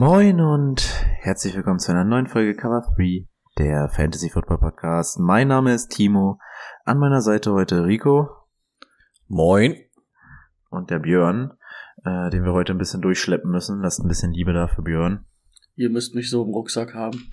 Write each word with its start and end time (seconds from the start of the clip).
Moin 0.00 0.40
und 0.40 0.80
herzlich 1.22 1.56
willkommen 1.56 1.80
zu 1.80 1.90
einer 1.90 2.04
neuen 2.04 2.28
Folge 2.28 2.54
Cover 2.54 2.86
3, 2.94 3.26
der 3.58 3.88
Fantasy 3.88 4.30
Football 4.30 4.58
Podcast. 4.58 5.18
Mein 5.18 5.48
Name 5.48 5.74
ist 5.74 5.88
Timo. 5.88 6.38
An 6.84 7.00
meiner 7.00 7.20
Seite 7.20 7.52
heute 7.52 7.84
Rico. 7.84 8.28
Moin. 9.26 9.74
Und 10.70 10.90
der 10.90 11.00
Björn, 11.00 11.50
äh, 12.04 12.30
den 12.30 12.44
wir 12.44 12.52
heute 12.52 12.74
ein 12.74 12.78
bisschen 12.78 13.02
durchschleppen 13.02 13.50
müssen. 13.50 13.82
Lasst 13.82 13.98
ein 13.98 14.06
bisschen 14.06 14.30
Liebe 14.30 14.52
da 14.52 14.68
für 14.68 14.82
Björn. 14.82 15.24
Ihr 15.74 15.90
müsst 15.90 16.14
mich 16.14 16.30
so 16.30 16.44
im 16.44 16.50
Rucksack 16.50 16.94
haben. 16.94 17.28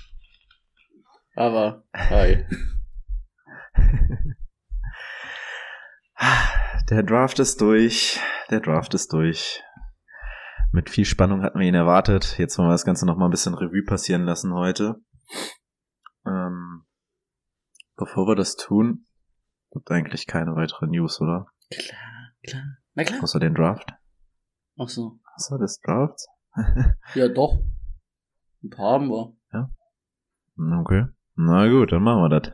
Aber, 1.36 1.84
hi. 1.96 2.48
Der 6.90 7.04
Draft 7.04 7.38
ist 7.38 7.62
durch. 7.62 8.20
Der 8.50 8.60
Draft 8.60 8.96
ist 8.96 9.14
durch. 9.14 9.62
Mit 10.76 10.90
viel 10.90 11.06
Spannung 11.06 11.42
hatten 11.42 11.58
wir 11.58 11.66
ihn 11.66 11.74
erwartet. 11.74 12.38
Jetzt 12.38 12.58
wollen 12.58 12.68
wir 12.68 12.74
das 12.74 12.84
Ganze 12.84 13.06
noch 13.06 13.16
mal 13.16 13.30
ein 13.30 13.32
bisschen 13.32 13.54
Revue 13.54 13.86
passieren 13.86 14.24
lassen 14.24 14.54
heute. 14.54 15.02
Ähm, 16.26 16.84
bevor 17.96 18.28
wir 18.28 18.36
das 18.36 18.58
tun, 18.58 19.08
gibt 19.72 19.90
eigentlich 19.90 20.28
keine 20.28 20.54
weitere 20.58 20.88
News, 20.88 21.22
oder? 21.22 21.48
Klar, 21.70 22.34
klar. 22.46 22.64
Na 22.94 23.06
klar. 23.06 23.24
Außer 23.24 23.40
den 23.40 23.56
Draft. 23.56 23.94
Ach 24.78 24.90
so. 24.90 25.18
Außer 25.38 25.58
des 25.60 25.80
Drafts? 25.80 26.28
Ja, 27.14 27.30
doch. 27.30 27.58
Ein 28.62 28.70
paar 28.70 28.96
haben 28.96 29.08
wir. 29.08 29.34
Okay. 30.58 31.06
Na 31.36 31.70
gut, 31.70 31.94
dann 31.94 32.04
machen 32.04 32.22
wir 32.22 32.40
das. 32.42 32.52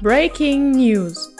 Breaking 0.00 0.70
News. 0.70 1.31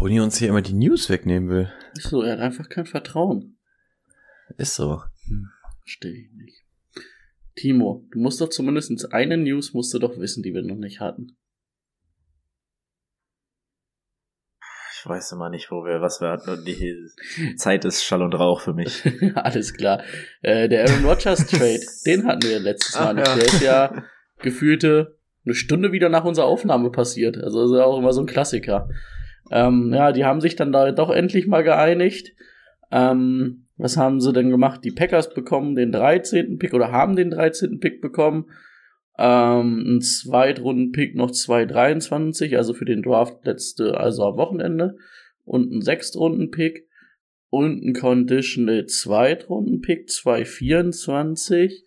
Boni 0.00 0.18
uns 0.18 0.38
hier 0.38 0.48
immer 0.48 0.62
die 0.62 0.72
News 0.72 1.10
wegnehmen 1.10 1.50
will. 1.50 1.70
Ist 1.94 2.08
so, 2.08 2.22
er 2.22 2.32
hat 2.32 2.40
einfach 2.40 2.70
kein 2.70 2.86
Vertrauen. 2.86 3.58
Ist 4.56 4.74
so. 4.74 5.02
Verstehe 5.82 6.12
ich 6.12 6.32
nicht. 6.32 6.64
Timo, 7.54 8.06
du 8.10 8.18
musst 8.18 8.40
doch 8.40 8.48
zumindest 8.48 9.12
eine 9.12 9.36
News 9.36 9.74
musst 9.74 9.92
du 9.92 9.98
doch 9.98 10.16
wissen, 10.16 10.42
die 10.42 10.54
wir 10.54 10.62
noch 10.62 10.78
nicht 10.78 11.00
hatten. 11.00 11.36
Ich 14.96 15.06
weiß 15.06 15.32
immer 15.32 15.50
nicht, 15.50 15.70
wo 15.70 15.84
wir, 15.84 16.00
was 16.00 16.22
wir 16.22 16.30
hatten 16.30 16.48
und 16.48 16.64
die 16.64 16.94
Zeit 17.56 17.84
ist 17.84 18.02
Schall 18.02 18.22
und 18.22 18.32
Rauch 18.34 18.62
für 18.62 18.72
mich. 18.72 19.02
Alles 19.34 19.74
klar. 19.74 20.02
Äh, 20.40 20.70
der 20.70 20.88
Aaron 20.88 21.04
Rodgers 21.04 21.46
Trade, 21.46 21.80
den 22.06 22.26
hatten 22.26 22.48
wir 22.48 22.58
letztes 22.58 22.94
Mal 22.94 23.18
Ach, 23.18 23.36
nicht. 23.36 23.36
ja. 23.36 23.36
Der 23.36 23.44
ist 23.44 23.60
ja 23.60 24.04
gefühlte 24.38 25.18
eine 25.44 25.54
Stunde 25.54 25.92
wieder 25.92 26.08
nach 26.08 26.24
unserer 26.24 26.46
Aufnahme 26.46 26.90
passiert. 26.90 27.36
Also 27.36 27.60
das 27.60 27.70
ist 27.70 27.76
ja 27.76 27.84
auch 27.84 27.98
immer 27.98 28.14
so 28.14 28.22
ein 28.22 28.26
Klassiker. 28.26 28.88
Ähm, 29.50 29.92
ja, 29.92 30.12
die 30.12 30.24
haben 30.24 30.40
sich 30.40 30.56
dann 30.56 30.72
da 30.72 30.92
doch 30.92 31.10
endlich 31.10 31.46
mal 31.46 31.62
geeinigt. 31.62 32.34
Ähm, 32.90 33.66
was 33.76 33.96
haben 33.96 34.20
sie 34.20 34.32
denn 34.32 34.50
gemacht? 34.50 34.82
Die 34.84 34.90
Packers 34.90 35.32
bekommen 35.32 35.74
den 35.74 35.92
13. 35.92 36.58
Pick 36.58 36.74
oder 36.74 36.92
haben 36.92 37.16
den 37.16 37.30
13. 37.30 37.80
Pick 37.80 38.00
bekommen. 38.00 38.46
Ähm, 39.18 39.84
ein 39.86 40.00
Zweitrunden-Pick 40.00 41.14
noch 41.14 41.30
2,23, 41.30 42.56
also 42.56 42.74
für 42.74 42.84
den 42.84 43.02
Draft 43.02 43.44
letzte, 43.44 43.98
also 43.98 44.24
am 44.24 44.36
Wochenende. 44.36 44.96
Und 45.44 45.72
ein 45.72 45.82
Sechstrunden-Pick 45.82 46.86
und 47.48 47.82
ein 47.84 47.94
Conditional 47.94 48.86
Zweitrunden-Pick 48.86 50.08
2,24, 50.08 51.82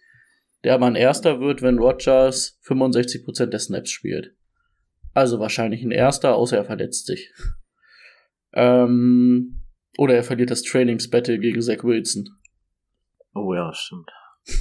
der 0.63 0.73
aber 0.73 0.88
ein 0.88 0.95
erster 0.95 1.39
wird, 1.39 1.61
wenn 1.61 1.79
Rogers 1.79 2.59
65% 2.65 3.47
der 3.47 3.59
Snaps 3.59 3.91
spielt. 3.91 4.35
Also 5.13 5.40
wahrscheinlich 5.40 5.84
ein 5.84 5.91
erster, 5.91 6.35
außer 6.35 6.57
er 6.57 6.66
verletzt 6.66 7.06
sich. 7.06 7.31
Ähm, 8.53 9.62
oder 9.97 10.16
er 10.16 10.24
verliert 10.24 10.51
das 10.51 10.63
Trainingsbattle 10.63 11.40
gegen 11.40 11.62
Zach 11.62 11.84
Wilson. 11.84 12.29
Oh 13.34 13.53
ja, 13.53 13.74
stimmt. 13.74 14.12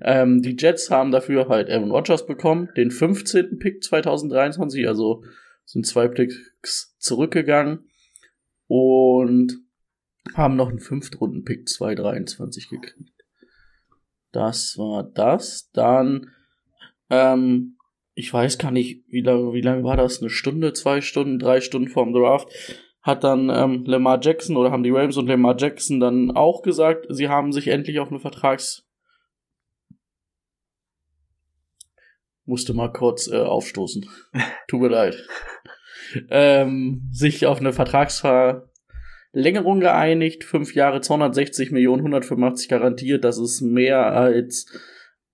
Ähm, 0.00 0.40
die 0.40 0.56
Jets 0.58 0.90
haben 0.90 1.10
dafür 1.10 1.50
halt 1.50 1.68
Aaron 1.68 1.90
Rodgers 1.90 2.24
bekommen, 2.24 2.70
den 2.78 2.90
15. 2.90 3.58
Pick 3.58 3.84
2023, 3.84 4.88
also 4.88 5.22
sind 5.66 5.86
zwei 5.86 6.08
Picks 6.08 6.96
zurückgegangen 6.98 7.84
und 8.68 9.52
haben 10.34 10.56
noch 10.56 10.68
einen 10.68 10.80
Fünftrunden-Pick 10.80 11.68
223 11.68 12.68
gekriegt. 12.68 13.12
Das 14.32 14.78
war 14.78 15.02
das. 15.02 15.70
Dann, 15.72 16.30
ähm, 17.08 17.76
ich 18.14 18.32
weiß 18.32 18.58
gar 18.58 18.70
nicht, 18.70 19.04
wie 19.08 19.22
lange, 19.22 19.52
wie 19.52 19.60
lange 19.60 19.84
war 19.84 19.96
das? 19.96 20.20
Eine 20.20 20.30
Stunde, 20.30 20.72
zwei 20.72 21.00
Stunden, 21.00 21.38
drei 21.38 21.60
Stunden 21.60 21.88
vorm 21.88 22.12
Draft. 22.12 22.48
Hat 23.02 23.24
dann 23.24 23.48
ähm, 23.48 23.84
Lamar 23.86 24.20
Jackson 24.20 24.56
oder 24.56 24.70
haben 24.70 24.82
die 24.82 24.90
Rams 24.90 25.16
und 25.16 25.26
Lamar 25.26 25.56
Jackson 25.58 26.00
dann 26.00 26.30
auch 26.32 26.62
gesagt, 26.62 27.06
sie 27.08 27.28
haben 27.28 27.52
sich 27.52 27.68
endlich 27.68 27.98
auf 27.98 28.10
eine 28.10 28.20
Vertrags 28.20 28.86
musste 32.50 32.74
mal 32.74 32.92
kurz 32.92 33.28
äh, 33.28 33.38
aufstoßen. 33.38 34.04
Tut 34.68 34.80
mir 34.80 34.88
leid. 34.88 35.16
Ähm, 36.28 37.08
sich 37.12 37.46
auf 37.46 37.60
eine 37.60 37.72
Vertragsverlängerung 37.72 39.78
geeinigt. 39.80 40.44
Fünf 40.44 40.74
Jahre, 40.74 41.00
260 41.00 41.70
Millionen, 41.70 42.00
185 42.00 42.68
garantiert. 42.68 43.24
Das 43.24 43.38
ist 43.38 43.60
mehr 43.60 44.12
als 44.12 44.66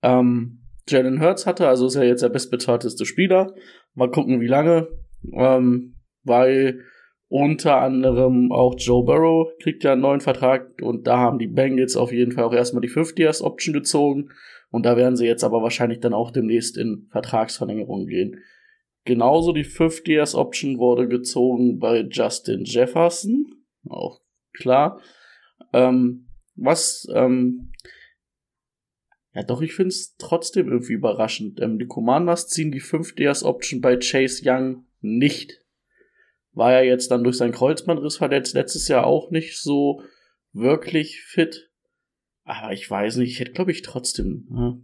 ähm, 0.03 0.61
Jalen 0.87 1.21
Hurts 1.21 1.45
hatte. 1.45 1.67
Also 1.67 1.87
ist 1.87 1.95
er 1.95 2.05
jetzt 2.05 2.23
der 2.23 2.29
bestbezahlteste 2.29 3.05
Spieler. 3.05 3.53
Mal 3.93 4.11
gucken, 4.11 4.41
wie 4.41 4.47
lange. 4.47 4.87
Ähm, 5.33 5.95
weil 6.23 6.81
unter 7.29 7.81
anderem 7.81 8.51
auch 8.51 8.75
Joe 8.77 9.03
Burrow 9.03 9.49
kriegt 9.61 9.83
ja 9.83 9.93
einen 9.93 10.01
neuen 10.01 10.21
Vertrag 10.21 10.81
und 10.81 11.07
da 11.07 11.17
haben 11.17 11.39
die 11.39 11.47
Bengals 11.47 11.97
auf 11.97 12.13
jeden 12.13 12.31
Fall 12.31 12.45
auch 12.45 12.53
erstmal 12.53 12.81
die 12.81 12.87
50 12.87 13.19
Years 13.19 13.41
Option 13.41 13.73
gezogen. 13.73 14.29
Und 14.69 14.85
da 14.85 14.97
werden 14.97 15.15
sie 15.15 15.25
jetzt 15.25 15.43
aber 15.43 15.61
wahrscheinlich 15.61 15.99
dann 15.99 16.13
auch 16.13 16.31
demnächst 16.31 16.77
in 16.77 17.07
Vertragsverlängerung 17.11 18.05
gehen. 18.05 18.41
Genauso 19.05 19.53
die 19.53 19.63
50 19.63 20.07
Years 20.07 20.35
Option 20.35 20.79
wurde 20.79 21.07
gezogen 21.07 21.79
bei 21.79 22.01
Justin 22.09 22.63
Jefferson. 22.65 23.45
Auch 23.89 24.19
klar. 24.53 24.99
Ähm, 25.73 26.27
was, 26.55 27.07
ähm, 27.13 27.71
ja 29.37 29.43
doch, 29.43 29.61
ich 29.61 29.75
finde 29.75 29.89
es 29.89 30.15
trotzdem 30.17 30.67
irgendwie 30.67 30.93
überraschend. 30.93 31.59
Ähm, 31.61 31.77
die 31.77 31.85
Commanders 31.85 32.47
ziehen 32.47 32.71
die 32.71 32.79
50 32.79 33.19
Years 33.19 33.43
Option 33.43 33.81
bei 33.81 33.95
Chase 33.97 34.41
Young 34.43 34.87
nicht. 34.99 35.63
War 36.53 36.71
ja 36.71 36.81
jetzt 36.81 37.11
dann 37.11 37.23
durch 37.23 37.37
seinen 37.37 37.51
Kreuzbandriss 37.51 38.17
verletzt, 38.17 38.55
letztes 38.55 38.87
Jahr 38.87 39.05
auch 39.05 39.29
nicht 39.29 39.61
so 39.61 40.01
wirklich 40.53 41.21
fit. 41.21 41.69
Aber 42.45 42.73
ich 42.73 42.89
weiß 42.89 43.17
nicht, 43.17 43.31
ich 43.31 43.39
hätte, 43.39 43.51
glaube 43.51 43.69
ich, 43.69 43.83
trotzdem. 43.83 44.47
Ja. 44.49 44.77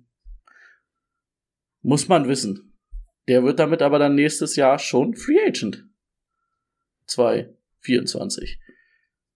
Muss 1.82 2.08
man 2.08 2.28
wissen. 2.28 2.78
Der 3.28 3.44
wird 3.44 3.58
damit 3.58 3.82
aber 3.82 3.98
dann 3.98 4.14
nächstes 4.14 4.56
Jahr 4.56 4.78
schon 4.78 5.16
Free 5.16 5.44
Agent. 5.48 5.84
224. 7.08 8.60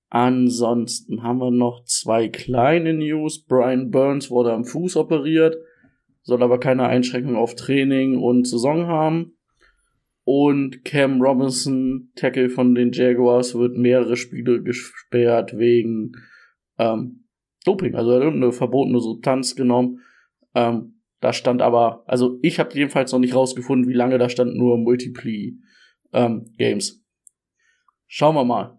Ansonsten 0.10 1.24
haben 1.24 1.40
wir 1.40 1.52
noch 1.52 1.84
zwei 1.84 2.30
kleine 2.30 2.94
News. 2.94 3.44
Brian 3.44 3.92
Burns 3.92 4.30
wurde 4.30 4.54
am 4.54 4.64
Fuß 4.64 4.96
operiert, 4.96 5.58
soll 6.22 6.42
aber 6.42 6.60
keine 6.60 6.88
Einschränkung 6.88 7.36
auf 7.36 7.56
Training 7.56 8.18
und 8.18 8.48
Saison 8.48 8.88
haben. 8.88 9.34
Und 10.24 10.84
Cam 10.84 11.22
Robinson, 11.22 12.12
Tackle 12.16 12.50
von 12.50 12.76
den 12.76 12.92
Jaguars, 12.92 13.56
wird 13.56 13.78
mehrere 13.78 14.18
Spiele 14.18 14.62
gesperrt 14.62 15.58
wegen 15.58 16.14
ähm, 16.78 17.28
Doping. 17.66 17.96
Also 17.96 18.12
er 18.12 18.28
hat 18.28 18.34
eine 18.34 18.52
verbotene 18.52 19.00
Substanz 19.00 19.56
genommen. 19.56 20.02
Ähm, 20.54 21.02
da 21.20 21.34
stand 21.34 21.62
aber, 21.62 22.04
also 22.08 22.40
ich 22.42 22.60
habe 22.60 22.74
jedenfalls 22.74 23.12
noch 23.12 23.20
nicht 23.20 23.36
rausgefunden, 23.36 23.90
wie 23.90 23.96
lange 23.96 24.18
da 24.18 24.30
stand, 24.30 24.56
nur 24.56 24.78
Multiply 24.78 25.58
ähm, 26.14 26.46
Games. 26.58 27.04
Schauen 28.06 28.36
wir 28.36 28.44
mal. 28.44 28.77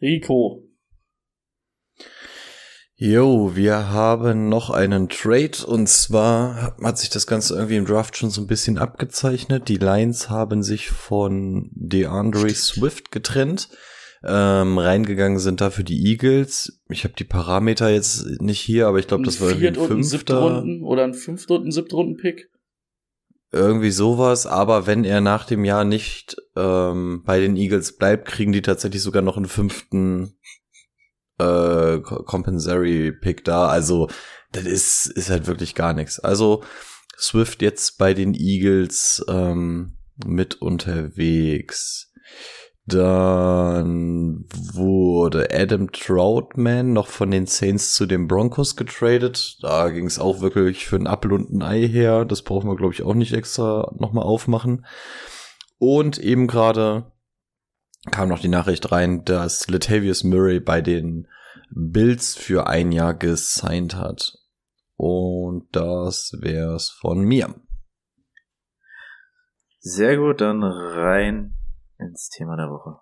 Rico. 0.00 0.62
Jo, 2.96 3.56
wir 3.56 3.90
haben 3.90 4.48
noch 4.48 4.70
einen 4.70 5.08
Trade 5.08 5.66
und 5.66 5.88
zwar 5.88 6.76
hat 6.80 6.98
sich 6.98 7.10
das 7.10 7.26
Ganze 7.26 7.54
irgendwie 7.54 7.76
im 7.76 7.86
Draft 7.86 8.16
schon 8.16 8.30
so 8.30 8.40
ein 8.40 8.46
bisschen 8.46 8.78
abgezeichnet. 8.78 9.68
Die 9.68 9.78
Lions 9.78 10.30
haben 10.30 10.62
sich 10.62 10.90
von 10.90 11.70
DeAndre 11.72 12.50
Swift 12.50 13.10
getrennt. 13.10 13.68
ähm, 14.22 14.78
reingegangen 14.78 15.38
sind 15.38 15.60
da 15.60 15.70
für 15.70 15.84
die 15.84 16.06
Eagles. 16.06 16.80
Ich 16.88 17.04
habe 17.04 17.14
die 17.18 17.24
Parameter 17.24 17.90
jetzt 17.90 18.40
nicht 18.40 18.60
hier, 18.60 18.86
aber 18.86 18.98
ich 19.00 19.08
glaube, 19.08 19.24
das 19.24 19.40
war 19.40 19.48
irgendwie 19.48 19.68
ein 19.68 19.74
fünfter. 19.74 20.38
Runden 20.40 20.82
oder 20.84 21.04
ein 21.04 21.14
Fünft- 21.14 21.50
und 21.50 21.66
ein 21.66 21.72
Siebtrunden-Pick. 21.72 22.48
Irgendwie 23.54 23.92
sowas, 23.92 24.46
aber 24.46 24.88
wenn 24.88 25.04
er 25.04 25.20
nach 25.20 25.46
dem 25.46 25.64
Jahr 25.64 25.84
nicht 25.84 26.36
ähm, 26.56 27.22
bei 27.24 27.38
den 27.38 27.56
Eagles 27.56 27.96
bleibt, 27.96 28.26
kriegen 28.26 28.50
die 28.50 28.62
tatsächlich 28.62 29.00
sogar 29.00 29.22
noch 29.22 29.36
einen 29.36 29.46
fünften 29.46 30.36
äh, 31.38 31.98
Co- 32.00 32.24
Compensatory 32.24 33.12
Pick 33.12 33.44
da. 33.44 33.68
Also 33.68 34.08
das 34.50 34.64
ist, 34.64 35.06
ist 35.06 35.30
halt 35.30 35.46
wirklich 35.46 35.76
gar 35.76 35.92
nichts. 35.92 36.18
Also 36.18 36.64
Swift 37.16 37.62
jetzt 37.62 37.96
bei 37.96 38.12
den 38.12 38.34
Eagles 38.34 39.24
ähm, 39.28 39.98
mit 40.26 40.60
unterwegs. 40.60 42.12
Dann 42.86 44.44
wurde 44.50 45.48
Adam 45.50 45.90
Troutman 45.90 46.92
noch 46.92 47.06
von 47.06 47.30
den 47.30 47.46
Saints 47.46 47.94
zu 47.94 48.04
den 48.04 48.28
Broncos 48.28 48.76
getradet. 48.76 49.56
Da 49.62 49.88
ging 49.88 50.04
es 50.04 50.18
auch 50.18 50.42
wirklich 50.42 50.86
für 50.86 50.96
ein 50.96 51.06
Apfel 51.06 51.32
und 51.32 51.50
ein 51.50 51.62
Ei 51.62 51.88
her. 51.88 52.26
Das 52.26 52.42
brauchen 52.42 52.68
wir, 52.68 52.76
glaube 52.76 52.92
ich, 52.92 53.02
auch 53.02 53.14
nicht 53.14 53.32
extra 53.32 53.90
nochmal 53.98 54.24
aufmachen. 54.24 54.84
Und 55.78 56.18
eben 56.18 56.46
gerade 56.46 57.10
kam 58.10 58.28
noch 58.28 58.40
die 58.40 58.48
Nachricht 58.48 58.92
rein, 58.92 59.24
dass 59.24 59.68
Latavius 59.70 60.22
Murray 60.22 60.60
bei 60.60 60.82
den 60.82 61.26
Bills 61.70 62.36
für 62.36 62.66
ein 62.66 62.92
Jahr 62.92 63.14
gesigned 63.14 63.96
hat. 63.96 64.36
Und 64.96 65.68
das 65.72 66.36
wär's 66.38 66.90
von 66.90 67.20
mir. 67.20 67.54
Sehr 69.80 70.18
gut, 70.18 70.42
dann 70.42 70.62
rein 70.62 71.54
ins 71.98 72.28
Thema 72.28 72.56
der 72.56 72.70
Woche. 72.70 73.00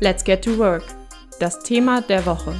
Let's 0.00 0.24
get 0.24 0.44
to 0.44 0.58
work. 0.58 0.84
Das 1.40 1.62
Thema 1.62 2.00
der 2.02 2.24
Woche. 2.26 2.54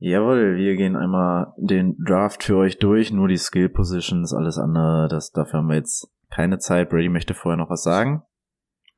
Jawohl, 0.00 0.56
wir 0.56 0.76
gehen 0.76 0.94
einmal 0.96 1.52
den 1.56 1.96
Draft 2.06 2.44
für 2.44 2.56
euch 2.56 2.78
durch, 2.78 3.10
nur 3.10 3.26
die 3.26 3.36
Skill 3.36 3.68
Positions, 3.68 4.32
alles 4.32 4.56
andere, 4.56 5.08
das, 5.10 5.32
dafür 5.32 5.58
haben 5.58 5.68
wir 5.68 5.76
jetzt 5.76 6.08
keine 6.30 6.58
Zeit. 6.58 6.88
Brady 6.88 7.08
möchte 7.08 7.34
vorher 7.34 7.56
noch 7.56 7.70
was 7.70 7.82
sagen. 7.82 8.22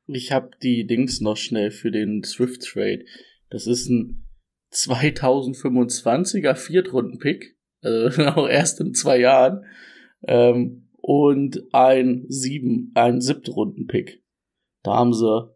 Ich 0.05 0.31
habe 0.31 0.51
die 0.61 0.85
Dings 0.85 1.19
noch 1.21 1.37
schnell 1.37 1.71
für 1.71 1.89
den 1.89 2.23
Swift 2.23 2.61
Trade. 2.61 3.03
Das 3.49 3.65
ist 3.65 3.89
ein 3.89 4.27
2025er 4.73 6.55
Viertrunden-Pick, 6.55 7.57
also 7.81 8.21
auch 8.35 8.47
erst 8.47 8.79
in 8.79 8.93
zwei 8.93 9.17
Jahren, 9.17 9.65
ähm, 10.27 10.89
und 11.01 11.61
ein 11.73 12.25
sieben, 12.27 12.91
ein 12.95 13.21
Siebtrunden-Pick. 13.21 14.23
Da 14.83 14.95
haben 14.95 15.13
sie 15.13 15.51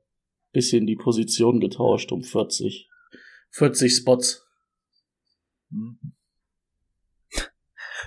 bisschen 0.55 0.87
die 0.87 0.95
Position 0.95 1.59
getauscht 1.59 2.11
um 2.11 2.23
40, 2.23 2.89
40 3.51 3.95
Spots. 3.95 4.47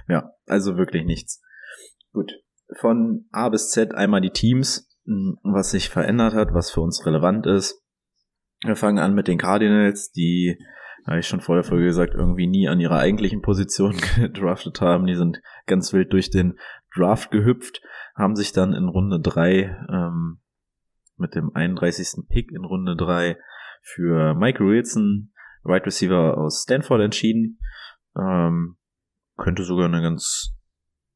Ja, 0.07 0.33
also 0.47 0.79
wirklich 0.79 1.05
nichts. 1.05 1.43
Gut. 2.13 2.33
Von 2.79 3.27
A 3.31 3.51
bis 3.51 3.69
Z 3.69 3.95
einmal 3.95 4.23
die 4.23 4.31
Teams, 4.31 4.89
mh, 5.05 5.37
was 5.43 5.73
sich 5.73 5.91
verändert 5.91 6.33
hat, 6.33 6.55
was 6.55 6.71
für 6.71 6.81
uns 6.81 7.05
relevant 7.05 7.47
ist. 7.47 7.83
Wir 8.65 8.77
fangen 8.77 8.99
an 8.99 9.15
mit 9.15 9.29
den 9.29 9.37
Cardinals, 9.37 10.11
die, 10.13 10.59
habe 11.07 11.21
ich 11.21 11.27
schon 11.27 11.43
vor 11.43 11.57
der 11.57 11.65
Folge 11.65 11.85
gesagt, 11.85 12.15
irgendwie 12.15 12.47
nie 12.47 12.69
an 12.69 12.81
ihrer 12.81 12.99
eigentlichen 12.99 13.43
Position 13.43 13.97
gedraftet 14.17 14.81
haben. 14.81 15.07
Die 15.07 15.17
sind 15.17 15.43
ganz 15.67 15.93
wild 15.93 16.13
durch 16.13 16.31
den 16.31 16.59
Draft 16.99 17.31
gehüpft, 17.31 17.81
haben 18.15 18.37
sich 18.37 18.53
dann 18.53 18.73
in 18.73 18.89
Runde 18.89 19.21
drei 19.21 19.77
ähm, 19.91 20.41
mit 21.17 21.35
dem 21.35 21.55
31. 21.55 22.29
Pick 22.29 22.51
in 22.51 22.65
Runde 22.65 22.97
drei 22.97 23.39
für 23.83 24.35
Mike 24.35 24.65
Wilson, 24.65 25.33
Wide 25.65 25.87
Receiver 25.87 26.37
aus 26.37 26.63
Stanford 26.63 27.01
entschieden. 27.01 27.59
Ähm, 28.17 28.77
könnte 29.37 29.65
sogar 29.65 29.87
eine 29.87 30.03
ganz 30.03 30.55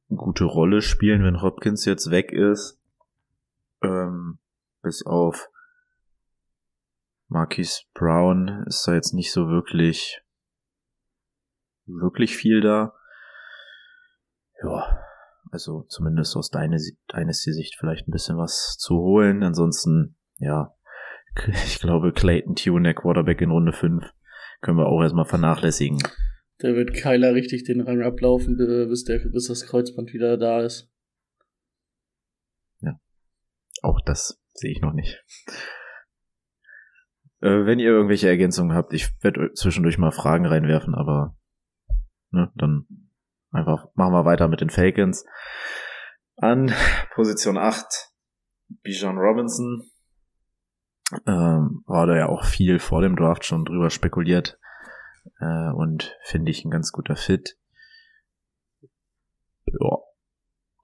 gute 0.08 0.44
Rolle 0.44 0.82
spielen, 0.82 1.24
wenn 1.24 1.42
Hopkins 1.42 1.84
jetzt 1.84 2.10
weg 2.10 2.32
ist. 2.32 2.80
Ähm, 3.82 4.38
bis 4.82 5.04
auf 5.04 5.48
Marquise 7.28 7.82
Brown 7.94 8.64
ist 8.66 8.86
da 8.86 8.94
jetzt 8.94 9.14
nicht 9.14 9.32
so 9.32 9.48
wirklich 9.48 10.22
wirklich 11.86 12.36
viel 12.36 12.60
da. 12.60 12.94
Ja, 14.62 15.04
also 15.52 15.84
zumindest 15.88 16.36
aus 16.36 16.50
deiner 16.50 16.78
Dynasty-Sicht 17.12 17.76
vielleicht 17.78 18.08
ein 18.08 18.12
bisschen 18.12 18.36
was 18.38 18.76
zu 18.78 18.96
holen. 18.96 19.42
Ansonsten, 19.42 20.16
ja, 20.38 20.74
ich 21.46 21.78
glaube 21.78 22.12
Clayton 22.12 22.56
Tune, 22.56 22.82
der 22.82 22.94
Quarterback 22.94 23.40
in 23.40 23.50
Runde 23.50 23.72
5, 23.72 24.04
können 24.60 24.78
wir 24.78 24.86
auch 24.86 25.02
erstmal 25.02 25.26
vernachlässigen. 25.26 25.98
Da 26.58 26.74
wird 26.74 26.94
Kyler 26.94 27.34
richtig 27.34 27.64
den 27.64 27.80
Rang 27.80 28.02
ablaufen, 28.02 28.56
bis, 28.56 29.04
der, 29.04 29.18
bis 29.18 29.48
das 29.48 29.66
Kreuzband 29.66 30.12
wieder 30.12 30.36
da 30.36 30.60
ist. 30.62 30.92
Auch 33.82 34.00
das 34.00 34.40
sehe 34.54 34.70
ich 34.70 34.80
noch 34.80 34.92
nicht. 34.92 35.22
Äh, 37.40 37.66
wenn 37.66 37.80
ihr 37.80 37.90
irgendwelche 37.90 38.28
Ergänzungen 38.28 38.76
habt, 38.76 38.92
ich 38.92 39.10
werde 39.22 39.52
zwischendurch 39.54 39.98
mal 39.98 40.12
Fragen 40.12 40.46
reinwerfen, 40.46 40.94
aber 40.94 41.36
ne, 42.30 42.52
dann 42.54 42.86
einfach 43.52 43.86
machen 43.94 44.12
wir 44.12 44.24
weiter 44.24 44.48
mit 44.48 44.60
den 44.60 44.70
Falcons. 44.70 45.24
An 46.36 46.72
Position 47.14 47.58
8 47.58 48.10
Bijan 48.82 49.18
Robinson. 49.18 49.90
Ähm, 51.26 51.84
war 51.86 52.06
da 52.06 52.16
ja 52.16 52.28
auch 52.28 52.44
viel 52.44 52.78
vor 52.78 53.02
dem 53.02 53.16
Draft 53.16 53.44
schon 53.44 53.64
drüber 53.64 53.90
spekuliert. 53.90 54.58
Äh, 55.40 55.70
und 55.72 56.16
finde 56.24 56.50
ich 56.50 56.64
ein 56.64 56.70
ganz 56.70 56.90
guter 56.90 57.16
Fit. 57.16 57.58
Ja, 59.66 59.98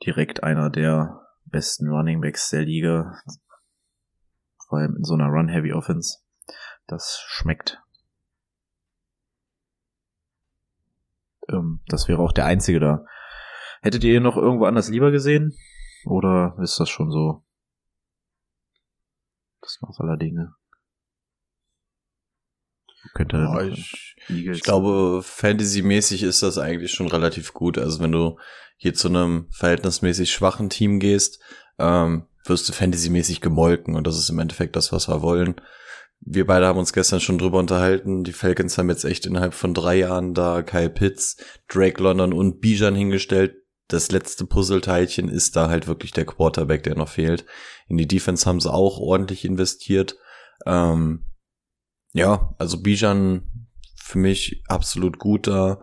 direkt 0.04 0.42
einer 0.44 0.70
der 0.70 1.26
besten 1.46 1.88
Running 1.88 2.20
Backs 2.20 2.50
der 2.50 2.62
Liga. 2.62 3.18
Vor 4.68 4.78
allem 4.78 4.96
in 4.96 5.04
so 5.04 5.14
einer 5.14 5.28
Run-Heavy 5.28 5.72
Offense. 5.72 6.18
Das 6.86 7.22
schmeckt. 7.26 7.80
Ähm, 11.50 11.80
das 11.86 12.08
wäre 12.08 12.20
auch 12.20 12.32
der 12.32 12.46
einzige 12.46 12.80
da. 12.80 13.04
Hättet 13.80 14.04
ihr 14.04 14.16
ihn 14.16 14.22
noch 14.22 14.36
irgendwo 14.36 14.64
anders 14.64 14.88
lieber 14.88 15.10
gesehen? 15.10 15.56
Oder 16.04 16.56
ist 16.62 16.78
das 16.80 16.88
schon 16.88 17.10
so? 17.10 17.44
Das 19.60 19.78
macht 19.80 20.00
aller 20.00 20.16
Dinge. 20.16 20.54
Könnte 23.14 23.36
Ja, 23.36 23.62
ich, 23.62 24.16
ich 24.28 24.62
glaube, 24.62 25.22
Fantasy-mäßig 25.22 26.22
ist 26.22 26.42
das 26.42 26.58
eigentlich 26.58 26.92
schon 26.92 27.08
relativ 27.08 27.54
gut. 27.54 27.78
Also 27.78 28.00
wenn 28.00 28.12
du 28.12 28.38
hier 28.76 28.94
zu 28.94 29.08
einem 29.08 29.48
verhältnismäßig 29.50 30.30
schwachen 30.30 30.68
Team 30.68 31.00
gehst, 31.00 31.40
ähm, 31.78 32.26
wirst 32.44 32.68
du 32.68 32.72
Fantasy-mäßig 32.72 33.40
gemolken 33.40 33.94
und 33.94 34.06
das 34.06 34.18
ist 34.18 34.30
im 34.30 34.38
Endeffekt 34.38 34.76
das, 34.76 34.92
was 34.92 35.08
wir 35.08 35.22
wollen. 35.22 35.60
Wir 36.30 36.46
beide 36.46 36.66
haben 36.66 36.78
uns 36.78 36.92
gestern 36.92 37.20
schon 37.20 37.38
drüber 37.38 37.58
unterhalten. 37.58 38.22
Die 38.22 38.34
Falcons 38.34 38.76
haben 38.76 38.90
jetzt 38.90 39.04
echt 39.04 39.24
innerhalb 39.24 39.54
von 39.54 39.72
drei 39.72 39.96
Jahren 39.96 40.34
da 40.34 40.62
Kyle 40.62 40.90
Pitts, 40.90 41.38
Drake 41.68 42.02
London 42.02 42.34
und 42.34 42.60
Bijan 42.60 42.94
hingestellt. 42.94 43.56
Das 43.88 44.10
letzte 44.10 44.44
Puzzleteilchen 44.44 45.30
ist 45.30 45.56
da 45.56 45.70
halt 45.70 45.86
wirklich 45.86 46.12
der 46.12 46.26
Quarterback, 46.26 46.82
der 46.82 46.96
noch 46.96 47.08
fehlt. 47.08 47.46
In 47.88 47.96
die 47.96 48.06
Defense 48.06 48.44
haben 48.44 48.60
sie 48.60 48.70
auch 48.70 48.98
ordentlich 48.98 49.46
investiert. 49.46 50.18
Ähm, 50.66 51.24
ja, 52.12 52.54
also 52.58 52.82
Bijan 52.82 53.66
für 53.96 54.18
mich 54.18 54.62
absolut 54.68 55.18
gut 55.18 55.46
da. 55.46 55.82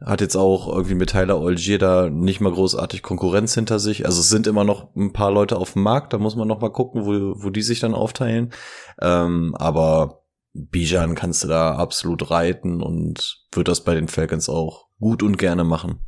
Hat 0.00 0.20
jetzt 0.20 0.36
auch 0.36 0.68
irgendwie 0.68 0.94
mit 0.94 1.10
Tyler 1.10 1.40
Algier 1.40 1.78
da 1.78 2.08
nicht 2.08 2.40
mal 2.40 2.52
großartig 2.52 3.02
Konkurrenz 3.02 3.54
hinter 3.54 3.80
sich. 3.80 4.06
Also 4.06 4.20
es 4.20 4.28
sind 4.28 4.46
immer 4.46 4.62
noch 4.62 4.94
ein 4.94 5.12
paar 5.12 5.32
Leute 5.32 5.56
auf 5.56 5.72
dem 5.72 5.82
Markt, 5.82 6.12
da 6.12 6.18
muss 6.18 6.36
man 6.36 6.46
noch 6.46 6.60
mal 6.60 6.70
gucken, 6.70 7.04
wo, 7.04 7.42
wo 7.42 7.50
die 7.50 7.62
sich 7.62 7.80
dann 7.80 7.94
aufteilen. 7.94 8.52
Ähm, 9.00 9.56
aber 9.56 10.22
Bijan 10.52 11.14
kannst 11.14 11.42
du 11.44 11.48
da 11.48 11.74
absolut 11.74 12.30
reiten 12.30 12.80
und 12.82 13.44
wird 13.52 13.68
das 13.68 13.82
bei 13.82 13.94
den 13.94 14.08
Falcons 14.08 14.48
auch 14.48 14.88
gut 15.00 15.22
und 15.22 15.36
gerne 15.36 15.64
machen. 15.64 16.00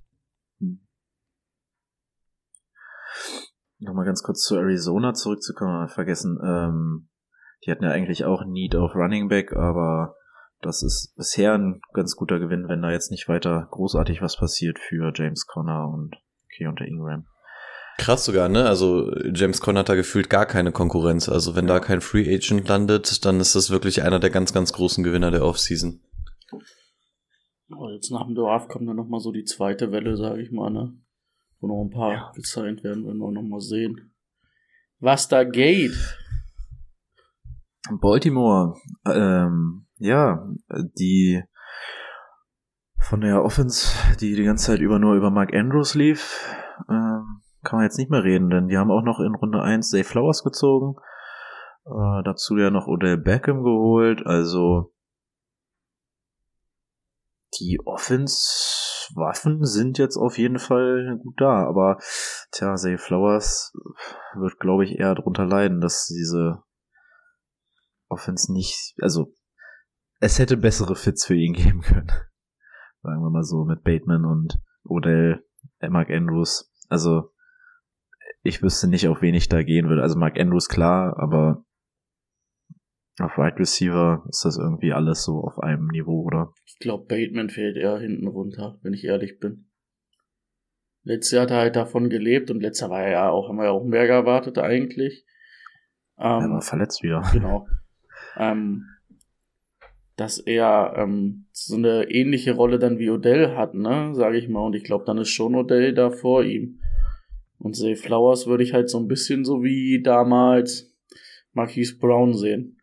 Nochmal 3.78 4.04
ganz 4.04 4.22
kurz 4.22 4.42
zu 4.42 4.56
Arizona 4.56 5.14
zurückzukommen, 5.14 5.88
vergessen. 5.88 6.38
Ähm, 6.44 7.08
die 7.64 7.70
hatten 7.70 7.84
ja 7.84 7.90
eigentlich 7.90 8.24
auch 8.24 8.44
Need 8.44 8.76
auf 8.76 8.94
Running 8.94 9.28
Back, 9.28 9.54
aber 9.54 10.14
das 10.62 10.82
ist 10.82 11.14
bisher 11.16 11.54
ein 11.54 11.80
ganz 11.92 12.16
guter 12.16 12.38
Gewinn, 12.38 12.68
wenn 12.68 12.82
da 12.82 12.90
jetzt 12.90 13.10
nicht 13.10 13.28
weiter 13.28 13.66
großartig 13.70 14.20
was 14.22 14.36
passiert 14.36 14.78
für 14.78 15.12
James 15.14 15.46
Conner 15.46 15.88
und 15.88 16.16
Keontae 16.56 16.86
Ingram. 16.86 17.26
Krass 17.98 18.24
sogar, 18.24 18.48
ne? 18.48 18.64
Also 18.64 19.12
James 19.34 19.60
Conner 19.60 19.80
hat 19.80 19.88
da 19.88 19.94
gefühlt 19.94 20.30
gar 20.30 20.46
keine 20.46 20.72
Konkurrenz. 20.72 21.28
Also 21.28 21.54
wenn 21.54 21.66
da 21.66 21.80
kein 21.80 22.00
Free 22.00 22.34
Agent 22.34 22.66
landet, 22.68 23.24
dann 23.24 23.40
ist 23.40 23.54
das 23.54 23.70
wirklich 23.70 24.02
einer 24.02 24.18
der 24.18 24.30
ganz, 24.30 24.52
ganz 24.54 24.72
großen 24.72 25.04
Gewinner 25.04 25.30
der 25.30 25.44
Offseason. 25.44 26.00
Oh, 27.76 27.88
jetzt 27.90 28.10
nach 28.10 28.24
dem 28.26 28.34
Draft 28.34 28.68
kommt 28.68 28.88
dann 28.88 28.96
nochmal 28.96 29.20
so 29.20 29.32
die 29.32 29.44
zweite 29.44 29.92
Welle, 29.92 30.16
sage 30.16 30.42
ich 30.42 30.50
mal, 30.50 30.70
ne? 30.70 30.94
Wo 31.60 31.66
noch 31.66 31.84
ein 31.84 31.90
paar 31.90 32.32
gezeigt 32.34 32.82
werden, 32.84 33.04
werden 33.04 33.18
wir 33.18 33.30
noch 33.30 33.42
mal 33.42 33.60
sehen. 33.60 34.12
was 34.98 35.28
da 35.28 35.44
geht. 35.44 35.92
Baltimore, 38.00 38.76
ähm, 39.06 39.86
ja, 40.00 40.46
die 40.98 41.42
von 42.98 43.20
der 43.20 43.44
Offense, 43.44 43.94
die 44.20 44.34
die 44.34 44.44
ganze 44.44 44.66
Zeit 44.66 44.80
über 44.80 44.98
nur 44.98 45.14
über 45.14 45.30
Mark 45.30 45.54
Andrews 45.54 45.94
lief, 45.94 46.54
ähm, 46.88 47.42
kann 47.62 47.78
man 47.78 47.84
jetzt 47.84 47.98
nicht 47.98 48.10
mehr 48.10 48.24
reden, 48.24 48.50
denn 48.50 48.68
die 48.68 48.78
haben 48.78 48.90
auch 48.90 49.02
noch 49.02 49.20
in 49.20 49.34
Runde 49.34 49.62
1 49.62 49.90
Zay 49.90 50.02
Flowers 50.02 50.42
gezogen, 50.42 50.96
äh, 51.84 52.22
dazu 52.24 52.56
ja 52.56 52.70
noch 52.70 52.86
Odell 52.86 53.18
Beckham 53.18 53.62
geholt, 53.62 54.26
also 54.26 54.94
die 57.58 57.78
Offense-Waffen 57.84 59.64
sind 59.64 59.98
jetzt 59.98 60.16
auf 60.16 60.38
jeden 60.38 60.58
Fall 60.58 61.18
gut 61.22 61.34
da, 61.38 61.66
aber 61.66 61.98
tja, 62.52 62.76
Zay 62.76 62.96
Flowers 62.96 63.72
wird, 64.34 64.58
glaube 64.58 64.84
ich, 64.84 64.98
eher 64.98 65.14
darunter 65.14 65.44
leiden, 65.44 65.80
dass 65.80 66.06
diese 66.06 66.62
Offense 68.08 68.52
nicht, 68.52 68.94
also 69.00 69.34
es 70.20 70.38
hätte 70.38 70.56
bessere 70.56 70.94
Fits 70.94 71.26
für 71.26 71.34
ihn 71.34 71.52
geben 71.54 71.80
können. 71.80 72.10
Sagen 73.02 73.22
wir 73.22 73.30
mal 73.30 73.44
so, 73.44 73.64
mit 73.64 73.82
Bateman 73.82 74.24
und 74.24 74.60
Odell, 74.84 75.42
äh, 75.80 75.88
Mark 75.88 76.10
Andrews. 76.10 76.70
Also 76.88 77.30
ich 78.42 78.62
wüsste 78.62 78.88
nicht, 78.88 79.08
auf 79.08 79.22
wen 79.22 79.34
ich 79.34 79.48
da 79.48 79.62
gehen 79.62 79.88
würde. 79.88 80.02
Also 80.02 80.18
Mark 80.18 80.38
Andrews 80.38 80.68
klar, 80.68 81.18
aber 81.18 81.64
auf 83.18 83.36
Right 83.36 83.58
Receiver 83.58 84.24
ist 84.28 84.44
das 84.44 84.56
irgendwie 84.56 84.92
alles 84.92 85.24
so 85.24 85.42
auf 85.42 85.58
einem 85.58 85.88
Niveau, 85.88 86.22
oder? 86.22 86.52
Ich 86.64 86.78
glaube, 86.78 87.06
Bateman 87.06 87.50
fällt 87.50 87.76
eher 87.76 87.98
hinten 87.98 88.26
runter, 88.28 88.78
wenn 88.82 88.94
ich 88.94 89.04
ehrlich 89.04 89.38
bin. 89.38 89.70
Letztes 91.02 91.32
Jahr 91.32 91.42
hat 91.42 91.50
er 91.50 91.58
halt 91.58 91.76
davon 91.76 92.10
gelebt 92.10 92.50
und 92.50 92.60
letzter 92.60 92.90
war 92.90 93.02
er 93.02 93.10
ja 93.10 93.30
auch, 93.30 93.48
haben 93.48 93.56
wir 93.56 93.64
ja 93.64 93.70
auch 93.70 93.84
mehr 93.84 94.08
erwartet 94.08 94.58
eigentlich. 94.58 95.26
Ähm, 96.18 96.42
er 96.42 96.50
war 96.50 96.62
verletzt 96.62 97.02
wieder. 97.02 97.22
Genau. 97.32 97.66
Ähm, 98.36 98.86
dass 100.20 100.38
er 100.38 100.92
ähm, 100.98 101.46
so 101.50 101.76
eine 101.76 102.10
ähnliche 102.10 102.52
Rolle 102.52 102.78
dann 102.78 102.98
wie 102.98 103.08
Odell 103.08 103.56
hat, 103.56 103.72
ne, 103.72 104.10
sage 104.12 104.36
ich 104.36 104.50
mal. 104.50 104.60
Und 104.60 104.76
ich 104.76 104.84
glaube, 104.84 105.06
dann 105.06 105.16
ist 105.16 105.30
schon 105.30 105.54
Odell 105.54 105.94
da 105.94 106.10
vor 106.10 106.44
ihm. 106.44 106.78
Und 107.58 107.74
Zay 107.74 107.96
Flowers 107.96 108.46
würde 108.46 108.62
ich 108.62 108.74
halt 108.74 108.90
so 108.90 108.98
ein 108.98 109.08
bisschen 109.08 109.46
so 109.46 109.62
wie 109.62 110.02
damals 110.02 110.94
Marquise 111.54 111.96
Brown 111.96 112.34
sehen. 112.34 112.76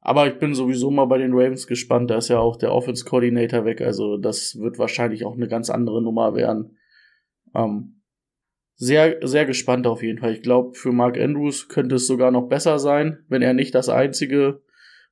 Aber 0.00 0.26
ich 0.26 0.40
bin 0.40 0.52
sowieso 0.52 0.90
mal 0.90 1.04
bei 1.04 1.18
den 1.18 1.32
Ravens 1.32 1.68
gespannt. 1.68 2.10
Da 2.10 2.16
ist 2.16 2.28
ja 2.28 2.40
auch 2.40 2.56
der 2.56 2.72
Offense 2.72 3.04
Coordinator 3.04 3.64
weg. 3.64 3.82
Also 3.82 4.16
das 4.16 4.58
wird 4.58 4.80
wahrscheinlich 4.80 5.24
auch 5.24 5.36
eine 5.36 5.46
ganz 5.46 5.70
andere 5.70 6.02
Nummer 6.02 6.34
werden. 6.34 6.76
Ähm, 7.54 8.02
sehr, 8.74 9.18
sehr 9.22 9.46
gespannt 9.46 9.86
auf 9.86 10.02
jeden 10.02 10.18
Fall. 10.18 10.32
Ich 10.32 10.42
glaube, 10.42 10.74
für 10.74 10.90
Mark 10.90 11.16
Andrews 11.16 11.68
könnte 11.68 11.96
es 11.96 12.08
sogar 12.08 12.32
noch 12.32 12.48
besser 12.48 12.80
sein, 12.80 13.24
wenn 13.28 13.42
er 13.42 13.54
nicht 13.54 13.76
das 13.76 13.88
einzige 13.88 14.62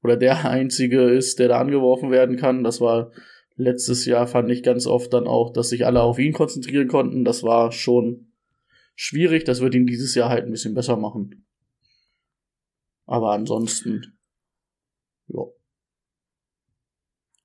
oder 0.02 0.16
der 0.16 0.48
einzige 0.48 1.02
ist, 1.02 1.38
der 1.38 1.48
da 1.48 1.60
angeworfen 1.60 2.10
werden 2.10 2.36
kann. 2.36 2.64
Das 2.64 2.80
war 2.80 3.12
letztes 3.56 4.04
Jahr, 4.04 4.26
fand 4.26 4.50
ich 4.50 4.62
ganz 4.62 4.86
oft 4.86 5.12
dann 5.12 5.26
auch, 5.26 5.52
dass 5.52 5.70
sich 5.70 5.86
alle 5.86 6.02
auf 6.02 6.18
ihn 6.18 6.32
konzentrieren 6.32 6.88
konnten. 6.88 7.24
Das 7.24 7.42
war 7.42 7.72
schon 7.72 8.32
schwierig. 8.94 9.44
Das 9.44 9.60
wird 9.60 9.74
ihn 9.74 9.86
dieses 9.86 10.14
Jahr 10.14 10.28
halt 10.28 10.44
ein 10.44 10.52
bisschen 10.52 10.74
besser 10.74 10.96
machen. 10.96 11.44
Aber 13.06 13.32
ansonsten 13.32 14.18
ja. 15.28 15.42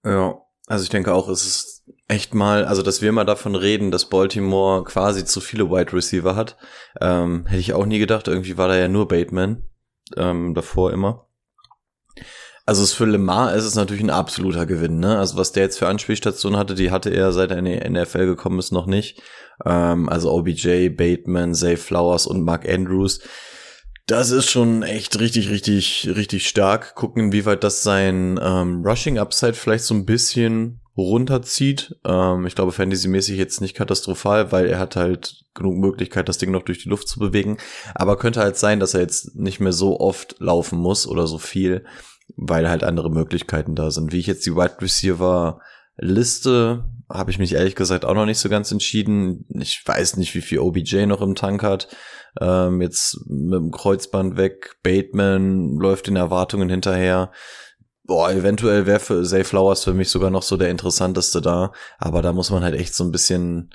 Ja, 0.05 0.41
also 0.67 0.83
ich 0.83 0.89
denke 0.89 1.13
auch, 1.13 1.29
es 1.29 1.45
ist 1.45 1.83
echt 2.07 2.33
mal, 2.33 2.65
also 2.65 2.81
dass 2.81 3.01
wir 3.01 3.12
mal 3.12 3.25
davon 3.25 3.55
reden, 3.55 3.91
dass 3.91 4.10
Baltimore 4.10 4.83
quasi 4.83 5.25
zu 5.25 5.41
viele 5.41 5.69
Wide 5.69 5.93
Receiver 5.93 6.36
hat, 6.36 6.57
ähm, 7.00 7.45
hätte 7.48 7.60
ich 7.60 7.74
auch 7.74 7.86
nie 7.86 8.00
gedacht. 8.00 8.27
Irgendwie 8.27 8.57
war 8.57 8.67
da 8.67 8.77
ja 8.77 8.88
nur 8.88 9.07
Bateman 9.07 9.63
ähm, 10.17 10.53
davor 10.53 10.91
immer. 10.91 11.27
Also 12.65 12.86
für 12.86 13.05
Lemar 13.05 13.53
ist 13.55 13.65
es 13.65 13.75
natürlich 13.75 14.03
ein 14.03 14.10
absoluter 14.10 14.65
Gewinn, 14.65 15.00
ne? 15.00 15.17
Also 15.20 15.38
was 15.38 15.51
der 15.51 15.63
jetzt 15.63 15.79
für 15.79 15.88
Anspielstationen 15.88 16.58
hatte, 16.58 16.75
die 16.75 16.91
hatte 16.91 17.10
er 17.10 17.34
seit 17.34 17.51
er 17.51 17.58
in 17.58 17.65
die 17.65 17.89
NFL 17.89 18.25
gekommen 18.25 18.60
ist 18.60 18.72
noch 18.72 18.86
nicht. 18.86 19.22
Ähm, 19.65 20.08
also 20.08 20.32
OBJ, 20.32 20.89
Bateman, 20.89 21.53
Zay 21.53 21.75
Flowers 21.75 22.25
und 22.25 22.43
Mark 22.43 22.67
Andrews 22.67 23.20
das 24.05 24.32
ist 24.32 24.50
schon 24.50 24.84
echt 24.84 25.20
richtig, 25.20 25.50
richtig, 25.50 26.10
richtig 26.13 26.48
stark. 26.48 26.96
Gucken, 26.96 27.25
inwieweit 27.25 27.63
das 27.63 27.84
sein 27.84 28.39
ähm, 28.41 28.84
Rushing 28.86 29.17
Upside 29.17 29.53
vielleicht 29.53 29.86
so 29.86 29.93
ein 29.93 30.05
bisschen 30.05 30.82
runterzieht. 30.96 31.96
Ähm, 32.06 32.46
ich 32.46 32.56
glaube, 32.56 32.72
Fantasy-mäßig 32.72 33.38
jetzt 33.38 33.62
nicht 33.62 33.76
katastrophal, 33.76 34.52
weil 34.52 34.68
er 34.68 34.80
hat 34.80 34.96
halt 34.96 35.46
genug 35.54 35.78
Möglichkeit, 35.78 36.30
das 36.30 36.38
Ding 36.38 36.52
noch 36.52 36.64
durch 36.64 36.84
die 36.84 36.90
Luft 36.90 37.08
zu 37.08 37.20
bewegen. 37.20 37.58
Aber 37.96 38.18
könnte 38.18 38.42
halt 38.42 38.58
sein, 38.58 38.80
dass 38.80 38.94
er 38.94 39.02
jetzt 39.02 39.36
nicht 39.36 39.60
mehr 39.60 39.74
so 39.74 40.00
oft 40.00 40.36
laufen 40.40 40.80
muss 40.80 41.08
oder 41.08 41.28
so 41.28 41.38
viel, 41.38 41.86
weil 42.36 42.70
halt 42.70 42.84
andere 42.84 43.10
Möglichkeiten 43.10 43.76
da 43.76 43.92
sind. 43.92 44.12
Wie 44.12 44.20
ich 44.20 44.28
jetzt 44.28 44.46
die 44.46 44.56
Wide 44.56 44.78
Receiver 44.82 45.60
Liste 45.98 46.84
habe 47.10 47.30
ich 47.30 47.38
mich 47.38 47.54
ehrlich 47.54 47.76
gesagt 47.76 48.06
auch 48.06 48.16
noch 48.16 48.26
nicht 48.26 48.40
so 48.40 48.50
ganz 48.50 48.72
entschieden. 48.72 49.46
Ich 49.50 49.84
weiß 49.86 50.18
nicht, 50.18 50.34
wie 50.34 50.42
viel 50.42 50.60
OBJ 50.60 51.06
noch 51.06 51.22
im 51.22 51.36
Tank 51.36 51.62
hat. 51.62 51.88
Ähm, 52.42 52.82
jetzt 52.82 53.20
mit 53.28 53.54
dem 53.54 53.72
Kreuzband 53.72 54.36
weg. 54.36 54.78
Bateman 54.82 55.78
läuft 55.78 56.08
den 56.08 56.16
Erwartungen 56.16 56.70
hinterher. 56.70 57.32
Boah, 58.05 58.31
eventuell 58.31 58.86
wäre 58.86 59.00
für 59.00 59.24
Zay 59.24 59.43
Flowers 59.43 59.83
für 59.83 59.93
mich 59.93 60.10
sogar 60.10 60.29
noch 60.29 60.43
so 60.43 60.57
der 60.57 60.69
interessanteste 60.69 61.41
da. 61.41 61.72
Aber 61.98 62.22
da 62.22 62.33
muss 62.33 62.51
man 62.51 62.63
halt 62.63 62.75
echt 62.75 62.93
so 62.93 63.03
ein 63.03 63.12
bisschen 63.12 63.74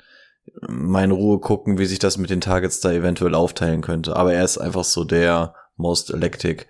meine 0.67 1.13
Ruhe 1.13 1.39
gucken, 1.39 1.77
wie 1.77 1.85
sich 1.85 1.99
das 1.99 2.17
mit 2.17 2.29
den 2.29 2.41
Targets 2.41 2.79
da 2.79 2.91
eventuell 2.91 3.35
aufteilen 3.35 3.81
könnte. 3.81 4.15
Aber 4.15 4.33
er 4.33 4.43
ist 4.43 4.57
einfach 4.57 4.83
so 4.83 5.03
der 5.03 5.55
Most 5.75 6.11
Electric 6.11 6.65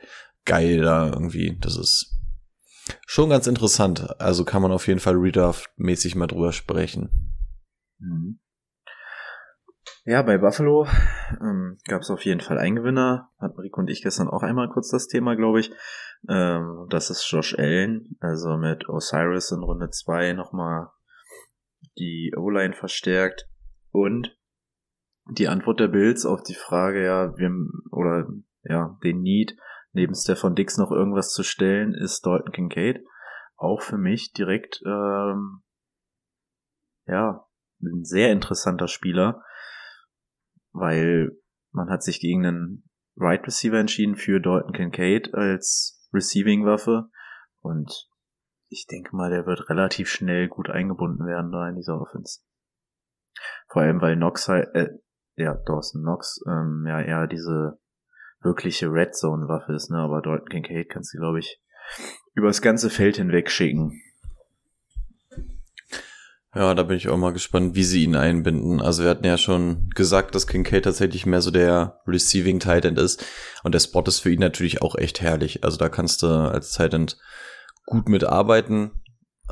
Guy 0.45 0.77
da 0.77 1.07
irgendwie. 1.07 1.57
Das 1.59 1.77
ist 1.77 2.17
schon 3.05 3.29
ganz 3.29 3.47
interessant. 3.47 4.19
Also 4.19 4.45
kann 4.45 4.61
man 4.61 4.71
auf 4.71 4.87
jeden 4.87 4.99
Fall 4.99 5.15
Redraft-mäßig 5.15 6.15
mal 6.15 6.27
drüber 6.27 6.53
sprechen. 6.53 7.35
Mhm. 7.99 8.39
Ja, 10.05 10.21
bei 10.21 10.37
Buffalo 10.37 10.87
ähm, 11.41 11.77
gab 11.87 12.01
es 12.01 12.09
auf 12.09 12.23
jeden 12.23 12.41
Fall 12.41 12.57
einen 12.57 12.77
Gewinner. 12.77 13.29
Hatten 13.37 13.59
Rico 13.59 13.81
und 13.81 13.89
ich 13.89 14.01
gestern 14.01 14.27
auch 14.27 14.41
einmal 14.41 14.69
kurz 14.69 14.89
das 14.89 15.07
Thema, 15.07 15.35
glaube 15.35 15.59
ich. 15.59 15.71
Ähm, 16.27 16.87
das 16.89 17.09
ist 17.09 17.29
Josh 17.29 17.57
Allen, 17.57 18.17
also 18.19 18.57
mit 18.57 18.89
Osiris 18.89 19.51
in 19.51 19.63
Runde 19.63 19.89
2 19.89 20.33
nochmal 20.33 20.89
die 21.97 22.33
O-Line 22.35 22.73
verstärkt. 22.73 23.47
Und 23.91 24.37
die 25.31 25.47
Antwort 25.47 25.79
der 25.79 25.87
Bills 25.87 26.25
auf 26.25 26.43
die 26.43 26.55
Frage, 26.55 27.05
ja, 27.05 27.37
wir, 27.37 27.51
oder 27.91 28.27
ja, 28.63 28.97
den 29.03 29.21
Need, 29.21 29.55
neben 29.93 30.15
Stefan 30.15 30.55
Dix 30.55 30.77
noch 30.77 30.91
irgendwas 30.91 31.31
zu 31.31 31.43
stellen, 31.43 31.93
ist 31.93 32.25
Dalton 32.25 32.51
Kincaid. 32.51 33.03
Auch 33.55 33.81
für 33.81 33.97
mich 33.97 34.33
direkt, 34.33 34.81
ähm, 34.85 35.61
ja, 37.05 37.45
ein 37.81 38.03
sehr 38.03 38.31
interessanter 38.31 38.87
Spieler 38.87 39.43
weil 40.73 41.31
man 41.71 41.89
hat 41.89 42.03
sich 42.03 42.19
gegen 42.19 42.45
einen 42.45 42.89
Right 43.17 43.45
Receiver 43.45 43.77
entschieden 43.77 44.15
für 44.15 44.39
Dalton 44.39 44.73
Kincaid 44.73 45.33
als 45.33 45.98
Receiving 46.13 46.65
Waffe 46.65 47.09
und 47.61 48.09
ich 48.69 48.85
denke 48.87 49.15
mal, 49.15 49.29
der 49.29 49.45
wird 49.45 49.69
relativ 49.69 50.09
schnell 50.09 50.47
gut 50.47 50.69
eingebunden 50.69 51.25
werden 51.25 51.51
da 51.51 51.67
in 51.67 51.75
dieser 51.75 51.99
Offense. 51.99 52.41
Vor 53.67 53.81
allem, 53.81 54.01
weil 54.01 54.15
Knox 54.15 54.47
halt, 54.47 54.69
äh, 54.75 54.89
ja, 55.35 55.55
Dawson 55.65 56.01
Knox, 56.01 56.39
ähm, 56.47 56.85
ja, 56.87 57.01
eher 57.01 57.27
diese 57.27 57.79
wirkliche 58.41 58.91
Red 58.91 59.15
Zone 59.15 59.47
Waffe 59.47 59.73
ist, 59.73 59.89
ne, 59.89 59.97
aber 59.97 60.21
Dalton 60.21 60.49
Kincaid 60.49 60.89
kannst 60.89 61.13
du, 61.13 61.19
glaube 61.19 61.39
ich, 61.39 61.61
übers 62.33 62.61
ganze 62.61 62.89
Feld 62.89 63.17
hinweg 63.17 63.49
schicken. 63.49 64.01
Ja, 66.55 66.73
da 66.73 66.81
bin 66.81 66.97
ich 66.97 67.07
auch 67.09 67.17
mal 67.17 67.31
gespannt, 67.31 67.75
wie 67.75 67.83
sie 67.83 68.03
ihn 68.03 68.15
einbinden. 68.15 68.81
Also 68.81 69.03
wir 69.03 69.11
hatten 69.11 69.25
ja 69.25 69.37
schon 69.37 69.89
gesagt, 69.93 70.33
dass 70.33 70.47
Kincaid 70.47 70.83
tatsächlich 70.83 71.27
mehr 71.27 71.41
so 71.41 71.51
der 71.51 72.01
Receiving 72.07 72.59
Tight 72.59 72.85
End 72.85 72.97
ist. 72.97 73.23
Und 73.63 73.75
der 73.75 73.79
Spot 73.79 74.01
ist 74.01 74.19
für 74.19 74.31
ihn 74.31 74.39
natürlich 74.39 74.81
auch 74.81 74.95
echt 74.95 75.21
herrlich. 75.21 75.63
Also 75.63 75.77
da 75.77 75.89
kannst 75.89 76.23
du 76.23 76.27
als 76.27 76.71
Tight 76.71 76.95
End 76.95 77.17
gut 77.85 78.09
mitarbeiten. 78.09 78.91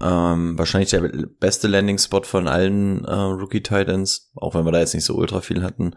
Ähm, 0.02 0.58
wahrscheinlich 0.58 0.90
der 0.90 1.02
beste 1.40 1.68
Landing-Spot 1.68 2.24
von 2.24 2.48
allen 2.48 3.06
äh, 3.06 3.14
Rookie-Titans, 3.14 4.32
auch 4.36 4.56
wenn 4.56 4.66
wir 4.66 4.72
da 4.72 4.80
jetzt 4.80 4.94
nicht 4.94 5.06
so 5.06 5.16
ultra 5.16 5.42
viel 5.42 5.64
hatten. 5.64 5.96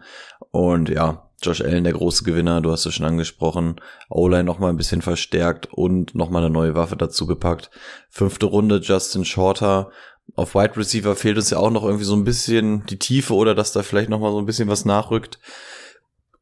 Und 0.51 0.89
ja, 0.89 1.31
Josh 1.41 1.61
Allen, 1.61 1.83
der 1.83 1.93
große 1.93 2.23
Gewinner, 2.23 2.61
du 2.61 2.71
hast 2.71 2.85
es 2.85 2.93
schon 2.93 3.05
angesprochen. 3.05 3.81
O-Line 4.09 4.43
nochmal 4.43 4.69
ein 4.69 4.77
bisschen 4.77 5.01
verstärkt 5.01 5.67
und 5.71 6.13
nochmal 6.13 6.43
eine 6.43 6.53
neue 6.53 6.75
Waffe 6.75 6.95
dazu 6.95 7.25
gepackt. 7.25 7.71
Fünfte 8.09 8.45
Runde, 8.45 8.79
Justin 8.83 9.25
Shorter 9.25 9.91
auf 10.35 10.55
Wide 10.55 10.77
Receiver 10.77 11.15
fehlt 11.15 11.37
uns 11.37 11.49
ja 11.49 11.57
auch 11.57 11.71
noch 11.71 11.83
irgendwie 11.83 12.05
so 12.05 12.15
ein 12.15 12.23
bisschen 12.23 12.85
die 12.85 12.99
Tiefe 12.99 13.33
oder 13.33 13.53
dass 13.55 13.73
da 13.73 13.83
vielleicht 13.83 14.09
noch 14.09 14.19
mal 14.19 14.31
so 14.31 14.39
ein 14.39 14.45
bisschen 14.45 14.69
was 14.69 14.85
nachrückt. 14.85 15.39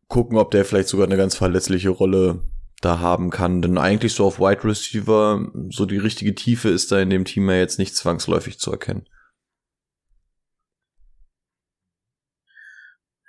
Gucken, 0.07 0.37
ob 0.37 0.51
der 0.51 0.65
vielleicht 0.65 0.89
sogar 0.89 1.05
eine 1.05 1.17
ganz 1.17 1.35
verletzliche 1.35 1.89
Rolle 1.89 2.41
da 2.81 2.99
haben 2.99 3.29
kann. 3.29 3.61
Denn 3.61 3.77
eigentlich 3.77 4.13
so 4.13 4.25
auf 4.25 4.39
Wide 4.39 4.63
Receiver, 4.63 5.51
so 5.69 5.85
die 5.85 5.97
richtige 5.97 6.35
Tiefe 6.35 6.69
ist 6.69 6.91
da 6.91 6.99
in 6.99 7.09
dem 7.09 7.25
Team 7.25 7.49
ja 7.49 7.57
jetzt 7.57 7.79
nicht 7.79 7.95
zwangsläufig 7.95 8.59
zu 8.59 8.71
erkennen. 8.71 9.07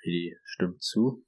Die 0.04 0.36
stimmt 0.44 0.82
zu. 0.82 1.24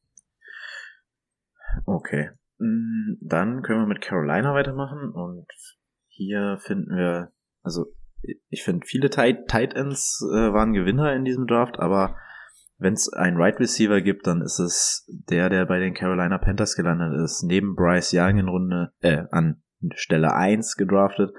Okay. 1.84 2.30
Mm, 2.58 3.14
Dann 3.20 3.62
können 3.62 3.80
wir 3.80 3.86
mit 3.86 4.00
Carolina 4.00 4.54
weitermachen 4.54 5.10
und 5.12 5.46
hier 6.08 6.58
finden 6.62 6.96
wir, 6.96 7.32
also 7.62 7.92
ich 8.48 8.62
finde 8.62 8.86
viele 8.86 9.10
Tight, 9.10 9.48
Tight 9.48 9.74
Ends 9.74 10.24
äh, 10.32 10.52
waren 10.52 10.72
Gewinner 10.72 11.14
in 11.14 11.24
diesem 11.24 11.46
Draft, 11.46 11.78
aber 11.78 12.16
wenn 12.78 12.94
es 12.94 13.12
einen 13.12 13.36
Right 13.36 13.58
Receiver 13.60 14.00
gibt, 14.00 14.26
dann 14.26 14.42
ist 14.42 14.58
es 14.58 15.08
der, 15.08 15.48
der 15.48 15.66
bei 15.66 15.78
den 15.78 15.94
Carolina 15.94 16.38
Panthers 16.38 16.74
gelandet 16.74 17.12
ist. 17.22 17.44
Neben 17.44 17.76
Bryce 17.76 18.12
Young 18.14 18.38
in 18.38 18.48
Runde, 18.48 18.92
äh, 19.00 19.24
an 19.30 19.62
Stelle 19.94 20.34
1 20.34 20.76
gedraftet, 20.76 21.32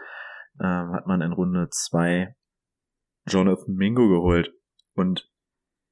ähm, 0.60 0.94
hat 0.94 1.06
man 1.08 1.22
in 1.22 1.34
Runde 1.34 1.68
2 1.70 2.36
Jonathan 3.28 3.76
Mingo 3.76 4.08
geholt. 4.08 4.54
Und 4.94 5.30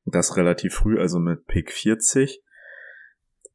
das 0.05 0.37
relativ 0.37 0.73
früh, 0.73 0.99
also 0.99 1.19
mit 1.19 1.45
Pick 1.47 1.71
40 1.71 2.41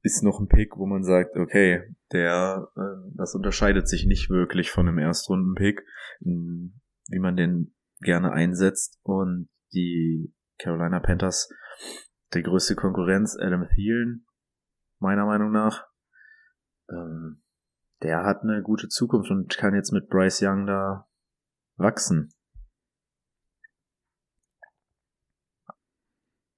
ist 0.03 0.23
noch 0.23 0.39
ein 0.39 0.49
Pick, 0.49 0.77
wo 0.77 0.87
man 0.87 1.03
sagt, 1.03 1.37
okay, 1.37 1.83
der, 2.13 2.69
äh, 2.77 3.11
das 3.17 3.35
unterscheidet 3.35 3.89
sich 3.89 4.07
nicht 4.07 4.31
wirklich 4.31 4.71
von 4.71 4.87
einem 4.87 4.99
Erstrunden-Pick, 4.99 5.83
wie 7.09 7.19
man 7.19 7.37
den 7.37 7.75
gerne 8.01 8.33
einsetzt. 8.33 8.99
Und 9.03 9.49
die 9.73 10.35
Carolina 10.59 11.01
Panthers, 11.01 11.49
der 12.33 12.43
größte 12.43 12.75
Konkurrenz, 12.75 13.37
Adam 13.39 13.69
Thielen, 13.75 14.27
meiner 14.99 15.27
Meinung 15.27 15.53
nach, 15.53 15.87
ähm, 16.91 17.43
der 18.03 18.25
hat 18.25 18.43
eine 18.43 18.63
gute 18.63 18.89
Zukunft 18.89 19.31
und 19.31 19.57
kann 19.57 19.75
jetzt 19.75 19.93
mit 19.93 20.09
Bryce 20.09 20.43
Young 20.43 20.67
da 20.67 21.09
wachsen. 21.77 22.33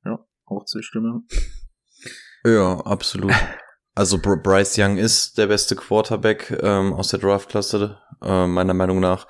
Ja, 0.04 0.26
auch 0.44 0.64
Zustimmung. 0.64 1.26
Ja, 2.44 2.80
absolut. 2.80 3.32
Also 3.94 4.18
Br 4.18 4.36
Bryce 4.36 4.78
Young 4.78 4.96
ist 4.96 5.38
der 5.38 5.48
beste 5.48 5.74
Quarterback 5.74 6.50
ähm, 6.62 6.92
aus 6.92 7.08
der 7.08 7.18
Draftklasse, 7.18 7.98
äh, 8.22 8.46
meiner 8.46 8.74
Meinung 8.74 9.00
nach. 9.00 9.26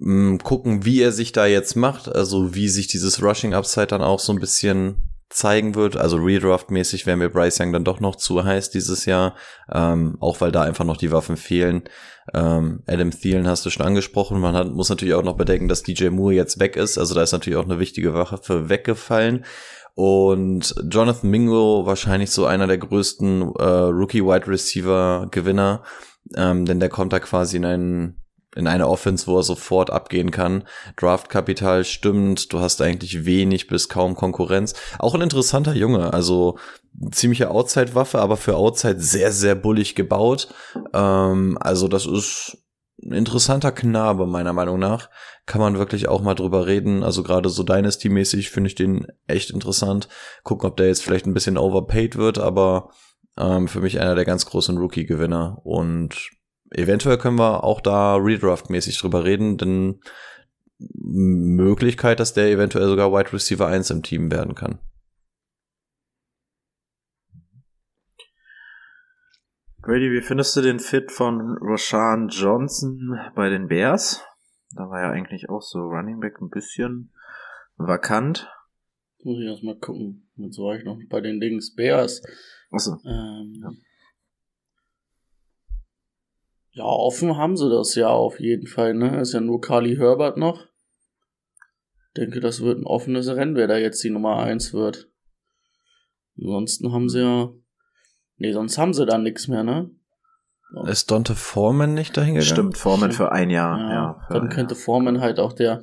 M, 0.00 0.38
gucken, 0.38 0.84
wie 0.84 1.00
er 1.00 1.12
sich 1.12 1.32
da 1.32 1.46
jetzt 1.46 1.76
macht, 1.76 2.08
also 2.08 2.54
wie 2.54 2.68
sich 2.68 2.86
dieses 2.86 3.22
Rushing 3.22 3.54
Upside 3.54 3.88
dann 3.88 4.02
auch 4.02 4.20
so 4.20 4.32
ein 4.32 4.40
bisschen 4.40 5.08
zeigen 5.30 5.74
wird. 5.74 5.96
Also 5.96 6.16
Redraft-mäßig 6.16 7.06
wäre 7.06 7.16
mir 7.16 7.28
Bryce 7.28 7.60
Young 7.60 7.72
dann 7.72 7.84
doch 7.84 8.00
noch 8.00 8.16
zu 8.16 8.44
heiß 8.44 8.70
dieses 8.70 9.04
Jahr, 9.04 9.34
ähm, 9.70 10.16
auch 10.20 10.40
weil 10.40 10.52
da 10.52 10.62
einfach 10.62 10.84
noch 10.84 10.96
die 10.96 11.12
Waffen 11.12 11.36
fehlen. 11.36 11.82
Ähm, 12.34 12.82
Adam 12.86 13.10
Thielen 13.10 13.46
hast 13.46 13.64
du 13.66 13.70
schon 13.70 13.86
angesprochen. 13.86 14.40
Man 14.40 14.54
hat, 14.54 14.72
muss 14.72 14.88
natürlich 14.88 15.14
auch 15.14 15.22
noch 15.22 15.36
bedenken, 15.36 15.68
dass 15.68 15.82
DJ 15.82 16.08
Moore 16.08 16.34
jetzt 16.34 16.60
weg 16.60 16.76
ist. 16.76 16.98
Also 16.98 17.14
da 17.14 17.22
ist 17.22 17.32
natürlich 17.32 17.58
auch 17.58 17.64
eine 17.64 17.78
wichtige 17.78 18.14
Waffe 18.14 18.68
weggefallen. 18.68 19.44
Und 19.94 20.74
Jonathan 20.88 21.28
Mingo 21.28 21.84
wahrscheinlich 21.84 22.30
so 22.30 22.46
einer 22.46 22.66
der 22.66 22.78
größten 22.78 23.42
äh, 23.58 23.64
Rookie-Wide 23.64 24.46
Receiver-Gewinner, 24.46 25.82
ähm, 26.36 26.66
denn 26.66 26.78
der 26.78 26.88
kommt 26.88 27.12
da 27.12 27.18
quasi 27.18 27.56
in 27.56 27.64
einen 27.64 28.17
in 28.58 28.66
eine 28.66 28.88
Offense, 28.88 29.26
wo 29.28 29.38
er 29.38 29.44
sofort 29.44 29.90
abgehen 29.90 30.32
kann. 30.32 30.64
Draftkapital 30.96 31.84
stimmt, 31.84 32.52
du 32.52 32.58
hast 32.58 32.82
eigentlich 32.82 33.24
wenig 33.24 33.68
bis 33.68 33.88
kaum 33.88 34.16
Konkurrenz. 34.16 34.74
Auch 34.98 35.14
ein 35.14 35.20
interessanter 35.20 35.74
Junge, 35.74 36.12
also 36.12 36.58
ziemliche 37.12 37.50
Outside-Waffe, 37.50 38.18
aber 38.18 38.36
für 38.36 38.56
Outside 38.56 39.00
sehr, 39.00 39.30
sehr 39.30 39.54
bullig 39.54 39.94
gebaut. 39.94 40.48
Ähm, 40.92 41.56
also 41.60 41.86
das 41.86 42.04
ist 42.04 42.58
ein 43.00 43.12
interessanter 43.12 43.70
Knabe, 43.70 44.26
meiner 44.26 44.52
Meinung 44.52 44.80
nach. 44.80 45.08
Kann 45.46 45.60
man 45.60 45.78
wirklich 45.78 46.08
auch 46.08 46.20
mal 46.20 46.34
drüber 46.34 46.66
reden. 46.66 47.04
Also 47.04 47.22
gerade 47.22 47.48
so 47.48 47.62
Dynasty-mäßig 47.62 48.50
finde 48.50 48.68
ich 48.68 48.74
den 48.74 49.06
echt 49.28 49.50
interessant. 49.50 50.08
Gucken, 50.42 50.68
ob 50.68 50.76
der 50.76 50.88
jetzt 50.88 51.04
vielleicht 51.04 51.26
ein 51.26 51.34
bisschen 51.34 51.58
overpaid 51.58 52.16
wird, 52.16 52.38
aber 52.38 52.90
ähm, 53.38 53.68
für 53.68 53.80
mich 53.80 54.00
einer 54.00 54.16
der 54.16 54.24
ganz 54.24 54.46
großen 54.46 54.76
Rookie-Gewinner. 54.76 55.60
Und 55.62 56.30
eventuell 56.70 57.18
können 57.18 57.38
wir 57.38 57.64
auch 57.64 57.80
da 57.80 58.16
Redraft-mäßig 58.16 58.98
drüber 58.98 59.24
reden, 59.24 59.58
denn 59.58 60.00
Möglichkeit, 60.78 62.20
dass 62.20 62.34
der 62.34 62.50
eventuell 62.50 62.88
sogar 62.88 63.12
Wide 63.12 63.32
Receiver 63.32 63.66
1 63.66 63.90
im 63.90 64.02
Team 64.02 64.30
werden 64.30 64.54
kann. 64.54 64.78
Grady, 69.82 70.10
wie 70.10 70.20
findest 70.20 70.54
du 70.54 70.60
den 70.60 70.80
Fit 70.80 71.10
von 71.10 71.56
Roshan 71.58 72.28
Johnson 72.28 73.18
bei 73.34 73.48
den 73.48 73.68
Bears? 73.68 74.22
Da 74.74 74.90
war 74.90 75.00
ja 75.00 75.10
eigentlich 75.10 75.48
auch 75.48 75.62
so 75.62 75.78
Running 75.78 76.20
Back 76.20 76.40
ein 76.42 76.50
bisschen 76.50 77.10
vakant. 77.76 78.50
Muss 79.24 79.40
ich 79.40 79.46
erst 79.46 79.64
mal 79.64 79.78
gucken. 79.78 80.28
Jetzt 80.36 80.58
war 80.58 80.76
ich 80.76 80.84
noch 80.84 80.98
bei 81.08 81.20
den 81.20 81.40
Dings 81.40 81.74
Bears. 81.74 82.22
Achso. 82.70 82.98
Ähm, 83.06 83.54
Ja. 83.62 83.70
Ja. 86.72 86.84
offen 86.84 87.36
haben 87.36 87.56
sie 87.56 87.68
das 87.70 87.94
ja 87.94 88.08
auf 88.08 88.40
jeden 88.40 88.66
Fall, 88.66 88.94
ne? 88.94 89.20
Ist 89.20 89.32
ja 89.32 89.40
nur 89.40 89.60
Carly 89.60 89.96
Herbert 89.96 90.36
noch. 90.36 90.66
Denke, 92.16 92.40
das 92.40 92.62
wird 92.62 92.78
ein 92.78 92.86
offenes 92.86 93.28
Rennen, 93.28 93.54
wer 93.54 93.68
da 93.68 93.76
jetzt 93.76 94.02
die 94.02 94.10
Nummer 94.10 94.38
1 94.38 94.72
wird. 94.72 95.08
Ansonsten 96.36 96.92
haben 96.92 97.08
sie 97.08 97.20
ja. 97.20 97.50
Nee, 98.36 98.52
sonst 98.52 98.78
haben 98.78 98.94
sie 98.94 99.06
da 99.06 99.18
nichts 99.18 99.48
mehr, 99.48 99.64
ne? 99.64 99.90
Ist 100.86 101.10
Dante 101.10 101.34
Foreman 101.34 101.94
nicht 101.94 102.16
dahin 102.16 102.34
gegangen? 102.34 102.50
Stimmt, 102.50 102.78
Foreman 102.78 103.12
Stimmt. 103.12 103.28
für 103.28 103.32
ein 103.32 103.50
Jahr. 103.50 103.78
Ja, 103.78 104.20
für 104.26 104.34
dann 104.34 104.48
könnte 104.48 104.74
Jahr. 104.74 104.84
Foreman 104.84 105.20
halt 105.20 105.40
auch 105.40 105.52
der, 105.52 105.82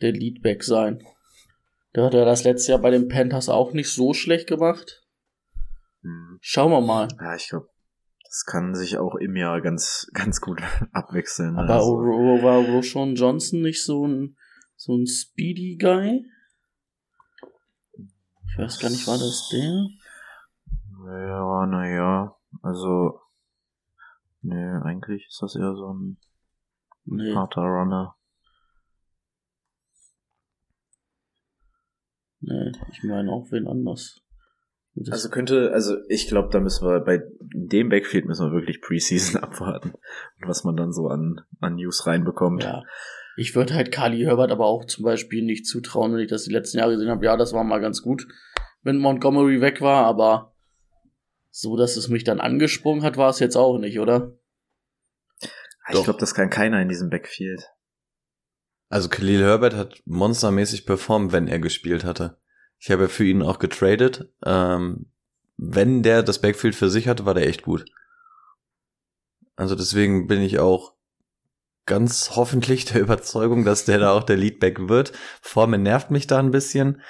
der 0.00 0.12
Leadback 0.12 0.64
sein. 0.64 1.02
Der 1.94 2.04
hat 2.04 2.14
ja 2.14 2.24
das 2.24 2.42
letzte 2.44 2.72
Jahr 2.72 2.80
bei 2.80 2.90
den 2.90 3.08
Panthers 3.08 3.48
auch 3.48 3.72
nicht 3.72 3.92
so 3.92 4.14
schlecht 4.14 4.48
gemacht. 4.48 5.02
Hm. 6.02 6.38
Schauen 6.40 6.72
wir 6.72 6.80
mal. 6.80 7.08
Ja, 7.20 7.34
ich 7.36 7.48
glaube, 7.48 7.68
das 8.34 8.44
kann 8.46 8.74
sich 8.74 8.98
auch 8.98 9.14
im 9.14 9.36
Jahr 9.36 9.60
ganz, 9.60 10.08
ganz 10.12 10.40
gut 10.40 10.60
abwechseln. 10.90 11.56
Aber 11.56 11.74
also, 11.74 11.98
war 11.98 12.64
Roshan 12.66 13.14
Johnson 13.14 13.62
nicht 13.62 13.84
so 13.84 14.08
ein, 14.08 14.36
so 14.74 14.96
ein 14.96 15.06
Speedy 15.06 15.76
Guy? 15.76 16.26
Ich 18.48 18.58
weiß 18.58 18.80
gar 18.80 18.90
nicht, 18.90 19.06
war 19.06 19.18
das 19.18 19.50
der? 19.52 19.86
ja, 21.06 21.66
naja, 21.66 22.36
also, 22.62 23.20
nee, 24.42 24.68
eigentlich 24.82 25.26
ist 25.28 25.40
das 25.40 25.54
eher 25.54 25.76
so 25.76 25.94
ein 25.94 26.16
Nee. 27.04 27.34
harter 27.36 27.60
Runner. 27.62 28.16
Nee, 32.40 32.72
ich 32.90 33.04
meine 33.04 33.30
auch 33.30 33.46
wen 33.52 33.68
anders. 33.68 34.23
Also 35.10 35.28
könnte, 35.28 35.72
also 35.72 35.96
ich 36.08 36.28
glaube, 36.28 36.50
da 36.52 36.60
müssen 36.60 36.86
wir 36.86 37.00
bei 37.00 37.22
dem 37.40 37.88
Backfield 37.88 38.26
müssen 38.26 38.46
wir 38.46 38.52
wirklich 38.52 38.80
Preseason 38.80 39.40
abwarten 39.42 39.90
und 39.90 40.48
was 40.48 40.64
man 40.64 40.76
dann 40.76 40.92
so 40.92 41.08
an, 41.08 41.40
an 41.60 41.76
News 41.76 42.06
reinbekommt. 42.06 42.64
ja. 42.64 42.82
Ich 43.36 43.56
würde 43.56 43.74
halt 43.74 43.90
Carly 43.90 44.22
Herbert 44.22 44.52
aber 44.52 44.66
auch 44.66 44.84
zum 44.84 45.04
Beispiel 45.04 45.42
nicht 45.42 45.66
zutrauen, 45.66 46.12
wenn 46.12 46.20
ich 46.20 46.30
das 46.30 46.44
die 46.44 46.52
letzten 46.52 46.78
Jahre 46.78 46.92
gesehen 46.92 47.10
habe. 47.10 47.24
Ja, 47.24 47.36
das 47.36 47.52
war 47.52 47.64
mal 47.64 47.80
ganz 47.80 48.00
gut, 48.00 48.28
wenn 48.82 48.98
Montgomery 48.98 49.60
weg 49.60 49.80
war, 49.80 50.06
aber 50.06 50.54
so, 51.50 51.76
dass 51.76 51.96
es 51.96 52.08
mich 52.08 52.22
dann 52.22 52.40
angesprungen 52.40 53.02
hat, 53.02 53.16
war 53.16 53.30
es 53.30 53.40
jetzt 53.40 53.56
auch 53.56 53.78
nicht, 53.78 53.98
oder? 53.98 54.38
Ich 55.88 56.02
glaube, 56.02 56.18
das 56.18 56.34
kann 56.34 56.48
keiner 56.48 56.80
in 56.80 56.88
diesem 56.88 57.10
Backfield. 57.10 57.62
Also 58.88 59.08
Khalil 59.08 59.42
Herbert 59.42 59.74
hat 59.74 60.02
monstermäßig 60.04 60.86
performt, 60.86 61.32
wenn 61.32 61.48
er 61.48 61.58
gespielt 61.58 62.04
hatte. 62.04 62.38
Ich 62.84 62.90
habe 62.90 63.04
ja 63.04 63.08
für 63.08 63.24
ihn 63.24 63.40
auch 63.40 63.58
getradet. 63.58 64.28
Ähm, 64.44 65.06
wenn 65.56 66.02
der 66.02 66.22
das 66.22 66.42
Backfield 66.42 66.74
für 66.74 66.90
sich 66.90 67.08
hatte, 67.08 67.24
war 67.24 67.32
der 67.32 67.48
echt 67.48 67.62
gut. 67.62 67.86
Also 69.56 69.74
deswegen 69.74 70.26
bin 70.26 70.42
ich 70.42 70.58
auch 70.58 70.92
ganz 71.86 72.32
hoffentlich 72.36 72.84
der 72.84 73.00
Überzeugung, 73.00 73.64
dass 73.64 73.86
der 73.86 74.00
da 74.00 74.12
auch 74.12 74.22
der 74.22 74.36
Leadback 74.36 74.90
wird. 74.90 75.12
Foreman 75.40 75.82
nervt 75.82 76.10
mich 76.10 76.26
da 76.26 76.38
ein 76.38 76.50
bisschen. 76.50 77.00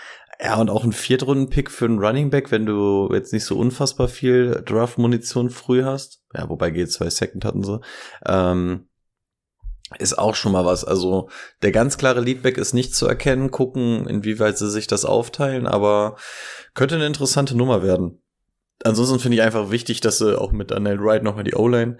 Ja, 0.40 0.60
und 0.60 0.70
auch 0.70 0.84
ein 0.84 0.92
Viertrunden-Pick 0.92 1.72
für 1.72 1.86
einen 1.86 1.98
Running 1.98 2.30
Back, 2.30 2.52
wenn 2.52 2.66
du 2.66 3.10
jetzt 3.12 3.32
nicht 3.32 3.44
so 3.44 3.58
unfassbar 3.58 4.06
viel 4.06 4.62
Draft-Munition 4.64 5.50
früh 5.50 5.82
hast. 5.82 6.22
Ja, 6.34 6.48
wobei 6.48 6.68
G2 6.68 7.10
Second 7.10 7.44
hatten 7.44 7.64
sie. 7.64 7.80
Ähm, 8.24 8.86
ist 9.98 10.18
auch 10.18 10.34
schon 10.34 10.52
mal 10.52 10.64
was. 10.64 10.84
Also 10.84 11.28
der 11.62 11.72
ganz 11.72 11.98
klare 11.98 12.20
Leadback 12.20 12.58
ist 12.58 12.74
nicht 12.74 12.94
zu 12.94 13.06
erkennen. 13.06 13.50
Gucken, 13.50 14.06
inwieweit 14.06 14.58
sie 14.58 14.70
sich 14.70 14.86
das 14.86 15.04
aufteilen, 15.04 15.66
aber 15.66 16.16
könnte 16.74 16.94
eine 16.96 17.06
interessante 17.06 17.56
Nummer 17.56 17.82
werden. 17.82 18.20
Ansonsten 18.82 19.18
finde 19.18 19.36
ich 19.36 19.42
einfach 19.42 19.70
wichtig, 19.70 20.00
dass 20.00 20.18
sie 20.18 20.38
auch 20.38 20.52
mit 20.52 20.70
Daniel 20.70 21.00
Wright 21.00 21.22
nochmal 21.22 21.44
die 21.44 21.54
O-Line 21.54 21.98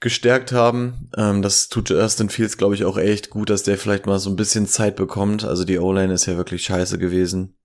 gestärkt 0.00 0.52
haben. 0.52 1.10
Ähm, 1.16 1.42
das 1.42 1.68
tut 1.68 1.90
Justin 1.90 2.30
Fields, 2.30 2.56
glaube 2.56 2.74
ich, 2.74 2.84
auch 2.84 2.98
echt 2.98 3.30
gut, 3.30 3.50
dass 3.50 3.62
der 3.62 3.78
vielleicht 3.78 4.06
mal 4.06 4.18
so 4.18 4.30
ein 4.30 4.36
bisschen 4.36 4.66
Zeit 4.66 4.96
bekommt. 4.96 5.44
Also 5.44 5.64
die 5.64 5.78
O-Line 5.78 6.12
ist 6.12 6.26
ja 6.26 6.36
wirklich 6.36 6.64
scheiße 6.64 6.98
gewesen. 6.98 7.56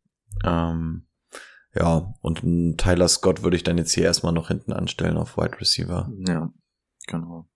Ähm, 0.44 1.08
ja, 1.74 2.14
und 2.22 2.78
Tyler 2.78 3.08
Scott 3.08 3.44
würde 3.44 3.58
ich 3.58 3.64
dann 3.64 3.78
jetzt 3.78 3.94
hier 3.94 4.06
erstmal 4.06 4.34
noch 4.34 4.48
hinten 4.48 4.74
anstellen 4.74 5.18
auf 5.18 5.38
Wide 5.38 5.60
Receiver. 5.60 6.10
Ja, 6.26 6.50
genau. 7.08 7.48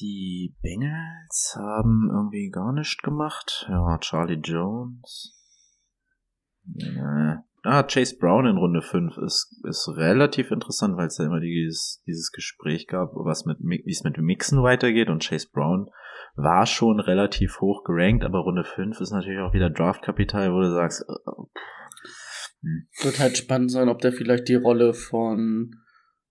Die 0.00 0.56
Bengals 0.62 1.54
haben 1.56 2.08
irgendwie 2.10 2.48
gar 2.50 2.72
nichts 2.72 2.96
gemacht. 3.02 3.66
Ja, 3.68 3.98
Charlie 3.98 4.40
Jones. 4.42 5.36
Nee. 6.64 7.36
ah, 7.64 7.82
Chase 7.82 8.16
Brown 8.18 8.46
in 8.46 8.56
Runde 8.56 8.80
5 8.80 9.18
ist, 9.18 9.60
ist 9.68 9.88
relativ 9.96 10.50
interessant, 10.50 10.96
weil 10.96 11.08
es 11.08 11.18
ja 11.18 11.26
immer 11.26 11.40
dieses, 11.40 12.02
dieses 12.06 12.32
Gespräch 12.32 12.86
gab, 12.86 13.10
was 13.14 13.44
mit, 13.44 13.58
wie 13.60 13.90
es 13.90 14.04
mit 14.04 14.16
Mixen 14.18 14.62
weitergeht 14.62 15.08
und 15.08 15.22
Chase 15.22 15.48
Brown 15.52 15.90
war 16.36 16.66
schon 16.66 17.00
relativ 17.00 17.60
hoch 17.60 17.84
gerankt, 17.84 18.24
aber 18.24 18.40
Runde 18.40 18.64
5 18.64 19.00
ist 19.00 19.10
natürlich 19.10 19.40
auch 19.40 19.52
wieder 19.52 19.68
Draftkapital, 19.68 20.52
wo 20.52 20.60
du 20.60 20.72
sagst, 20.72 21.02
äh, 21.02 21.30
hm. 22.62 22.88
wird 23.02 23.18
halt 23.18 23.36
spannend 23.36 23.70
sein, 23.70 23.88
ob 23.88 24.00
der 24.00 24.12
vielleicht 24.12 24.48
die 24.48 24.54
Rolle 24.54 24.94
von 24.94 25.72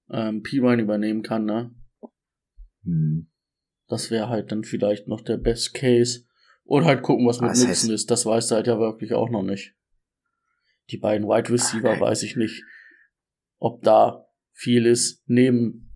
ähm, 0.10 0.42
P-Wine 0.42 0.82
übernehmen 0.82 1.22
kann, 1.22 1.46
ne? 1.46 1.76
Hm. 2.84 3.30
Das 3.90 4.12
wäre 4.12 4.30
halt 4.30 4.52
dann 4.52 4.64
vielleicht 4.64 5.08
noch 5.08 5.22
der 5.22 5.38
Best 5.38 5.74
Case. 5.74 6.26
Und 6.64 6.86
halt 6.86 7.02
gucken, 7.02 7.28
was 7.28 7.42
mit 7.42 7.50
was 7.50 7.66
Nixon 7.66 7.92
ist. 7.92 8.12
Das 8.12 8.26
weiß 8.26 8.52
er 8.52 8.58
halt 8.58 8.68
ja 8.68 8.80
wirklich 8.80 9.14
auch 9.14 9.30
noch 9.30 9.42
nicht. 9.42 9.76
Die 10.92 10.98
beiden 10.98 11.28
Wide 11.28 11.52
Receiver 11.52 11.92
okay. 11.92 12.00
weiß 12.00 12.24
ich 12.24 12.36
nicht, 12.36 12.64
ob 13.58 13.82
da 13.82 14.28
viel 14.54 14.86
ist. 14.86 15.24
Neben, 15.28 15.96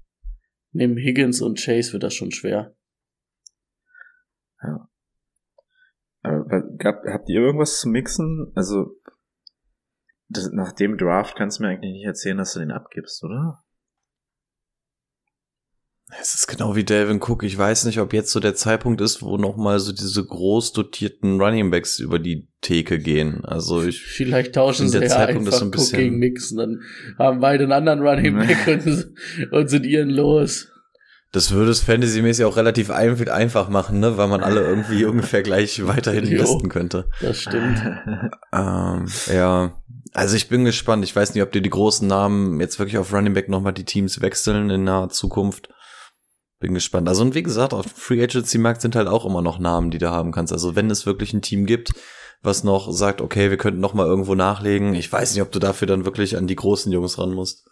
neben 0.72 0.98
Higgins 0.98 1.42
und 1.42 1.60
Chase 1.60 1.94
wird 1.94 2.04
das 2.04 2.16
schon 2.16 2.32
schwer. 2.32 2.76
Ja. 4.64 4.90
Aber 6.24 6.46
gab, 6.78 7.04
habt 7.06 7.30
ihr 7.30 7.42
irgendwas 7.42 7.80
zu 7.80 7.90
mixen? 7.90 8.52
Also, 8.56 9.00
das, 10.30 10.50
nach 10.52 10.72
dem 10.72 10.98
Draft 10.98 11.36
kannst 11.36 11.60
du 11.60 11.64
mir 11.64 11.70
eigentlich 11.70 11.94
nicht 11.94 12.06
erzählen, 12.06 12.38
dass 12.38 12.54
du 12.54 12.60
den 12.60 12.72
abgibst, 12.72 13.24
oder? 13.24 13.63
Es 16.20 16.34
ist 16.34 16.48
genau 16.48 16.76
wie 16.76 16.84
Delvin 16.84 17.22
Cook. 17.22 17.44
Ich 17.44 17.58
weiß 17.58 17.86
nicht, 17.86 18.00
ob 18.00 18.14
jetzt 18.14 18.32
so 18.32 18.40
der 18.40 18.56
Zeitpunkt 18.56 19.02
ist, 19.02 19.22
wo 19.22 19.38
nochmal 19.38 19.80
so 19.80 19.92
diese 19.92 20.24
groß 20.24 20.74
dotierten 20.74 21.40
Running 21.42 21.72
Backs 21.72 22.00
über 22.00 22.20
die 22.20 22.48
Theke 22.62 23.00
gehen. 23.00 23.44
Also 23.46 23.84
ich 23.84 24.02
vielleicht 24.04 24.56
tauschen 24.56 24.90
sie 24.90 25.00
der 25.00 25.10
ja 25.10 25.16
Zeitpunkt 25.16 25.48
einfach 25.48 25.54
ist 25.54 25.60
so 25.60 25.66
ein 25.66 25.72
bisschen 25.72 25.98
Cook 25.98 26.04
gegen 26.04 26.18
Mixen, 26.18 26.58
dann 26.58 26.82
haben 27.18 27.40
beide 27.40 27.64
einen 27.64 27.74
anderen 27.74 28.02
Running 28.02 28.38
Back 28.38 28.68
und, 28.68 29.14
und 29.52 29.70
sind 29.70 29.86
ihren 29.86 30.10
los. 30.10 30.68
Das 31.32 31.50
würde 31.50 31.72
es 31.72 31.80
fantasymäßig 31.80 32.46
auch 32.46 32.58
relativ 32.58 32.92
einfach 32.92 33.68
machen, 33.68 34.00
ne, 34.00 34.18
weil 34.18 34.28
man 34.28 34.44
alle 34.44 34.62
irgendwie 34.62 35.04
ungefähr 35.06 35.42
gleich 35.42 35.86
weiterhin 35.88 36.26
listen 36.26 36.70
könnte. 36.70 37.10
Das 37.22 37.42
stimmt. 37.42 37.82
ähm, 38.54 39.08
ja, 39.34 39.74
also 40.14 40.36
ich 40.36 40.48
bin 40.48 40.64
gespannt. 40.64 41.04
Ich 41.04 41.16
weiß 41.16 41.34
nicht, 41.34 41.42
ob 41.42 41.52
dir 41.52 41.62
die 41.62 41.72
großen 41.72 42.08
Namen 42.08 42.60
jetzt 42.60 42.78
wirklich 42.78 43.00
auf 43.00 43.12
Running 43.12 43.34
Back 43.34 43.50
nochmal 43.50 43.74
die 43.74 43.84
Teams 43.84 44.22
wechseln 44.22 44.70
in 44.70 44.84
naher 44.84 45.10
Zukunft. 45.10 45.70
Bin 46.64 46.74
gespannt. 46.74 47.10
Also 47.10 47.24
und 47.24 47.36
wie 47.36 47.44
gesagt, 47.44 47.74
auf 47.74 47.86
Free 47.88 48.24
Agency 48.24 48.58
Markt 48.58 48.80
sind 48.80 48.96
halt 48.96 49.10
auch 49.10 49.26
immer 49.26 49.42
noch 49.42 49.60
Namen, 49.60 49.92
die 49.92 49.98
du 49.98 50.10
haben 50.10 50.32
kannst. 50.32 50.54
Also 50.54 50.78
wenn 50.78 50.90
es 50.90 51.06
wirklich 51.06 51.34
ein 51.34 51.42
Team 51.42 51.66
gibt, 51.66 51.92
was 52.42 52.64
noch 52.64 52.90
sagt, 52.90 53.20
okay, 53.20 53.50
wir 53.50 53.58
könnten 53.58 53.82
noch 53.82 53.94
mal 53.94 54.06
irgendwo 54.06 54.34
nachlegen. 54.34 54.94
Ich 54.94 55.12
weiß 55.12 55.34
nicht, 55.34 55.42
ob 55.42 55.52
du 55.52 55.60
dafür 55.60 55.90
dann 55.90 56.06
wirklich 56.06 56.38
an 56.38 56.48
die 56.48 56.56
großen 56.56 56.90
Jungs 56.90 57.20
ran 57.20 57.34
musst. 57.34 57.70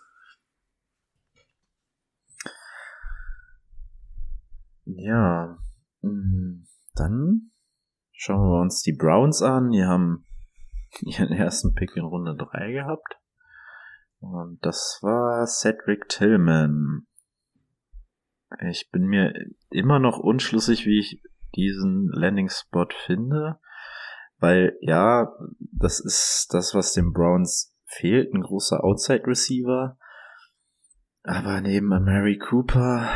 Ja, 4.83 5.57
mm, 6.01 6.65
dann 6.93 7.51
schauen 8.11 8.49
wir 8.49 8.59
uns 8.59 8.81
die 8.81 8.91
Browns 8.91 9.41
an. 9.41 9.71
Die 9.71 9.85
haben 9.85 10.25
ihren 10.99 11.31
ersten 11.31 11.73
Pick 11.75 11.95
in 11.95 12.03
Runde 12.03 12.35
3 12.35 12.73
gehabt. 12.73 13.21
Und 14.19 14.59
das 14.65 14.99
war 15.01 15.47
Cedric 15.47 16.09
Tillman. 16.09 17.07
Ich 18.59 18.89
bin 18.91 19.05
mir 19.05 19.33
immer 19.69 19.99
noch 19.99 20.19
unschlüssig, 20.19 20.85
wie 20.85 20.99
ich 20.99 21.21
diesen 21.55 22.09
Landing-Spot 22.09 22.87
finde. 23.05 23.59
Weil, 24.39 24.77
ja, 24.81 25.31
das 25.59 25.99
ist 25.99 26.47
das, 26.51 26.73
was 26.73 26.93
den 26.93 27.13
Browns 27.13 27.75
fehlt, 27.85 28.33
ein 28.33 28.41
großer 28.41 28.83
Outside-Receiver. 28.83 29.97
Aber 31.23 31.61
neben 31.61 31.87
Mary 31.87 32.37
Cooper 32.37 33.07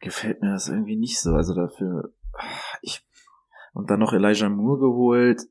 gefällt 0.00 0.40
mir 0.40 0.52
das 0.52 0.68
irgendwie 0.68 0.96
nicht 0.96 1.20
so. 1.20 1.34
Also 1.34 1.54
dafür, 1.54 2.14
ich, 2.80 3.06
und 3.74 3.90
dann 3.90 4.00
noch 4.00 4.12
Elijah 4.12 4.48
Moore 4.48 4.78
geholt. 4.78 5.42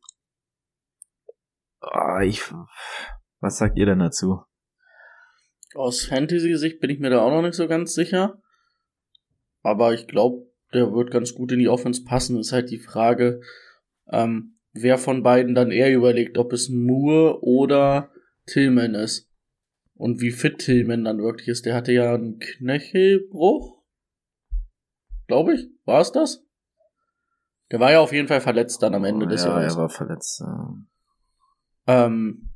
Ah, 1.82 2.22
ich, 2.24 2.42
was 3.40 3.58
sagt 3.58 3.78
ihr 3.78 3.86
denn 3.86 4.00
dazu? 4.00 4.44
Aus 5.76 6.06
Fantasy-Sicht 6.06 6.80
bin 6.80 6.90
ich 6.90 7.00
mir 7.00 7.10
da 7.10 7.22
auch 7.22 7.32
noch 7.32 7.42
nicht 7.42 7.56
so 7.56 7.68
ganz 7.68 7.94
sicher. 7.94 8.42
Aber 9.62 9.94
ich 9.94 10.08
glaube, 10.08 10.48
der 10.74 10.94
wird 10.94 11.12
ganz 11.12 11.34
gut 11.34 11.52
in 11.52 11.60
die 11.60 11.70
Offense 11.70 12.04
passen. 12.04 12.40
Ist 12.40 12.52
halt 12.52 12.70
die 12.70 12.80
Frage, 12.80 13.42
ähm, 14.12 14.58
wer 14.74 14.98
von 14.98 15.24
beiden 15.24 15.56
dann 15.56 15.72
eher 15.72 15.94
überlegt, 15.94 16.38
ob 16.38 16.54
es 16.54 16.70
Moore 16.70 17.44
oder 17.44 18.12
Tillman 18.46 18.96
ist. 18.96 19.30
Und 19.96 20.22
wie 20.22 20.32
fit 20.32 20.60
Tillman 20.60 21.06
dann 21.06 21.20
wirklich 21.20 21.48
ist. 21.48 21.66
Der 21.66 21.76
hatte 21.76 21.94
ja 21.94 22.14
einen 22.14 22.40
Knöchelbruch. 22.40 23.82
Glaube 25.28 25.56
ich. 25.56 25.70
War 25.86 26.02
es 26.02 26.12
das? 26.12 26.46
Der 27.72 27.80
war 27.80 27.92
ja 27.92 28.00
auf 28.00 28.12
jeden 28.12 28.28
Fall 28.28 28.42
verletzt 28.42 28.84
dann 28.84 28.94
am 28.94 29.06
Ende 29.06 29.26
oh, 29.26 29.30
des 29.30 29.44
ja, 29.44 29.50
Jahres. 29.50 29.74
Ja, 29.74 29.80
er 29.80 29.82
war 29.82 29.90
verletzt. 29.90 30.44
Ähm, 31.88 32.50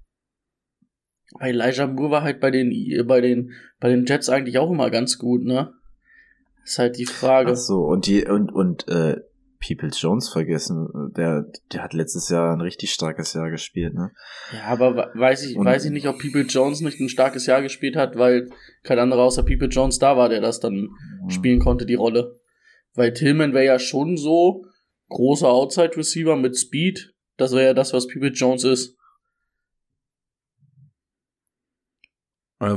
Elijah 1.39 1.87
Moore 1.87 2.11
war 2.11 2.23
halt 2.23 2.39
bei 2.39 2.51
den, 2.51 2.73
bei 3.07 3.21
den, 3.21 3.51
bei 3.79 3.89
den 3.89 4.05
Jets 4.05 4.29
eigentlich 4.29 4.57
auch 4.57 4.71
immer 4.71 4.89
ganz 4.89 5.17
gut, 5.17 5.43
ne? 5.43 5.73
Ist 6.63 6.79
halt 6.79 6.97
die 6.97 7.05
Frage. 7.05 7.51
Ach 7.51 7.55
so, 7.55 7.83
und 7.83 8.07
die, 8.07 8.25
und, 8.25 8.51
und, 8.51 8.87
äh, 8.87 9.17
Peoples 9.59 10.01
Jones 10.01 10.29
vergessen. 10.29 10.87
Der, 11.15 11.45
der 11.73 11.83
hat 11.83 11.93
letztes 11.93 12.29
Jahr 12.29 12.53
ein 12.53 12.61
richtig 12.61 12.91
starkes 12.91 13.33
Jahr 13.33 13.51
gespielt, 13.51 13.93
ne? 13.93 14.11
Ja, 14.53 14.65
aber 14.67 15.11
weiß 15.13 15.45
ich, 15.45 15.57
und, 15.57 15.65
weiß 15.65 15.85
ich 15.85 15.91
nicht, 15.91 16.07
ob 16.07 16.19
People 16.19 16.43
Jones 16.43 16.81
nicht 16.81 16.99
ein 16.99 17.09
starkes 17.09 17.45
Jahr 17.45 17.61
gespielt 17.61 17.95
hat, 17.95 18.17
weil 18.17 18.49
kein 18.83 18.99
anderer 18.99 19.23
außer 19.23 19.43
People 19.43 19.67
Jones 19.67 19.99
da 19.99 20.15
war, 20.15 20.29
der 20.29 20.41
das 20.41 20.59
dann 20.59 20.89
ja. 21.23 21.29
spielen 21.29 21.59
konnte, 21.59 21.85
die 21.85 21.95
Rolle. 21.95 22.39
Weil 22.95 23.13
Tillman 23.13 23.53
wäre 23.53 23.65
ja 23.65 23.79
schon 23.79 24.17
so 24.17 24.65
großer 25.09 25.49
Outside 25.49 25.97
Receiver 25.97 26.35
mit 26.35 26.57
Speed. 26.57 27.13
Das 27.37 27.51
wäre 27.51 27.65
ja 27.65 27.73
das, 27.73 27.93
was 27.93 28.07
People 28.07 28.31
Jones 28.31 28.63
ist. 28.63 28.95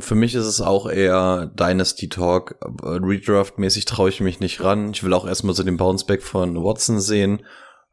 Für 0.01 0.14
mich 0.14 0.35
ist 0.35 0.47
es 0.47 0.61
auch 0.61 0.88
eher 0.88 1.51
Dynasty 1.55 2.09
Talk. 2.09 2.57
Redraft-mäßig 2.83 3.85
traue 3.85 4.11
ich 4.11 4.21
mich 4.21 4.38
nicht 4.38 4.62
ran. 4.62 4.90
Ich 4.92 5.03
will 5.03 5.12
auch 5.12 5.27
erstmal 5.27 5.55
so 5.55 5.64
den 5.64 5.77
Bounceback 5.77 6.23
von 6.23 6.57
Watson 6.57 7.01
sehen. 7.01 7.42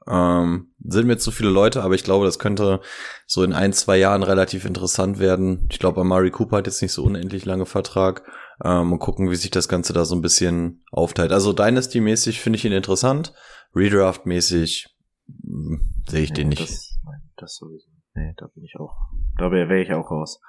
Ähm, 0.08 0.72
sind 0.84 1.08
mir 1.08 1.18
zu 1.18 1.32
viele 1.32 1.50
Leute, 1.50 1.84
aber 1.84 1.94
ich 1.94 2.04
glaube, 2.04 2.26
das 2.26 2.40
könnte 2.40 2.82
so 3.26 3.44
in 3.44 3.54
ein, 3.54 3.74
zwei 3.74 3.98
Jahren 3.98 4.24
relativ 4.24 4.66
interessant 4.66 5.20
werden. 5.20 5.68
Ich 5.72 5.80
glaube, 5.80 6.02
Amari 6.02 6.32
Cooper 6.32 6.58
hat 6.58 6.68
jetzt 6.68 6.82
nicht 6.82 6.94
so 6.94 7.04
unendlich 7.04 7.46
lange 7.46 7.66
Vertrag. 7.66 8.24
Ähm, 8.64 8.92
und 8.92 9.00
gucken, 9.00 9.30
wie 9.30 9.36
sich 9.36 9.52
das 9.52 9.70
Ganze 9.70 9.94
da 9.94 10.06
so 10.06 10.16
ein 10.16 10.22
bisschen 10.22 10.84
aufteilt. 10.92 11.32
Also 11.32 11.54
Dynasty-mäßig 11.54 12.40
finde 12.40 12.58
ich 12.58 12.66
ihn 12.66 12.72
interessant. 12.72 13.34
Redraft-mäßig 13.76 14.88
hm, 15.28 16.04
sehe 16.08 16.22
ich 16.22 16.30
nee, 16.32 16.36
den 16.36 16.50
nicht. 16.50 16.62
Das, 16.62 17.00
das 17.38 17.56
sowieso. 17.56 17.88
Nee, 18.16 18.34
da 18.38 18.48
bin 18.48 18.64
ich 18.64 18.76
auch. 18.80 18.96
Da 19.38 19.52
wäre 19.52 19.82
ich 19.82 19.94
auch 19.94 20.12
raus. 20.12 20.42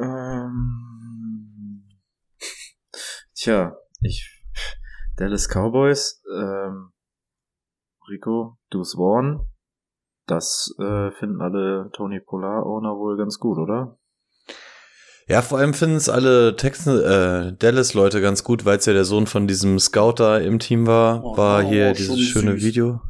Ähm, 0.00 1.86
tja, 3.34 3.76
ich 4.00 4.44
Dallas 5.16 5.48
Cowboys, 5.48 6.22
ähm, 6.34 6.92
Rico, 8.08 8.56
Deuce 8.70 8.94
Vaughn, 8.94 9.46
das 10.26 10.74
äh, 10.78 11.10
finden 11.10 11.42
alle 11.42 11.90
Tony 11.92 12.20
Polar 12.20 12.64
Owner 12.64 12.96
wohl 12.96 13.18
ganz 13.18 13.38
gut, 13.38 13.58
oder? 13.58 13.98
Ja, 15.26 15.42
vor 15.42 15.58
allem 15.58 15.74
finden 15.74 15.96
es 15.96 16.08
alle 16.08 16.56
Texan, 16.56 16.98
äh, 16.98 17.56
Dallas-Leute 17.56 18.20
ganz 18.20 18.42
gut, 18.42 18.64
weil 18.64 18.78
es 18.78 18.86
ja 18.86 18.92
der 18.92 19.04
Sohn 19.04 19.26
von 19.26 19.46
diesem 19.46 19.78
Scouter 19.78 20.40
im 20.40 20.58
Team 20.58 20.86
war. 20.86 21.22
Oh, 21.22 21.36
war 21.36 21.62
hier 21.62 21.90
oh, 21.90 21.94
dieses 21.94 22.18
schöne 22.20 22.52
süß. 22.52 22.64
Video. 22.64 23.00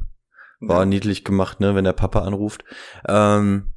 War 0.60 0.80
ja. 0.80 0.84
niedlich 0.84 1.24
gemacht, 1.24 1.60
ne, 1.60 1.74
wenn 1.74 1.84
der 1.84 1.94
Papa 1.94 2.20
anruft. 2.20 2.64
Ähm, 3.08 3.72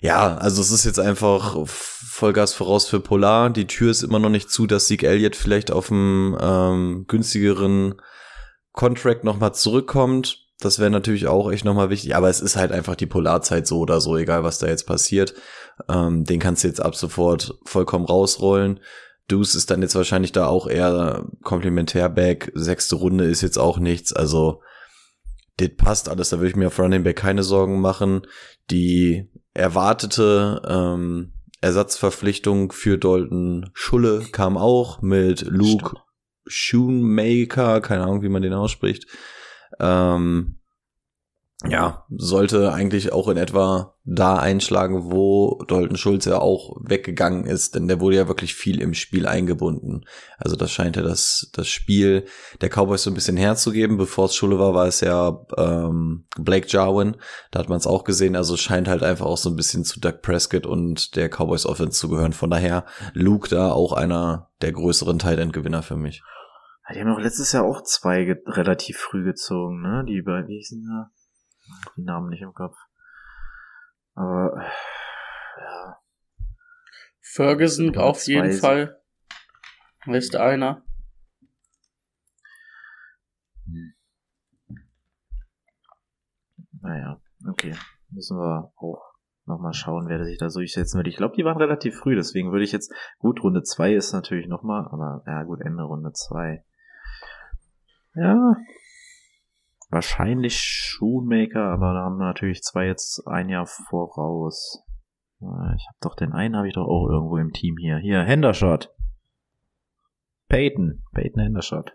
ja, 0.00 0.36
also 0.36 0.60
es 0.60 0.70
ist 0.70 0.84
jetzt 0.84 1.00
einfach 1.00 1.56
Vollgas 1.66 2.52
voraus 2.52 2.86
für 2.86 3.00
Polar. 3.00 3.50
Die 3.50 3.66
Tür 3.66 3.90
ist 3.90 4.02
immer 4.02 4.18
noch 4.18 4.28
nicht 4.28 4.50
zu, 4.50 4.66
dass 4.66 4.86
Sieg 4.86 5.02
Elliott 5.02 5.36
vielleicht 5.36 5.70
auf 5.70 5.90
einem 5.90 6.36
ähm, 6.40 7.04
günstigeren 7.08 7.94
Contract 8.72 9.24
nochmal 9.24 9.54
zurückkommt. 9.54 10.46
Das 10.60 10.78
wäre 10.78 10.90
natürlich 10.90 11.26
auch 11.26 11.50
echt 11.50 11.64
nochmal 11.64 11.88
wichtig, 11.88 12.14
aber 12.14 12.28
es 12.28 12.40
ist 12.40 12.56
halt 12.56 12.72
einfach 12.72 12.94
die 12.94 13.06
Polarzeit 13.06 13.66
so 13.66 13.78
oder 13.78 14.00
so, 14.00 14.16
egal 14.18 14.44
was 14.44 14.58
da 14.58 14.66
jetzt 14.66 14.86
passiert. 14.86 15.34
Ähm, 15.88 16.24
den 16.24 16.38
kannst 16.38 16.62
du 16.62 16.68
jetzt 16.68 16.82
ab 16.82 16.94
sofort 16.94 17.58
vollkommen 17.64 18.04
rausrollen. 18.04 18.80
Deuce 19.28 19.54
ist 19.54 19.70
dann 19.70 19.80
jetzt 19.80 19.94
wahrscheinlich 19.94 20.32
da 20.32 20.46
auch 20.46 20.66
eher 20.66 21.24
Komplementärback. 21.42 22.52
Sechste 22.54 22.96
Runde 22.96 23.24
ist 23.24 23.40
jetzt 23.40 23.58
auch 23.58 23.78
nichts. 23.78 24.12
Also, 24.12 24.60
das 25.56 25.70
passt 25.76 26.08
alles. 26.08 26.30
Da 26.30 26.38
würde 26.38 26.48
ich 26.48 26.56
mir 26.56 26.66
auf 26.66 26.78
Running 26.78 27.04
Back 27.04 27.16
keine 27.16 27.42
Sorgen 27.42 27.80
machen. 27.80 28.22
Die 28.70 29.30
erwartete 29.54 30.62
ähm, 30.66 31.32
Ersatzverpflichtung 31.60 32.72
für 32.72 32.98
Dalton 32.98 33.70
Schulle 33.74 34.26
kam 34.32 34.56
auch 34.56 35.02
mit 35.02 35.42
Luke 35.42 35.96
Shoemaker, 36.46 37.80
keine 37.80 38.04
Ahnung, 38.04 38.22
wie 38.22 38.28
man 38.28 38.42
den 38.42 38.54
ausspricht. 38.54 39.06
Ähm, 39.78 40.59
ja, 41.68 42.06
sollte 42.10 42.72
eigentlich 42.72 43.12
auch 43.12 43.28
in 43.28 43.36
etwa 43.36 43.94
da 44.04 44.36
einschlagen, 44.36 45.12
wo 45.12 45.62
Dalton 45.68 45.96
Schulz 45.96 46.24
ja 46.24 46.38
auch 46.38 46.74
weggegangen 46.80 47.44
ist, 47.44 47.74
denn 47.74 47.86
der 47.86 48.00
wurde 48.00 48.16
ja 48.16 48.28
wirklich 48.28 48.54
viel 48.54 48.80
im 48.80 48.94
Spiel 48.94 49.26
eingebunden. 49.26 50.06
Also 50.38 50.56
das 50.56 50.70
scheint 50.70 50.96
ja 50.96 51.02
das, 51.02 51.50
das 51.52 51.68
Spiel 51.68 52.24
der 52.62 52.70
Cowboys 52.70 53.02
so 53.02 53.10
ein 53.10 53.14
bisschen 53.14 53.36
herzugeben. 53.36 53.98
Bevor 53.98 54.24
es 54.24 54.34
Schule 54.34 54.58
war, 54.58 54.72
war 54.72 54.86
es 54.86 55.00
ja 55.00 55.44
ähm, 55.58 56.24
Blake 56.38 56.66
Jarwin. 56.68 57.18
Da 57.50 57.58
hat 57.58 57.68
man 57.68 57.78
es 57.78 57.86
auch 57.86 58.04
gesehen. 58.04 58.36
Also 58.36 58.56
scheint 58.56 58.88
halt 58.88 59.02
einfach 59.02 59.26
auch 59.26 59.36
so 59.36 59.50
ein 59.50 59.56
bisschen 59.56 59.84
zu 59.84 60.00
Doug 60.00 60.22
Prescott 60.22 60.64
und 60.64 61.14
der 61.14 61.28
Cowboys 61.28 61.66
Offense 61.66 62.00
zu 62.00 62.08
gehören. 62.08 62.32
Von 62.32 62.48
daher 62.48 62.86
Luke 63.12 63.50
da 63.50 63.70
auch 63.70 63.92
einer 63.92 64.48
der 64.62 64.72
größeren 64.72 65.18
Tight 65.18 65.38
End 65.38 65.52
Gewinner 65.52 65.82
für 65.82 65.96
mich. 65.96 66.22
Die 66.92 66.98
haben 66.98 67.14
doch 67.14 67.20
letztes 67.20 67.52
Jahr 67.52 67.64
auch 67.64 67.82
zwei 67.82 68.36
relativ 68.46 68.96
früh 68.96 69.22
gezogen, 69.22 69.82
ne? 69.82 70.04
Die 70.08 70.22
bei, 70.22 70.48
wie 70.48 70.56
hießen 70.56 70.82
da? 70.84 71.10
Die 71.96 72.02
Namen 72.02 72.28
nicht 72.28 72.42
im 72.42 72.54
Kopf. 72.54 72.76
Aber, 74.14 74.64
ja. 75.58 75.98
Ferguson 77.20 77.96
auf 77.96 78.26
jeden 78.26 78.52
Fall. 78.52 79.00
Ist 80.06 80.36
einer. 80.36 80.82
Naja, 86.80 87.20
okay. 87.46 87.74
Müssen 88.10 88.38
wir 88.38 88.72
auch 88.76 89.10
nochmal 89.44 89.74
schauen, 89.74 90.08
wer 90.08 90.24
sich 90.24 90.38
da 90.38 90.48
durchsetzen 90.48 90.96
wird. 90.96 91.08
Ich 91.08 91.16
glaube, 91.16 91.36
die 91.36 91.44
waren 91.44 91.58
relativ 91.58 91.96
früh, 91.96 92.14
deswegen 92.14 92.52
würde 92.52 92.64
ich 92.64 92.72
jetzt, 92.72 92.92
gut, 93.18 93.42
Runde 93.42 93.62
2 93.62 93.94
ist 93.94 94.12
natürlich 94.12 94.46
nochmal, 94.48 94.86
aber 94.86 95.22
ja 95.26 95.42
gut, 95.42 95.60
Ende 95.60 95.82
Runde 95.82 96.12
2. 96.12 96.64
Ja. 98.14 98.56
Wahrscheinlich 99.90 100.56
Shoemaker, 100.56 101.64
aber 101.64 101.94
da 101.94 102.00
haben 102.04 102.18
wir 102.18 102.26
natürlich 102.26 102.62
zwei 102.62 102.86
jetzt 102.86 103.26
ein 103.26 103.48
Jahr 103.48 103.66
voraus. 103.66 104.82
Ich 105.40 105.46
habe 105.46 105.98
doch 106.00 106.14
den 106.14 106.32
einen 106.32 106.54
habe 106.56 106.68
ich 106.68 106.74
doch 106.74 106.86
auch 106.86 107.08
irgendwo 107.08 107.38
im 107.38 107.52
Team 107.52 107.76
hier. 107.78 107.98
Hier, 107.98 108.22
Hendershot. 108.22 108.94
Peyton. 110.48 111.02
Peyton 111.12 111.42
Hendershot. 111.42 111.92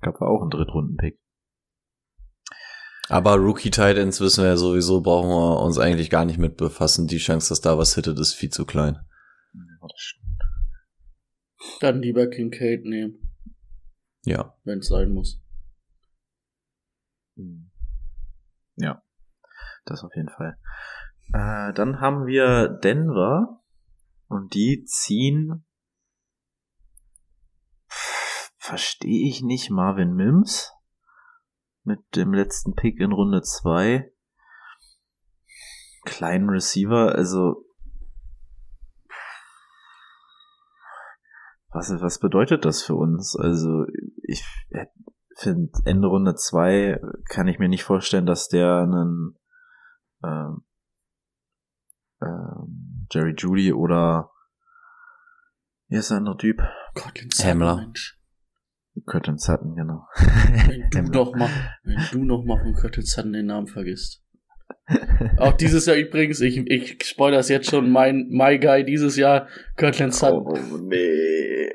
Gab 0.00 0.20
war 0.20 0.28
auch 0.28 0.42
ein 0.42 0.50
Drittrunden-Pick. 0.50 1.18
Aber 3.08 3.36
Rookie 3.36 3.70
Titans 3.70 4.20
wissen 4.20 4.42
wir 4.44 4.48
ja 4.48 4.56
sowieso, 4.56 5.02
brauchen 5.02 5.28
wir 5.28 5.60
uns 5.60 5.78
eigentlich 5.78 6.08
gar 6.08 6.24
nicht 6.24 6.38
mit 6.38 6.56
befassen. 6.56 7.06
Die 7.06 7.18
Chance, 7.18 7.50
dass 7.50 7.60
da 7.60 7.76
was 7.76 7.94
hittet, 7.94 8.18
ist 8.18 8.32
viel 8.32 8.48
zu 8.50 8.64
klein. 8.64 8.98
Dann 11.80 12.00
lieber 12.00 12.28
Kincaid 12.28 12.84
nehmen, 12.84 13.36
Ja. 14.24 14.56
wenn 14.64 14.78
es 14.78 14.88
sein 14.88 15.10
muss. 15.12 15.43
Hm. 17.36 17.70
Ja, 18.76 19.02
das 19.84 20.02
auf 20.02 20.14
jeden 20.14 20.30
Fall. 20.30 20.58
Äh, 21.32 21.72
dann 21.72 22.00
haben 22.00 22.26
wir 22.26 22.68
Denver 22.68 23.62
und 24.28 24.54
die 24.54 24.84
ziehen, 24.84 25.64
verstehe 28.56 29.28
ich 29.28 29.42
nicht, 29.42 29.70
Marvin 29.70 30.14
Mims 30.14 30.72
mit 31.84 32.00
dem 32.16 32.32
letzten 32.32 32.74
Pick 32.74 32.98
in 32.98 33.12
Runde 33.12 33.42
2. 33.42 34.10
Kleinen 36.04 36.50
Receiver, 36.50 37.14
also 37.14 37.64
was, 41.68 41.90
was 42.00 42.18
bedeutet 42.20 42.64
das 42.64 42.82
für 42.82 42.94
uns? 42.94 43.36
Also 43.36 43.84
ich 44.22 44.44
finde 45.36 45.72
Ende 45.84 46.08
Runde 46.08 46.34
2 46.34 47.00
kann 47.28 47.48
ich 47.48 47.58
mir 47.58 47.68
nicht 47.68 47.84
vorstellen, 47.84 48.26
dass 48.26 48.48
der 48.48 48.82
einen 48.82 49.36
ähm, 50.24 50.64
ähm, 52.22 53.06
Jerry 53.10 53.34
Judy 53.36 53.72
oder 53.72 54.30
wie 55.88 55.96
ist 55.96 56.10
der 56.10 56.18
andere 56.18 56.36
Typ? 56.36 56.62
Cortland 56.94 57.34
Hamler. 57.44 57.76
Mensch. 57.76 58.18
Curtin 59.06 59.38
Sutton, 59.38 59.74
genau. 59.74 60.06
Wenn 60.66 60.90
du 60.90 60.98
Hamler. 60.98 61.10
doch 61.10 61.34
mal, 61.34 61.50
wenn 61.82 61.98
du 62.12 62.24
noch 62.24 62.44
mal 62.44 62.62
von 62.62 62.74
Cortland 62.74 63.08
Sutton 63.08 63.32
den 63.32 63.46
Namen 63.46 63.66
vergisst. 63.66 64.22
Auch 65.38 65.52
dieses 65.52 65.86
Jahr 65.86 65.96
übrigens, 65.96 66.40
ich, 66.40 66.58
ich 66.58 67.04
spoilere 67.04 67.38
das 67.38 67.48
jetzt 67.48 67.70
schon, 67.70 67.90
mein 67.90 68.28
My 68.28 68.58
Guy 68.58 68.84
dieses 68.84 69.16
Jahr, 69.16 69.48
Cortland 69.76 70.14
Sutton. 70.14 70.46
Oh, 70.46 70.78
nee. 70.78 71.72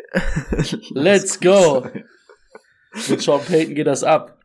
Let's 0.94 1.40
go. 1.40 1.86
Mit 3.10 3.22
Sean 3.22 3.42
Payton 3.42 3.76
geht 3.76 3.88
das 3.88 4.04
ab. 4.04 4.40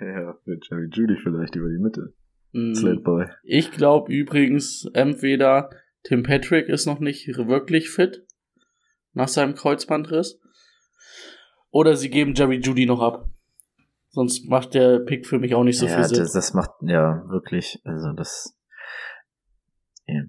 Ja, 0.00 0.38
mit 0.44 0.66
Jerry 0.68 0.88
Judy 0.92 1.16
vielleicht 1.22 1.56
über 1.56 1.68
die 1.68 1.78
Mitte. 1.78 2.14
Mm. 2.52 2.74
Ich 3.42 3.70
glaube 3.70 4.12
übrigens, 4.12 4.86
entweder 4.92 5.70
Tim 6.02 6.22
Patrick 6.22 6.68
ist 6.68 6.86
noch 6.86 7.00
nicht 7.00 7.26
wirklich 7.28 7.90
fit 7.90 8.26
nach 9.12 9.28
seinem 9.28 9.54
Kreuzbandriss. 9.54 10.40
Oder 11.70 11.96
sie 11.96 12.10
geben 12.10 12.34
Jerry 12.34 12.56
Judy 12.56 12.86
noch 12.86 13.00
ab. 13.00 13.30
Sonst 14.10 14.48
macht 14.48 14.74
der 14.74 14.98
Pick 14.98 15.26
für 15.26 15.38
mich 15.38 15.54
auch 15.54 15.62
nicht 15.62 15.78
so 15.78 15.86
ja, 15.86 15.96
viel 15.96 16.04
Sinn. 16.04 16.18
das, 16.18 16.32
das 16.32 16.52
macht, 16.52 16.70
ja, 16.82 17.24
wirklich, 17.28 17.80
also 17.84 18.12
das, 18.12 18.58
ja. 20.06 20.22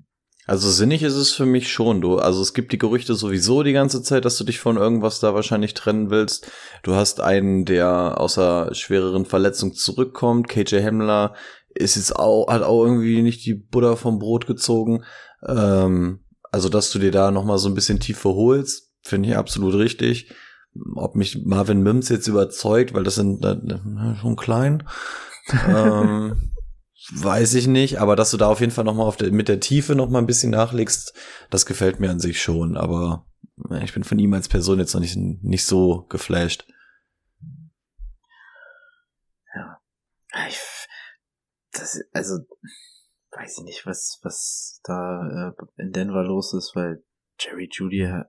Also 0.47 0.69
sinnig 0.69 1.03
ist 1.03 1.15
es 1.15 1.31
für 1.31 1.45
mich 1.45 1.71
schon, 1.71 2.01
du. 2.01 2.17
Also 2.17 2.41
es 2.41 2.53
gibt 2.53 2.71
die 2.71 2.77
Gerüchte 2.77 3.13
sowieso 3.13 3.63
die 3.63 3.73
ganze 3.73 4.01
Zeit, 4.01 4.25
dass 4.25 4.37
du 4.37 4.43
dich 4.43 4.59
von 4.59 4.77
irgendwas 4.77 5.19
da 5.19 5.33
wahrscheinlich 5.33 5.73
trennen 5.73 6.09
willst. 6.09 6.51
Du 6.83 6.95
hast 6.95 7.21
einen, 7.21 7.65
der 7.65 8.19
außer 8.19 8.73
schwereren 8.73 9.25
Verletzung 9.25 9.73
zurückkommt. 9.73 10.47
KJ 10.47 10.83
Hamler 10.83 11.35
ist 11.73 11.95
jetzt 11.95 12.15
auch, 12.15 12.47
hat 12.47 12.63
auch 12.63 12.83
irgendwie 12.83 13.21
nicht 13.21 13.45
die 13.45 13.53
Butter 13.53 13.95
vom 13.97 14.19
Brot 14.19 14.47
gezogen. 14.47 15.03
Ähm, 15.47 16.19
also, 16.51 16.69
dass 16.69 16.91
du 16.91 16.99
dir 16.99 17.11
da 17.11 17.31
nochmal 17.31 17.59
so 17.59 17.69
ein 17.69 17.75
bisschen 17.75 17.99
tiefer 17.99 18.33
holst, 18.33 18.91
finde 19.01 19.29
ich 19.29 19.37
absolut 19.37 19.75
richtig. 19.75 20.33
Ob 20.95 21.15
mich 21.15 21.45
Marvin 21.45 21.83
Mims 21.83 22.09
jetzt 22.09 22.27
überzeugt, 22.27 22.93
weil 22.93 23.03
das 23.03 23.15
sind 23.15 23.43
äh, 23.45 24.15
schon 24.19 24.35
klein. 24.35 24.87
ähm, 25.67 26.51
weiß 27.09 27.55
ich 27.55 27.67
nicht, 27.67 27.99
aber 27.99 28.15
dass 28.15 28.31
du 28.31 28.37
da 28.37 28.47
auf 28.47 28.59
jeden 28.59 28.71
Fall 28.71 28.83
noch 28.83 28.95
mal 28.95 29.03
auf 29.03 29.17
der, 29.17 29.31
mit 29.31 29.47
der 29.47 29.59
Tiefe 29.59 29.95
noch 29.95 30.09
mal 30.09 30.19
ein 30.19 30.27
bisschen 30.27 30.51
nachlegst, 30.51 31.13
das 31.49 31.65
gefällt 31.65 31.99
mir 31.99 32.09
an 32.09 32.19
sich 32.19 32.41
schon, 32.41 32.77
aber 32.77 33.25
ich 33.81 33.93
bin 33.93 34.03
von 34.03 34.19
ihm 34.19 34.33
als 34.33 34.47
Person 34.47 34.79
jetzt 34.79 34.93
noch 34.93 35.01
nicht, 35.01 35.15
nicht 35.15 35.65
so 35.65 36.05
geflasht. 36.09 36.65
Ich, 40.47 40.59
das, 41.73 41.99
also, 42.13 42.39
weiß 43.31 43.57
ich 43.59 43.63
nicht, 43.65 43.85
was, 43.85 44.19
was 44.23 44.79
da 44.83 45.53
äh, 45.57 45.81
in 45.81 45.91
Denver 45.91 46.23
los 46.23 46.53
ist, 46.53 46.71
weil 46.75 47.03
Jerry 47.39 47.69
Judy 47.71 48.01
äh, 48.01 48.23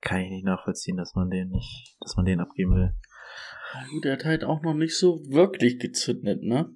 kann 0.00 0.20
ich 0.20 0.30
nicht 0.30 0.44
nachvollziehen, 0.44 0.96
dass 0.96 1.14
man 1.14 1.30
den 1.30 1.48
nicht, 1.48 1.96
dass 2.00 2.16
man 2.16 2.26
den 2.26 2.40
abgeben 2.40 2.74
will. 2.74 2.94
Ja, 3.74 3.86
gut, 3.90 4.04
er 4.04 4.12
hat 4.14 4.24
halt 4.24 4.44
auch 4.44 4.62
noch 4.62 4.74
nicht 4.74 4.98
so 4.98 5.22
wirklich 5.28 5.78
gezündet, 5.78 6.42
ne? 6.42 6.70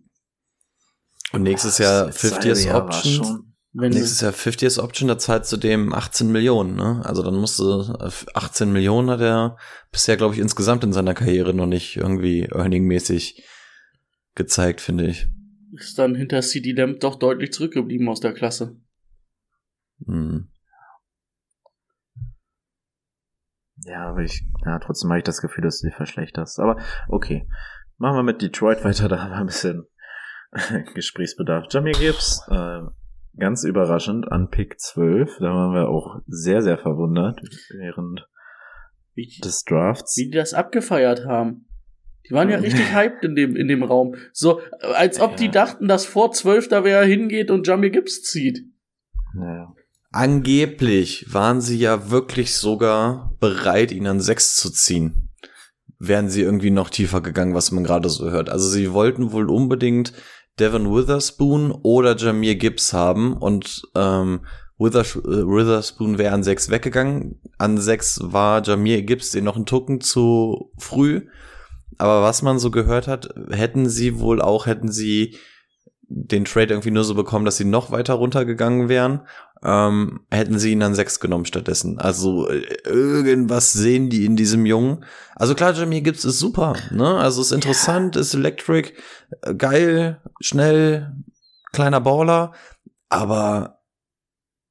Und 1.32 1.42
nächstes 1.42 1.78
Jahr 1.78 2.06
Das 2.06 2.16
50 2.18 2.32
halbe 2.32 2.46
years 2.48 2.64
Jahr 2.64 2.74
war 2.80 2.84
Option. 2.86 3.24
schon- 3.24 3.46
Wenn 3.72 3.92
Nächstes 3.92 4.20
Jahr 4.20 4.32
50 4.32 4.62
years 4.62 4.78
Option, 4.80 5.06
da 5.06 5.16
zahlst 5.16 5.52
du 5.52 5.56
dem 5.56 5.92
18 5.94 6.32
Millionen, 6.32 6.74
ne? 6.74 7.02
Also 7.04 7.22
dann 7.22 7.36
musst 7.36 7.58
du, 7.60 7.82
äh, 8.00 8.10
18 8.34 8.72
Millionen 8.72 9.10
hat 9.10 9.20
er 9.20 9.56
bisher, 9.92 10.16
glaube 10.16 10.34
ich, 10.34 10.40
insgesamt 10.40 10.82
in 10.82 10.92
seiner 10.92 11.14
Karriere 11.14 11.54
noch 11.54 11.66
nicht 11.66 11.96
irgendwie 11.96 12.46
earningmäßig 12.46 13.44
gezeigt, 14.34 14.80
finde 14.80 15.06
ich. 15.06 15.28
ist 15.72 15.96
dann 16.00 16.16
hinter 16.16 16.42
CD 16.42 16.72
Lamb 16.72 16.98
doch 16.98 17.14
deutlich 17.16 17.52
zurückgeblieben 17.52 18.08
aus 18.08 18.18
der 18.18 18.32
Klasse. 18.34 18.76
Hm. 20.04 20.48
Ja, 23.84 24.10
aber 24.10 24.22
ich, 24.22 24.42
ja, 24.64 24.78
trotzdem 24.80 25.10
habe 25.10 25.18
ich 25.18 25.24
das 25.24 25.40
Gefühl, 25.40 25.62
dass 25.62 25.80
du 25.80 25.86
dich 25.86 25.96
verschlechterst. 25.96 26.58
Aber 26.58 26.76
okay. 27.08 27.48
Machen 27.98 28.16
wir 28.16 28.22
mit 28.22 28.40
Detroit 28.42 28.82
weiter, 28.82 29.08
da 29.08 29.20
haben 29.22 29.30
wir 29.30 29.36
ein 29.36 29.46
bisschen 29.46 29.84
Gesprächsbedarf. 30.94 31.66
Jamie 31.70 31.92
Gibbs, 31.92 32.42
äh, 32.50 32.80
ganz 33.38 33.64
überraschend 33.64 34.30
an 34.30 34.50
Pick 34.50 34.80
12. 34.80 35.38
Da 35.38 35.46
waren 35.46 35.74
wir 35.74 35.88
auch 35.88 36.20
sehr, 36.26 36.62
sehr 36.62 36.78
verwundert 36.78 37.40
während 37.78 38.26
Wie 39.14 39.26
die, 39.26 39.40
des 39.40 39.64
Drafts. 39.64 40.16
wie 40.16 40.24
die 40.26 40.36
das 40.36 40.54
abgefeiert 40.54 41.24
haben. 41.26 41.66
Die 42.28 42.34
waren 42.34 42.48
ja 42.50 42.58
richtig 42.58 42.92
hyped 42.94 43.24
in 43.24 43.34
dem, 43.34 43.56
in 43.56 43.66
dem 43.66 43.82
Raum. 43.82 44.14
So, 44.32 44.60
äh, 44.60 44.86
als 44.94 45.20
ob 45.20 45.36
die 45.36 45.46
Ja. 45.46 45.50
dachten, 45.52 45.88
dass 45.88 46.04
vor 46.04 46.32
12 46.32 46.68
da 46.68 46.84
wer 46.84 47.02
hingeht 47.02 47.50
und 47.50 47.66
Jamie 47.66 47.90
Gibbs 47.90 48.22
zieht. 48.22 48.64
Naja. 49.34 49.74
Angeblich 50.12 51.32
waren 51.32 51.60
sie 51.60 51.78
ja 51.78 52.10
wirklich 52.10 52.56
sogar 52.56 53.34
bereit, 53.40 53.92
ihn 53.92 54.06
an 54.08 54.20
sechs 54.20 54.56
zu 54.56 54.70
ziehen. 54.70 55.30
Wären 55.98 56.28
sie 56.28 56.42
irgendwie 56.42 56.70
noch 56.70 56.90
tiefer 56.90 57.20
gegangen, 57.20 57.54
was 57.54 57.70
man 57.72 57.84
gerade 57.84 58.08
so 58.08 58.28
hört. 58.30 58.48
Also 58.50 58.68
sie 58.68 58.92
wollten 58.92 59.32
wohl 59.32 59.48
unbedingt 59.50 60.12
Devin 60.60 60.94
Witherspoon 60.94 61.72
oder 61.72 62.16
Jameer 62.16 62.54
Gibbs 62.54 62.92
haben 62.92 63.32
und 63.32 63.82
ähm, 63.94 64.40
Withers 64.78 65.16
äh, 65.16 65.46
Witherspoon 65.46 66.18
wäre 66.18 66.34
an 66.34 66.42
sechs 66.42 66.70
weggegangen. 66.70 67.40
An 67.58 67.78
sechs 67.78 68.20
war 68.22 68.62
Jameer 68.62 69.02
Gibbs 69.02 69.30
den 69.30 69.44
noch 69.44 69.56
einen 69.56 69.66
Tucken 69.66 70.00
zu 70.00 70.70
früh. 70.78 71.26
aber 71.98 72.22
was 72.22 72.42
man 72.42 72.58
so 72.58 72.70
gehört 72.70 73.08
hat, 73.08 73.34
hätten 73.50 73.88
sie 73.88 74.20
wohl 74.20 74.40
auch, 74.40 74.66
hätten 74.66 74.90
sie 74.90 75.36
den 76.12 76.44
Trade 76.44 76.74
irgendwie 76.74 76.90
nur 76.90 77.04
so 77.04 77.14
bekommen, 77.14 77.44
dass 77.44 77.56
sie 77.56 77.64
noch 77.64 77.92
weiter 77.92 78.14
runtergegangen 78.14 78.88
wären, 78.88 79.20
ähm, 79.62 80.20
hätten 80.30 80.58
sie 80.58 80.72
ihn 80.72 80.80
dann 80.80 80.96
sechs 80.96 81.20
genommen 81.20 81.44
stattdessen. 81.44 81.98
Also 81.98 82.48
äh, 82.48 82.64
irgendwas 82.84 83.72
sehen 83.72 84.10
die 84.10 84.24
in 84.24 84.34
diesem 84.34 84.66
Jungen. 84.66 85.04
Also 85.36 85.54
klar, 85.54 85.72
Jamie 85.72 86.02
Gibbs 86.02 86.24
ist 86.24 86.40
super, 86.40 86.74
ne? 86.90 87.16
Also 87.16 87.40
ist 87.40 87.52
interessant, 87.52 88.16
ist 88.16 88.34
electric, 88.34 88.94
äh, 89.42 89.54
geil, 89.54 90.20
schnell, 90.40 91.12
kleiner 91.72 92.00
Baller, 92.00 92.52
aber 93.08 93.78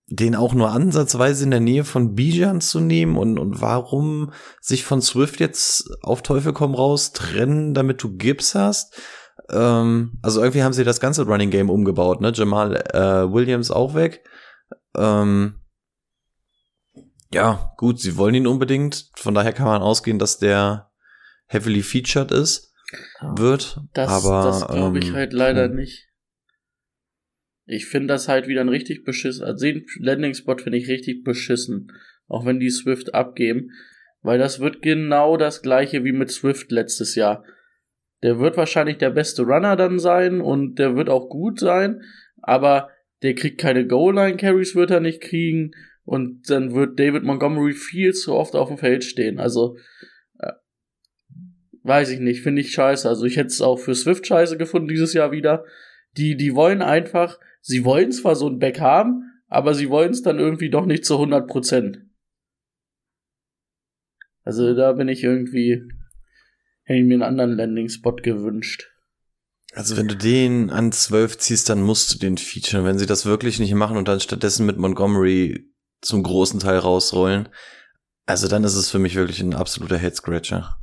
den 0.08 0.36
auch 0.36 0.54
nur 0.54 0.72
ansatzweise 0.72 1.46
in 1.46 1.52
der 1.52 1.60
Nähe 1.60 1.86
von 1.86 2.16
Bijan 2.16 2.62
zu 2.62 2.82
nehmen 2.82 3.16
und, 3.16 3.38
und 3.40 3.62
warum 3.62 4.32
sich 4.60 4.84
von 4.84 5.02
Swift 5.02 5.40
jetzt 5.40 5.90
auf 6.02 6.22
Teufel 6.22 6.52
komm 6.52 6.74
raus 6.76 7.14
trennen, 7.14 7.74
damit 7.74 8.04
du 8.04 8.18
Gibbs 8.18 8.56
hast. 8.56 9.00
Ähm, 9.52 10.20
also 10.22 10.42
irgendwie 10.42 10.64
haben 10.64 10.74
sie 10.74 10.84
das 10.84 11.00
ganze 11.00 11.26
Running 11.26 11.50
Game 11.50 11.70
umgebaut, 11.70 12.22
ne? 12.22 12.32
Jamal 12.34 12.76
äh, 12.94 13.32
Williams 13.32 13.72
auch 13.72 13.94
weg. 13.94 14.24
Ähm, 14.96 15.62
ja, 17.34 17.74
gut, 17.78 18.00
sie 18.00 18.18
wollen 18.18 18.36
ihn 18.36 18.48
unbedingt. 18.48 19.10
Von 19.16 19.34
daher 19.34 19.54
kann 19.54 19.68
man 19.68 19.82
ausgehen, 19.82 20.20
dass 20.20 20.40
der 20.40 20.92
heavily 21.48 21.82
featured 21.82 22.32
ist, 22.32 22.74
wird. 23.22 23.80
Das, 23.94 24.10
aber 24.10 24.44
das 24.44 24.68
glaube 24.68 25.00
ich 25.00 25.10
ähm, 25.10 25.16
halt 25.16 25.34
leider 25.34 25.66
hm. 25.66 25.76
nicht. 25.76 26.08
Ich 27.66 27.86
finde 27.86 28.08
das 28.08 28.28
halt 28.28 28.48
wieder 28.48 28.62
ein 28.62 28.70
richtig 28.70 29.04
beschissen, 29.04 29.46
also 29.46 29.64
den 29.64 29.86
Landing-Spot 30.00 30.58
finde 30.58 30.80
ich 30.80 30.88
richtig 30.88 31.24
beschissen. 31.24 31.92
Auch 32.28 32.46
wenn 32.46 32.60
die 32.60 32.70
Swift 32.70 33.14
abgeben. 33.14 33.72
Weil 34.22 34.38
das 34.38 34.60
wird 34.60 34.82
genau 34.82 35.38
das 35.38 35.62
gleiche 35.62 36.04
wie 36.04 36.12
mit 36.12 36.30
Swift 36.30 36.72
letztes 36.72 37.16
Jahr. 37.16 37.44
Der 38.24 38.40
wird 38.40 38.58
wahrscheinlich 38.58 38.98
der 38.98 39.12
beste 39.12 39.44
Runner 39.44 39.76
dann 39.76 40.00
sein 40.00 40.42
und 40.42 40.76
der 40.76 40.96
wird 40.96 41.10
auch 41.10 41.30
gut 41.30 41.60
sein, 41.60 42.02
aber 42.42 42.90
der 43.22 43.36
kriegt 43.36 43.60
keine 43.60 43.86
Goal-Line-Carries, 43.88 44.76
wird 44.76 44.92
er 44.92 45.00
nicht 45.00 45.22
kriegen 45.22 45.72
und 46.04 46.50
dann 46.50 46.74
wird 46.74 47.00
David 47.00 47.24
Montgomery 47.24 47.74
viel 47.74 48.14
zu 48.14 48.34
oft 48.34 48.56
auf 48.56 48.70
dem 48.70 48.78
Feld 48.78 49.04
stehen. 49.04 49.40
Also, 49.40 49.78
äh, 50.40 50.54
weiß 51.84 52.10
ich 52.10 52.20
nicht, 52.20 52.42
finde 52.42 52.62
ich 52.62 52.72
scheiße. 52.72 53.08
Also 53.08 53.26
ich 53.26 53.38
hätte 53.38 53.48
es 53.48 53.62
auch 53.62 53.78
für 53.78 53.96
Swift 53.96 54.26
scheiße 54.26 54.58
gefunden 54.58 54.88
dieses 54.88 55.14
Jahr 55.14 55.32
wieder. 55.32 55.66
Die, 56.18 56.36
die 56.36 56.56
wollen 56.56 56.82
einfach, 56.82 57.40
sie 57.62 57.86
wollen 57.86 58.12
zwar 58.12 58.36
so 58.36 58.50
ein 58.50 58.60
Back 58.60 58.80
haben, 58.80 59.30
aber 59.48 59.74
sie 59.74 59.90
wollen 59.90 60.12
es 60.12 60.22
dann 60.22 60.40
irgendwie 60.40 60.70
doch 60.70 60.86
nicht 60.86 61.06
zu 61.06 61.16
100 61.16 61.48
Prozent. 61.48 62.06
Also 64.44 64.74
da 64.74 64.94
bin 64.94 65.10
ich 65.10 65.24
irgendwie, 65.24 65.84
hätte 66.90 67.00
ich 67.02 67.06
mir 67.06 67.14
einen 67.14 67.24
anderen 67.24 67.56
Landing-Spot 67.56 68.16
gewünscht. 68.16 68.90
Also 69.74 69.96
wenn 69.96 70.08
du 70.08 70.16
den 70.16 70.72
an 70.72 70.92
12 70.92 71.38
ziehst, 71.38 71.70
dann 71.70 71.84
musst 71.84 72.14
du 72.14 72.18
den 72.18 72.38
featuren. 72.38 72.84
Wenn 72.84 72.98
sie 72.98 73.06
das 73.06 73.28
wirklich 73.28 73.60
nicht 73.60 73.74
machen 73.76 73.98
und 73.98 74.08
dann 74.08 74.20
stattdessen 74.20 74.66
mit 74.66 74.78
Montgomery 74.78 75.72
zum 76.02 76.24
großen 76.24 76.60
Teil 76.60 76.80
rausrollen, 76.80 77.50
also 78.26 78.48
dann 78.48 78.64
ist 78.64 78.76
es 78.76 78.90
für 78.90 78.98
mich 78.98 79.16
wirklich 79.16 79.40
ein 79.42 79.54
absoluter 79.54 80.00
Head-Scratcher. 80.00 80.78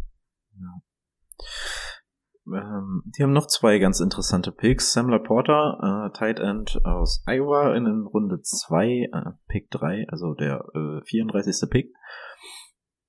Ähm, 2.46 3.02
die 3.06 3.24
haben 3.24 3.32
noch 3.32 3.48
zwei 3.48 3.80
ganz 3.80 3.98
interessante 3.98 4.52
Picks. 4.52 4.92
Sam 4.92 5.08
Laporta, 5.08 6.06
äh, 6.06 6.16
Tight 6.16 6.38
End 6.38 6.80
aus 6.84 7.24
Iowa 7.26 7.74
in 7.74 7.86
Runde 7.86 8.40
2, 8.40 8.86
äh, 8.86 9.08
Pick 9.48 9.68
3, 9.72 10.06
also 10.08 10.34
der 10.34 10.64
äh, 10.74 11.04
34. 11.04 11.68
Pick. 11.68 11.92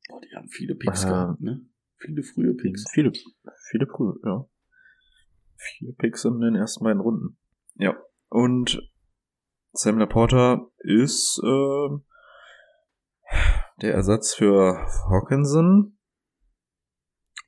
Boah, 0.10 0.20
die 0.22 0.36
haben 0.36 0.50
viele 0.50 0.74
Picks 0.74 1.04
Äh, 1.04 1.10
gehabt, 1.10 1.42
ne? 1.42 1.62
Viele 2.00 2.24
frühe 2.24 2.54
Picks. 2.54 2.86
Viele, 2.92 3.12
viele 3.70 3.86
Prüfe, 3.86 4.20
ja. 4.24 4.46
Vier 5.56 5.94
Picks 5.98 6.26
in 6.26 6.40
den 6.40 6.56
ersten 6.56 6.84
beiden 6.84 7.02
Runden. 7.02 7.38
Ja. 7.76 7.96
Und 8.30 8.80
Sam 9.74 9.98
Laporta 9.98 10.68
ist 10.80 11.42
äh, 11.44 11.90
der 13.82 13.94
Ersatz 13.94 14.34
für 14.34 14.78
Hawkinson. 15.10 15.98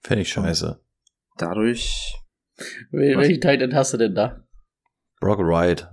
Fände 0.03 0.21
ich 0.21 0.29
scheiße. 0.29 0.83
Dadurch. 1.37 2.15
Welchen 2.91 3.41
Tight 3.41 3.61
End 3.61 3.73
hast 3.73 3.93
du 3.93 3.97
denn 3.97 4.15
da? 4.15 4.43
Brock 5.19 5.39
Wright. 5.39 5.89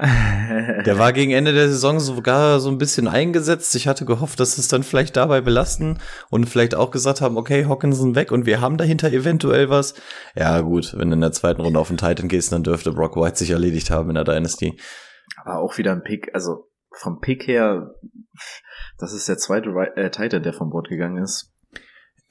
Der 0.00 0.98
war 0.98 1.12
gegen 1.12 1.32
Ende 1.32 1.52
der 1.52 1.68
Saison 1.68 1.98
sogar 1.98 2.60
so 2.60 2.70
ein 2.70 2.78
bisschen 2.78 3.08
eingesetzt. 3.08 3.74
Ich 3.74 3.88
hatte 3.88 4.04
gehofft, 4.04 4.38
dass 4.38 4.56
es 4.56 4.68
dann 4.68 4.84
vielleicht 4.84 5.16
dabei 5.16 5.40
belasten 5.40 5.98
und 6.30 6.48
vielleicht 6.48 6.76
auch 6.76 6.92
gesagt 6.92 7.20
haben, 7.20 7.36
okay, 7.36 7.66
Hawkinson 7.66 8.14
weg 8.14 8.30
und 8.30 8.46
wir 8.46 8.60
haben 8.60 8.76
dahinter 8.76 9.12
eventuell 9.12 9.70
was. 9.70 9.94
Ja, 10.36 10.60
gut, 10.60 10.94
wenn 10.96 11.10
du 11.10 11.14
in 11.14 11.20
der 11.20 11.32
zweiten 11.32 11.60
Runde 11.60 11.80
auf 11.80 11.88
den 11.88 11.96
Titan 11.96 12.28
gehst, 12.28 12.52
dann 12.52 12.62
dürfte 12.62 12.92
Brock 12.92 13.16
White 13.16 13.36
sich 13.36 13.50
erledigt 13.50 13.90
haben 13.90 14.08
in 14.10 14.14
der 14.14 14.24
Dynasty. 14.24 14.78
Aber 15.42 15.58
auch 15.58 15.78
wieder 15.78 15.92
ein 15.92 16.02
Pick, 16.02 16.30
also 16.32 16.68
vom 16.92 17.20
Pick 17.20 17.48
her, 17.48 17.94
das 18.98 19.12
ist 19.12 19.28
der 19.28 19.38
zweite 19.38 19.70
äh, 19.96 20.10
Titan, 20.10 20.42
der 20.42 20.52
vom 20.52 20.70
Bord 20.70 20.88
gegangen 20.88 21.22
ist. 21.22 21.52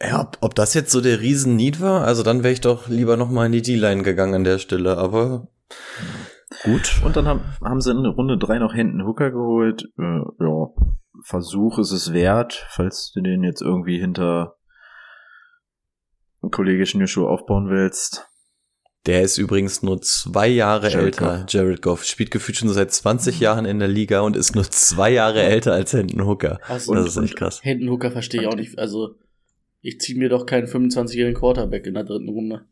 Ja, 0.02 0.22
ob, 0.22 0.38
ob 0.42 0.56
das 0.56 0.74
jetzt 0.74 0.92
so 0.92 1.02
der 1.02 1.20
Riesen-Need 1.20 1.82
war, 1.82 2.06
also 2.06 2.24
dann 2.24 2.44
wäre 2.44 2.54
ich 2.54 2.62
doch 2.62 2.88
lieber 2.88 3.18
noch 3.18 3.30
mal 3.30 3.48
in 3.48 3.52
die 3.52 3.62
D-Line 3.62 4.04
gegangen 4.04 4.36
an 4.36 4.44
der 4.44 4.60
Stelle, 4.60 4.98
aber 4.98 5.48
gut. 6.64 7.02
Und 7.04 7.16
dann 7.16 7.28
haben, 7.28 7.42
haben 7.64 7.82
sie 7.82 7.92
in 7.92 8.06
Runde 8.06 8.38
3 8.38 8.60
noch 8.60 8.74
Hinton 8.74 9.06
Hooker 9.06 9.32
geholt. 9.32 9.84
Äh, 9.98 10.22
ja, 10.40 10.68
Versuch 11.24 11.80
ist 11.80 11.92
es 11.92 12.14
wert, 12.14 12.66
falls 12.70 13.12
du 13.14 13.22
den 13.22 13.44
jetzt 13.44 13.62
irgendwie 13.62 14.00
hinter 14.00 14.56
Kollege 16.52 16.86
Schnürschuh 16.86 17.28
aufbauen 17.28 17.70
willst. 17.70 18.28
Der 19.06 19.22
ist 19.22 19.38
übrigens 19.38 19.84
nur 19.84 20.02
zwei 20.02 20.48
Jahre 20.48 20.90
Jared 20.90 21.06
älter. 21.06 21.46
Jared 21.48 21.82
Goff 21.82 22.04
spielt 22.04 22.30
gefühlt 22.30 22.58
schon 22.58 22.70
seit 22.70 22.92
20 22.92 23.40
Jahren 23.40 23.66
in 23.66 23.80
der 23.80 23.88
Liga 23.88 24.20
und 24.20 24.36
ist 24.36 24.54
nur 24.54 24.66
zwei 24.66 25.12
Jahre 25.12 25.44
älter 25.44 25.74
als 25.74 25.92
Hinton 25.92 26.28
Hooker. 26.28 26.60
Also, 26.68 26.94
Das 26.94 27.08
ist 27.08 27.18
echt 27.18 27.38
krass. 27.38 27.62
Hayden 27.64 27.90
Hooker 27.90 28.12
verstehe 28.12 28.42
ich 28.42 28.48
auch 28.48 28.56
nicht. 28.56 28.78
Also, 28.78 29.16
ich 29.82 30.00
ziehe 30.02 30.20
mir 30.20 30.28
doch 30.28 30.46
keinen 30.46 30.68
25-jährigen 30.68 31.40
Quarterback 31.40 31.88
in 31.88 31.94
der 31.94 32.04
dritten 32.04 32.28
Runde. 32.28 32.66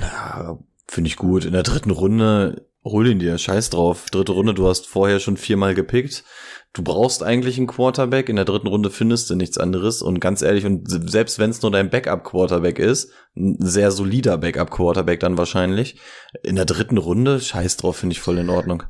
Ja, 0.00 0.58
Finde 0.88 1.08
ich 1.08 1.16
gut. 1.16 1.44
In 1.44 1.52
der 1.52 1.62
dritten 1.62 1.90
Runde 1.90 2.68
hol 2.84 3.06
ihn 3.08 3.18
dir, 3.18 3.36
scheiß 3.36 3.70
drauf. 3.70 4.06
Dritte 4.10 4.32
Runde, 4.32 4.54
du 4.54 4.68
hast 4.68 4.86
vorher 4.86 5.18
schon 5.18 5.36
viermal 5.36 5.74
gepickt. 5.74 6.24
Du 6.72 6.82
brauchst 6.82 7.22
eigentlich 7.22 7.56
einen 7.56 7.66
Quarterback. 7.66 8.28
In 8.28 8.36
der 8.36 8.44
dritten 8.44 8.68
Runde 8.68 8.90
findest 8.90 9.28
du 9.30 9.34
nichts 9.34 9.58
anderes. 9.58 10.02
Und 10.02 10.20
ganz 10.20 10.42
ehrlich, 10.42 10.64
und 10.64 10.88
se- 10.88 11.08
selbst 11.08 11.38
wenn 11.38 11.50
es 11.50 11.62
nur 11.62 11.70
dein 11.70 11.90
Backup-Quarterback 11.90 12.78
ist, 12.78 13.10
ein 13.36 13.56
sehr 13.58 13.90
solider 13.90 14.38
Backup-Quarterback 14.38 15.18
dann 15.20 15.38
wahrscheinlich, 15.38 15.98
in 16.42 16.56
der 16.56 16.66
dritten 16.66 16.98
Runde, 16.98 17.40
scheiß 17.40 17.78
drauf, 17.78 17.96
finde 17.96 18.12
ich 18.12 18.20
voll 18.20 18.38
in 18.38 18.50
Ordnung. 18.50 18.84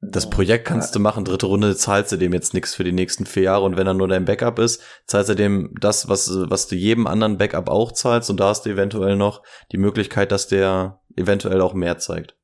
Das 0.00 0.30
Projekt 0.30 0.64
kannst 0.64 0.94
du 0.94 1.00
machen. 1.00 1.24
Dritte 1.24 1.46
Runde 1.46 1.74
zahlst 1.74 2.12
du 2.12 2.16
dem 2.16 2.32
jetzt 2.32 2.54
nichts 2.54 2.74
für 2.74 2.84
die 2.84 2.92
nächsten 2.92 3.26
vier 3.26 3.44
Jahre. 3.44 3.64
Und 3.64 3.76
wenn 3.76 3.86
er 3.86 3.94
nur 3.94 4.06
dein 4.06 4.24
Backup 4.24 4.60
ist, 4.60 4.80
zahlst 5.06 5.30
du 5.30 5.34
dem 5.34 5.74
das, 5.80 6.08
was, 6.08 6.30
was 6.48 6.68
du 6.68 6.76
jedem 6.76 7.08
anderen 7.08 7.36
Backup 7.36 7.68
auch 7.68 7.90
zahlst. 7.90 8.30
Und 8.30 8.38
da 8.38 8.48
hast 8.48 8.64
du 8.64 8.70
eventuell 8.70 9.16
noch 9.16 9.42
die 9.72 9.78
Möglichkeit, 9.78 10.30
dass 10.30 10.46
der 10.46 11.00
eventuell 11.16 11.60
auch 11.60 11.74
mehr 11.74 11.98
zeigt. 11.98 12.36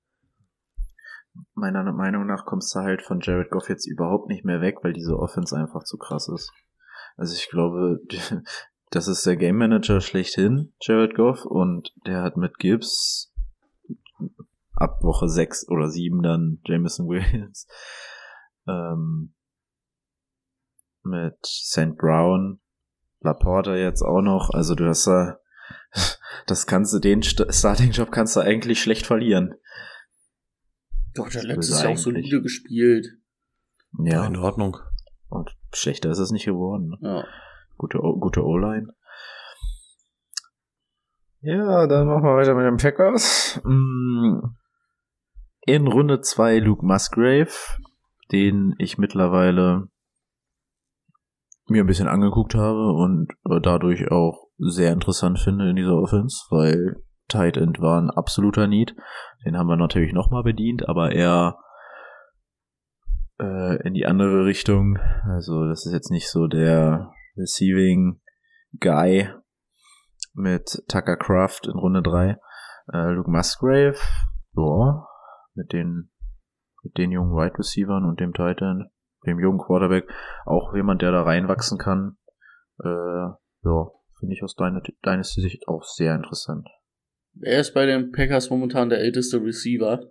Meiner 1.55 1.85
Meinung 1.93 2.27
nach 2.27 2.45
kommst 2.45 2.75
du 2.75 2.81
halt 2.81 3.03
von 3.03 3.21
Jared 3.21 3.51
Goff 3.51 3.69
jetzt 3.69 3.87
überhaupt 3.87 4.29
nicht 4.29 4.45
mehr 4.45 4.61
weg, 4.61 4.79
weil 4.83 4.93
diese 4.93 5.17
Offense 5.17 5.57
einfach 5.57 5.85
zu 5.85 5.97
krass 5.97 6.29
ist. 6.29 6.53
Also 7.17 7.35
ich 7.35 7.49
glaube, 7.49 8.01
das 8.91 9.09
ist 9.09 9.25
der 9.27 9.37
Game 9.37 9.57
Manager 9.57 10.01
schlechthin, 10.01 10.73
Jared 10.81 11.15
Goff, 11.15 11.45
und 11.45 11.93
der 12.07 12.23
hat 12.23 12.37
mit 12.37 12.59
Gibbs 12.59 13.33
ab 14.75 15.03
Woche 15.03 15.29
6 15.29 15.69
oder 15.69 15.89
7 15.89 16.23
dann 16.23 16.61
Jameson 16.65 17.09
Williams, 17.09 17.67
ähm, 18.67 19.35
mit 21.03 21.37
St. 21.45 21.97
Brown, 21.97 22.61
Laporta 23.21 23.75
jetzt 23.77 24.03
auch 24.03 24.23
noch, 24.23 24.51
also 24.51 24.75
du 24.75 24.87
hast 24.89 25.07
da, 25.07 25.39
das 26.47 26.67
kannst 26.67 26.93
du, 26.95 26.99
den 26.99 27.23
St- 27.23 27.53
Starting-Job 27.53 28.11
kannst 28.11 28.37
du 28.37 28.41
eigentlich 28.41 28.81
schlecht 28.83 29.07
verlieren. 29.07 29.55
Doch, 31.15 31.29
der 31.29 31.43
Das 31.43 31.45
letztes 31.45 31.71
böse 31.77 31.85
Jahr 31.85 31.93
auch 31.93 31.97
solide 31.99 32.43
gespielt. 32.43 33.07
Ja, 34.03 34.27
in 34.27 34.37
Ordnung. 34.37 34.77
und 35.29 35.57
schlechter 35.73 36.11
ist 36.11 36.19
es 36.19 36.33
nicht 36.33 36.47
geworden. 36.47 36.89
Ne? 36.89 36.99
Ja. 37.03 37.25
Gute, 37.77 37.99
gute 37.99 38.43
O-Line. 38.45 38.89
Ja, 41.41 41.87
dann 41.87 42.07
machen 42.07 42.23
wir 42.25 42.37
weiter 42.37 42.55
mit 42.55 42.65
den 42.65 42.77
Packers. 42.79 43.61
Mm, 43.65 44.39
In 45.67 45.87
Runde 45.87 46.21
2 46.21 46.59
Luke 46.59 46.85
Musgrave, 46.85 47.53
den 48.31 48.75
ich 48.79 48.99
mittlerweile 48.99 49.89
mir 51.69 51.83
ein 51.83 51.87
bisschen 51.87 52.09
angeguckt 52.09 52.55
habe 52.55 52.93
und 52.93 53.33
äh, 53.49 53.61
dadurch 53.63 54.11
auch 54.11 54.49
sehr 54.59 54.93
interessant 54.93 55.39
finde 55.39 55.71
in 55.71 55.77
dieser 55.77 55.97
Offense, 55.97 56.45
weil 56.51 57.03
Tight 57.29 57.57
End 57.57 57.81
war 57.81 57.99
ein 57.99 58.11
absoluter 58.11 58.67
Need. 58.67 58.95
Den 59.47 59.57
haben 59.57 59.69
wir 59.69 59.77
natürlich 59.77 60.13
nochmal 60.13 60.43
bedient, 60.43 60.87
aber 60.87 61.13
eher 61.13 61.59
äh, 63.41 63.83
in 63.87 63.95
die 63.95 64.05
andere 64.05 64.45
Richtung. 64.45 64.99
Also 65.27 65.67
das 65.67 65.87
ist 65.87 65.95
jetzt 65.95 66.11
nicht 66.11 66.31
so 66.31 66.47
der 66.47 67.11
Receiving 67.39 68.21
Guy. 68.81 69.31
mit 70.35 70.83
Tucker 70.89 71.17
Craft 71.17 71.61
in 71.65 71.79
Runde 71.79 72.03
3. 72.03 72.37
Äh, 72.93 73.13
Luke 73.13 73.31
Musgrave, 73.31 73.97
ja, 74.57 75.07
mit 75.55 75.73
den, 75.73 76.11
mit 76.83 76.97
den 76.99 77.11
jungen 77.13 77.33
Wide 77.33 77.59
Receivers 77.59 78.03
und 78.05 78.21
dem 78.21 78.33
Titan, 78.33 78.91
dem 79.27 79.39
jungen 79.41 79.59
Quarterback, 79.59 80.09
auch 80.45 80.75
jemand, 80.75 81.03
der 81.03 81.13
da 81.13 81.23
reinwachsen 81.23 81.79
kann. 81.79 82.17
Äh, 82.83 82.89
ja, 82.89 83.91
finde 84.19 84.35
ich 84.35 84.43
aus 84.43 84.55
deiner, 84.55 84.83
deiner 85.03 85.25
Sicht 85.25 85.69
auch 85.69 85.85
sehr 85.85 86.15
interessant. 86.15 86.69
Er 87.41 87.61
ist 87.61 87.75
bei 87.75 87.87
den 87.87 88.13
Packers 88.13 88.51
momentan 88.51 88.89
der 88.89 89.01
älteste 89.01 89.43
Receiver. 89.43 90.11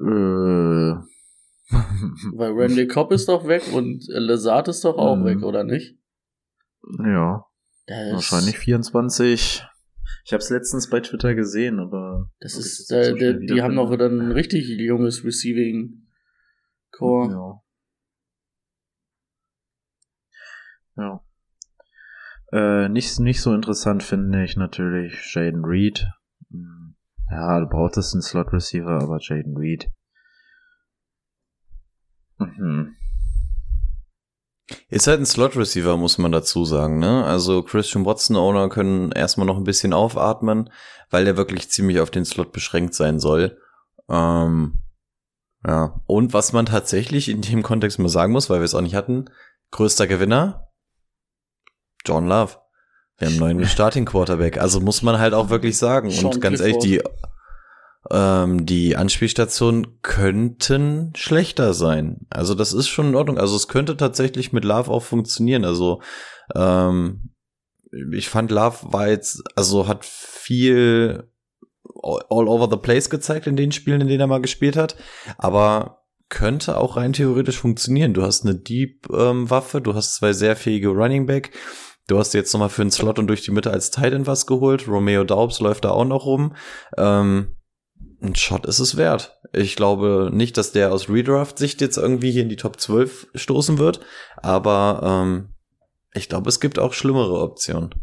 Äh, 0.00 0.94
Weil 2.32 2.52
Randy 2.52 2.86
Cobb 2.88 3.12
ist 3.12 3.28
doch 3.28 3.46
weg 3.46 3.62
und 3.74 4.04
Lazard 4.08 4.68
ist 4.68 4.84
doch 4.84 4.96
auch 4.96 5.16
Mhm. 5.16 5.24
weg, 5.24 5.42
oder 5.42 5.64
nicht? 5.64 5.98
ja, 6.98 7.44
ist, 7.86 8.12
wahrscheinlich 8.12 8.58
24. 8.58 9.66
Ich 10.28 10.32
habe 10.34 10.42
es 10.42 10.50
letztens 10.50 10.90
bei 10.90 11.00
Twitter 11.00 11.34
gesehen, 11.34 11.80
aber 11.80 12.30
Das 12.40 12.54
ist, 12.54 12.86
so 12.88 12.94
äh, 12.96 13.16
schnell 13.16 13.18
der, 13.18 13.32
die 13.56 13.62
haben 13.62 13.74
noch 13.74 13.96
dann 13.96 14.20
ein 14.20 14.32
richtig 14.32 14.68
junges 14.68 15.24
Receiving 15.24 16.06
Core. 16.90 17.62
Ja. 20.98 21.22
Ja. 22.52 22.84
Äh, 22.84 22.90
nicht, 22.90 23.18
nicht 23.20 23.40
so 23.40 23.54
interessant 23.54 24.02
finde 24.02 24.44
ich 24.44 24.58
natürlich 24.58 25.32
Jaden 25.34 25.64
Reed. 25.64 26.06
Hm, 26.50 26.94
Ja, 27.30 27.60
du 27.60 27.66
brauchtest 27.66 28.12
einen 28.12 28.20
Slot 28.20 28.52
Receiver, 28.52 29.00
aber 29.02 29.20
Jaden 29.22 29.56
Reed. 29.56 29.90
Mhm. 32.36 32.96
Ist 34.88 35.06
halt 35.06 35.20
ein 35.20 35.26
Slot-Receiver, 35.26 35.96
muss 35.96 36.18
man 36.18 36.32
dazu 36.32 36.64
sagen, 36.64 36.98
ne? 36.98 37.24
Also 37.24 37.62
Christian 37.62 38.04
Watson-Owner 38.04 38.68
können 38.68 39.12
erstmal 39.12 39.46
noch 39.46 39.56
ein 39.56 39.64
bisschen 39.64 39.92
aufatmen, 39.92 40.70
weil 41.10 41.24
der 41.24 41.36
wirklich 41.36 41.70
ziemlich 41.70 42.00
auf 42.00 42.10
den 42.10 42.24
Slot 42.24 42.52
beschränkt 42.52 42.94
sein 42.94 43.18
soll. 43.18 43.58
Ähm, 44.08 44.82
ja. 45.66 46.00
Und 46.06 46.34
was 46.34 46.52
man 46.52 46.66
tatsächlich 46.66 47.28
in 47.28 47.40
dem 47.40 47.62
Kontext 47.62 47.98
mal 47.98 48.08
sagen 48.08 48.32
muss, 48.32 48.50
weil 48.50 48.60
wir 48.60 48.64
es 48.64 48.74
auch 48.74 48.82
nicht 48.82 48.94
hatten, 48.94 49.26
größter 49.70 50.06
Gewinner, 50.06 50.68
John 52.04 52.26
Love. 52.26 52.56
Wir 53.16 53.28
haben 53.28 53.42
einen 53.42 53.56
neuen 53.58 53.66
Starting 53.66 54.04
Quarterback. 54.04 54.58
Also 54.58 54.80
muss 54.80 55.02
man 55.02 55.18
halt 55.18 55.34
auch 55.34 55.50
wirklich 55.50 55.78
sagen. 55.78 56.12
Und 56.24 56.40
ganz 56.40 56.60
ehrlich, 56.60 56.78
die, 56.78 57.02
ähm, 58.10 58.64
die 58.64 58.96
Anspielstationen 58.96 60.00
könnten 60.02 61.12
schlechter 61.16 61.74
sein. 61.74 62.26
Also 62.30 62.54
das 62.54 62.72
ist 62.72 62.88
schon 62.88 63.08
in 63.08 63.14
Ordnung. 63.14 63.38
Also 63.38 63.56
es 63.56 63.68
könnte 63.68 63.96
tatsächlich 63.96 64.52
mit 64.52 64.64
Love 64.64 64.90
auch 64.90 65.02
funktionieren. 65.02 65.64
Also 65.64 66.00
ähm, 66.54 67.34
ich 68.12 68.28
fand 68.28 68.50
Love 68.50 68.92
war 68.92 69.08
jetzt, 69.08 69.42
also 69.56 69.88
hat 69.88 70.04
viel 70.04 71.30
all 72.02 72.48
over 72.48 72.68
the 72.70 72.76
place 72.76 73.10
gezeigt 73.10 73.46
in 73.46 73.56
den 73.56 73.72
Spielen, 73.72 74.00
in 74.00 74.08
denen 74.08 74.20
er 74.20 74.26
mal 74.26 74.40
gespielt 74.40 74.76
hat. 74.76 74.96
Aber 75.36 76.02
könnte 76.28 76.76
auch 76.76 76.96
rein 76.96 77.12
theoretisch 77.12 77.58
funktionieren. 77.58 78.14
Du 78.14 78.22
hast 78.22 78.44
eine 78.44 78.54
Deep-Waffe, 78.54 79.80
du 79.80 79.94
hast 79.94 80.16
zwei 80.16 80.32
sehr 80.32 80.56
fähige 80.56 80.88
Running 80.88 81.26
Back. 81.26 81.52
Du 82.06 82.18
hast 82.18 82.32
jetzt 82.32 82.52
nochmal 82.52 82.70
für 82.70 82.82
einen 82.82 82.90
Slot 82.90 83.18
und 83.18 83.26
durch 83.26 83.42
die 83.42 83.50
Mitte 83.50 83.70
als 83.70 83.90
Titan 83.90 84.26
was 84.26 84.46
geholt. 84.46 84.88
Romeo 84.88 85.24
Daubs 85.24 85.60
läuft 85.60 85.84
da 85.84 85.90
auch 85.90 86.06
noch 86.06 86.24
rum. 86.24 86.54
Ähm, 86.96 87.57
ein 88.20 88.34
Shot 88.34 88.66
ist 88.66 88.80
es 88.80 88.96
wert. 88.96 89.40
Ich 89.52 89.76
glaube 89.76 90.30
nicht, 90.32 90.56
dass 90.56 90.72
der 90.72 90.92
aus 90.92 91.08
Redraft-Sicht 91.08 91.80
jetzt 91.80 91.96
irgendwie 91.96 92.30
hier 92.30 92.42
in 92.42 92.48
die 92.48 92.56
Top 92.56 92.80
12 92.80 93.28
stoßen 93.34 93.78
wird, 93.78 94.00
aber 94.36 95.00
ähm, 95.02 95.54
ich 96.12 96.28
glaube, 96.28 96.48
es 96.48 96.60
gibt 96.60 96.78
auch 96.78 96.92
schlimmere 96.92 97.40
Optionen. 97.40 97.94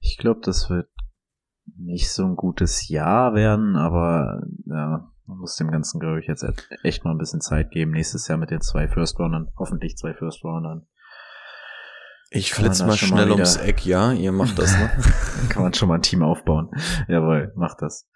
Ich 0.00 0.18
glaube, 0.18 0.40
das 0.42 0.70
wird 0.70 0.88
nicht 1.76 2.10
so 2.10 2.24
ein 2.24 2.36
gutes 2.36 2.88
Jahr 2.88 3.34
werden, 3.34 3.76
aber 3.76 4.42
ja, 4.66 5.10
man 5.26 5.38
muss 5.38 5.56
dem 5.56 5.70
Ganzen, 5.70 6.00
glaube 6.00 6.20
ich, 6.20 6.26
jetzt 6.26 6.44
echt 6.82 7.04
mal 7.04 7.12
ein 7.12 7.18
bisschen 7.18 7.40
Zeit 7.40 7.70
geben. 7.70 7.92
Nächstes 7.92 8.26
Jahr 8.26 8.38
mit 8.38 8.50
den 8.50 8.60
zwei 8.60 8.88
First 8.88 9.18
Roundern, 9.18 9.52
hoffentlich 9.56 9.96
zwei 9.96 10.14
First 10.14 10.44
Roundern. 10.44 10.86
Ich 12.32 12.52
flitze 12.54 12.86
mal 12.86 12.96
schon 12.96 13.10
mal 13.10 13.22
schnell 13.24 13.32
ums 13.32 13.56
Eck, 13.56 13.84
ja, 13.84 14.12
ihr 14.12 14.30
macht 14.30 14.56
das, 14.58 14.72
ne? 14.78 14.88
Kann 15.50 15.62
man 15.64 15.74
schon 15.74 15.88
mal 15.88 15.96
ein 15.96 16.02
Team 16.02 16.22
aufbauen. 16.22 16.70
Jawohl, 17.08 17.52
macht 17.56 17.82
das. 17.82 18.08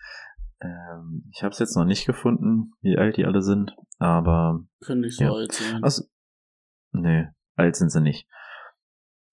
Ähm, 0.61 1.29
ich 1.33 1.43
habe 1.43 1.51
es 1.51 1.59
jetzt 1.59 1.77
noch 1.77 1.85
nicht 1.85 2.07
gefunden, 2.07 2.73
wie 2.81 2.97
alt 2.97 3.17
die 3.17 3.25
alle 3.25 3.43
sind, 3.43 3.75
aber 3.99 4.61
Könnte 4.85 5.09
ich 5.09 5.17
so 5.17 5.25
Ja. 5.25 5.33
alt 5.33 5.53
sein. 5.53 5.83
also, 5.83 6.05
nee, 6.93 7.27
alt 7.57 7.75
sind 7.75 7.91
sie 7.91 8.01
nicht. 8.01 8.29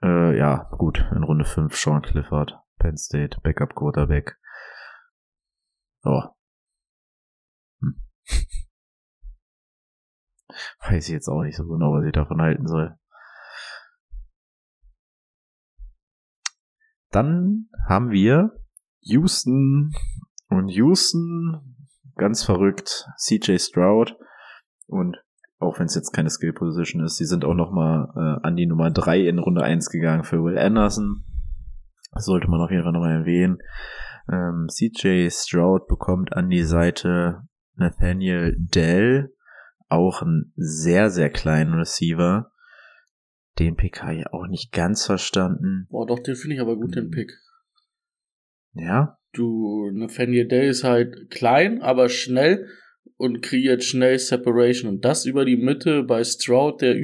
Äh, 0.04 0.36
ja, 0.36 0.68
gut, 0.78 1.06
in 1.16 1.22
Runde 1.24 1.46
5 1.46 1.76
Sean 1.76 2.02
Clifford, 2.02 2.58
Penn 2.80 2.98
State, 2.98 3.38
Backup 3.44 3.76
Quarterback. 3.76 4.40
Oh. 6.04 6.24
Hm. 7.82 8.02
Weiß 10.80 11.06
ich 11.08 11.14
jetzt 11.14 11.30
auch 11.30 11.44
nicht 11.44 11.56
so 11.56 11.68
genau, 11.68 11.94
was 11.94 12.04
ich 12.04 12.14
davon 12.14 12.42
halten 12.42 12.68
soll. 12.68 12.98
Dann 17.12 17.68
haben 17.88 18.12
wir 18.12 18.52
Houston 19.02 19.94
und 20.50 20.70
Houston, 20.70 21.76
ganz 22.16 22.44
verrückt, 22.44 23.08
CJ 23.18 23.58
Stroud 23.58 24.16
und 24.88 25.18
auch 25.60 25.78
wenn 25.78 25.86
es 25.86 25.96
jetzt 25.96 26.12
keine 26.12 26.30
Skill 26.30 26.54
Position 26.54 27.04
ist, 27.04 27.18
sie 27.18 27.26
sind 27.26 27.46
auch 27.46 27.54
nochmal 27.54 28.10
äh, 28.16 28.48
an 28.48 28.56
die 28.56 28.66
Nummer 28.66 28.90
3 28.90 29.28
in 29.28 29.40
Runde 29.40 29.64
1 29.64 29.90
gegangen 29.90 30.24
für 30.24 30.44
Will 30.44 30.58
Anderson. 30.58 31.24
Das 32.12 32.26
sollte 32.26 32.50
man 32.50 32.62
auf 32.62 32.72
jeden 32.72 32.84
Fall 32.84 32.92
nochmal 32.92 33.20
erwähnen. 33.20 33.60
Ähm, 34.32 34.68
CJ 34.70 35.30
Stroud 35.30 35.88
bekommt 35.88 36.34
an 36.34 36.50
die 36.50 36.64
Seite 36.64 37.44
Nathaniel 37.76 38.56
Dell, 38.58 39.34
auch 39.88 40.22
einen 40.22 40.52
sehr, 40.56 41.10
sehr 41.10 41.30
kleinen 41.30 41.74
Receiver. 41.74 42.52
Den 43.62 43.76
Pick 43.76 44.02
habe 44.02 44.16
ich 44.16 44.28
auch 44.28 44.48
nicht 44.48 44.72
ganz 44.72 45.06
verstanden. 45.06 45.88
Boah, 45.90 46.08
doch, 46.08 46.20
den 46.20 46.36
finde 46.36 46.56
ich 46.56 46.62
aber 46.62 46.76
gut, 46.76 46.96
den 46.96 47.12
Pick. 47.12 47.32
Ja, 48.74 49.18
Du, 49.34 49.90
Nathaniel 49.94 50.48
Day 50.48 50.68
ist 50.68 50.84
halt 50.84 51.30
klein, 51.30 51.82
aber 51.82 52.10
schnell 52.10 52.68
und 53.16 53.42
kreiert 53.42 53.84
schnell 53.84 54.20
Separation. 54.20 54.90
Und 54.90 55.06
das 55.06 55.26
über 55.26 55.46
die 55.46 55.56
Mitte 55.56 56.04
bei 56.04 56.24
Stroud, 56.24 56.82
der, 56.82 56.96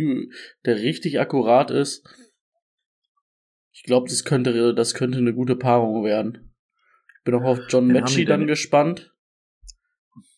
der 0.66 0.76
richtig 0.76 1.20
akkurat 1.20 1.72
ist. 1.72 2.06
Ich 3.72 3.84
glaube, 3.84 4.10
das 4.10 4.26
könnte, 4.26 4.74
das 4.74 4.94
könnte 4.94 5.20
eine 5.20 5.34
gute 5.34 5.56
Paarung 5.56 6.04
werden. 6.04 6.54
Ich 7.20 7.24
bin 7.24 7.36
auch 7.36 7.46
auf 7.46 7.60
John 7.70 7.88
Matchy 7.88 8.26
dann 8.26 8.48
gespannt, 8.48 9.14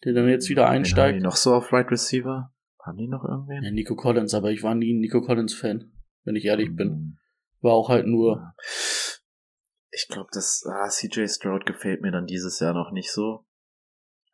der 0.04 0.14
dann 0.14 0.28
jetzt 0.28 0.50
wieder 0.50 0.64
Wen 0.64 0.68
haben 0.68 0.76
einsteigt. 0.78 1.20
die 1.20 1.24
noch 1.24 1.36
so 1.36 1.56
auf 1.56 1.72
Right 1.74 1.90
Receiver? 1.90 2.54
Haben 2.86 2.98
die 2.98 3.08
noch 3.08 3.24
irgendwen? 3.24 3.64
Ja, 3.64 3.72
Nico 3.72 3.96
Collins, 3.96 4.34
aber 4.34 4.52
ich 4.52 4.62
war 4.64 4.76
nie 4.76 4.94
ein 4.94 5.00
Nico 5.00 5.22
Collins-Fan, 5.22 5.92
wenn 6.30 6.36
ich 6.36 6.46
ehrlich 6.46 6.76
bin. 6.76 6.90
Hm. 6.90 7.18
War 7.62 7.74
auch 7.74 7.90
halt 7.90 8.06
nur. 8.06 8.54
Ich 9.92 10.08
glaube, 10.08 10.30
das 10.32 10.64
ah, 10.66 10.88
CJ 10.88 11.26
Stroud 11.28 11.66
gefällt 11.66 12.02
mir 12.02 12.12
dann 12.12 12.28
dieses 12.28 12.60
Jahr 12.60 12.74
noch 12.74 12.92
nicht 12.92 13.12
so. 13.12 13.46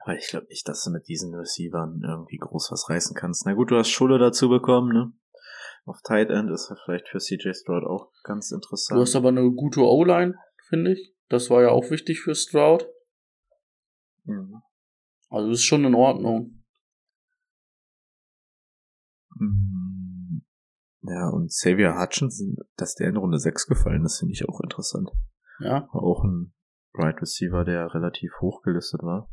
Weil 0.06 0.18
ich 0.18 0.28
glaube 0.28 0.48
nicht, 0.48 0.68
dass 0.68 0.84
du 0.84 0.92
mit 0.92 1.08
diesen 1.08 1.34
Receivern 1.34 2.02
irgendwie 2.06 2.38
groß 2.38 2.72
was 2.72 2.90
reißen 2.90 3.16
kannst. 3.16 3.46
Na 3.46 3.54
gut, 3.54 3.72
du 3.72 3.78
hast 3.78 3.90
Schule 3.90 4.20
dazu 4.20 4.50
bekommen, 4.50 4.94
ne? 4.94 5.14
Auf 5.86 6.02
Tight 6.04 6.30
End 6.30 6.52
ist 6.52 6.70
er 6.70 6.78
vielleicht 6.84 7.08
für 7.08 7.20
CJ 7.20 7.54
Stroud 7.54 7.86
auch 7.86 8.12
ganz 8.24 8.52
interessant. 8.52 8.98
Du 8.98 9.02
hast 9.02 9.16
aber 9.16 9.30
eine 9.30 9.50
gute 9.52 9.80
O-Line, 9.80 10.36
finde 10.68 10.94
ich. 10.94 11.16
Das 11.30 11.50
war 11.50 11.62
ja 11.62 11.70
auch 11.70 11.90
wichtig 11.90 12.20
für 12.20 12.36
Stroud. 12.36 12.88
Mhm. 14.26 14.62
Also 15.30 15.50
ist 15.52 15.64
schon 15.64 15.86
in 15.86 15.96
Ordnung. 15.96 16.62
Mhm. 19.40 19.95
Ja, 21.08 21.30
und 21.30 21.50
Xavier 21.50 22.00
Hutchinson, 22.00 22.58
dass 22.78 22.96
der 22.96 23.10
in 23.10 23.18
Runde 23.18 23.38
6 23.40 23.68
gefallen 23.68 24.06
ist, 24.06 24.20
finde 24.20 24.34
ich 24.34 24.48
auch 24.48 24.60
interessant. 24.62 25.12
Ja. 25.60 25.88
War 25.94 26.04
auch 26.04 26.24
ein 26.24 26.54
Right 26.94 27.22
Receiver, 27.22 27.64
der 27.64 27.94
relativ 27.94 28.32
hoch 28.42 28.62
gelistet 28.64 29.04
war. 29.04 29.30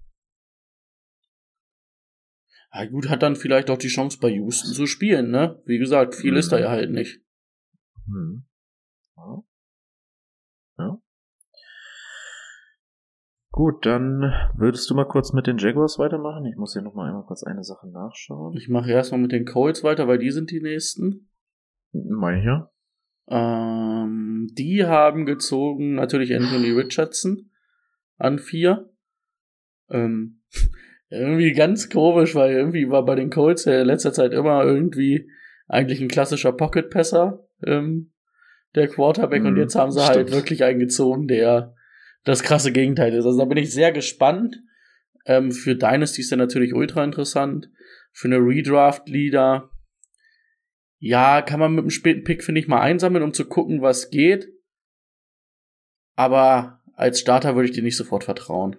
Ja 2.74 2.86
gut, 2.86 3.08
hat 3.08 3.22
dann 3.22 3.36
vielleicht 3.36 3.70
auch 3.70 3.78
die 3.78 3.88
Chance 3.88 4.18
bei 4.20 4.28
Houston 4.28 4.72
zu 4.72 4.86
spielen, 4.86 5.30
ne? 5.30 5.60
Wie 5.66 5.78
gesagt, 5.78 6.14
viel 6.14 6.32
Mhm. 6.32 6.38
ist 6.38 6.52
da 6.52 6.58
ja 6.58 6.70
halt 6.70 6.90
nicht. 6.90 7.20
Hm. 8.06 8.46
Ja. 9.16 9.42
ja. 10.78 10.98
Gut, 13.50 13.84
dann 13.84 14.32
würdest 14.56 14.88
du 14.88 14.94
mal 14.94 15.06
kurz 15.06 15.34
mit 15.34 15.46
den 15.46 15.58
Jaguars 15.58 15.98
weitermachen? 15.98 16.46
Ich 16.46 16.56
muss 16.56 16.72
hier 16.72 16.80
noch 16.80 16.94
mal 16.94 17.08
einmal 17.08 17.26
kurz 17.26 17.42
eine 17.42 17.62
Sache 17.62 17.86
nachschauen. 17.88 18.56
Ich 18.56 18.68
mache 18.70 18.90
erstmal 18.90 19.20
mit 19.20 19.32
den 19.32 19.44
Colts 19.44 19.84
weiter, 19.84 20.08
weil 20.08 20.18
die 20.18 20.30
sind 20.30 20.50
die 20.50 20.62
nächsten. 20.62 21.28
Ich 21.92 22.44
ja. 22.44 22.70
Ähm, 23.28 24.48
die 24.52 24.84
haben 24.84 25.26
gezogen 25.26 25.94
natürlich 25.94 26.34
Anthony 26.34 26.70
Richardson 26.70 27.50
an 28.18 28.38
vier. 28.38 28.90
Ähm, 29.90 30.42
irgendwie 31.10 31.52
ganz 31.52 31.90
komisch, 31.90 32.34
weil 32.34 32.52
irgendwie 32.52 32.88
war 32.90 33.04
bei 33.04 33.14
den 33.14 33.30
Colts 33.30 33.64
ja 33.66 33.80
in 33.80 33.86
letzter 33.86 34.12
Zeit 34.12 34.32
immer 34.32 34.64
irgendwie 34.64 35.28
eigentlich 35.68 36.00
ein 36.00 36.08
klassischer 36.08 36.52
Pocket-Passer, 36.52 37.46
ähm, 37.64 38.12
der 38.74 38.88
Quarterback, 38.88 39.44
und 39.44 39.52
Mhm, 39.52 39.58
jetzt 39.60 39.74
haben 39.74 39.90
sie 39.90 40.00
stimmt. 40.00 40.16
halt 40.16 40.32
wirklich 40.32 40.64
einen 40.64 40.78
gezogen, 40.78 41.28
der 41.28 41.74
das 42.24 42.42
krasse 42.42 42.72
Gegenteil 42.72 43.12
ist. 43.14 43.26
Also 43.26 43.38
da 43.38 43.44
bin 43.44 43.58
ich 43.58 43.72
sehr 43.72 43.92
gespannt. 43.92 44.56
Ähm, 45.26 45.52
für 45.52 45.76
Dynasty 45.76 46.22
ist 46.22 46.30
der 46.30 46.38
natürlich 46.38 46.74
ultra 46.74 47.04
interessant. 47.04 47.70
Für 48.12 48.28
eine 48.28 48.38
Redraft-Leader, 48.38 49.70
ja, 51.04 51.42
kann 51.42 51.58
man 51.58 51.72
mit 51.72 51.80
einem 51.80 51.90
späten 51.90 52.22
Pick, 52.22 52.44
finde 52.44 52.60
ich, 52.60 52.68
mal 52.68 52.80
einsammeln, 52.80 53.24
um 53.24 53.34
zu 53.34 53.44
gucken, 53.44 53.82
was 53.82 54.10
geht. 54.10 54.52
Aber 56.14 56.80
als 56.94 57.18
Starter 57.18 57.56
würde 57.56 57.68
ich 57.68 57.74
dir 57.74 57.82
nicht 57.82 57.96
sofort 57.96 58.22
vertrauen. 58.22 58.76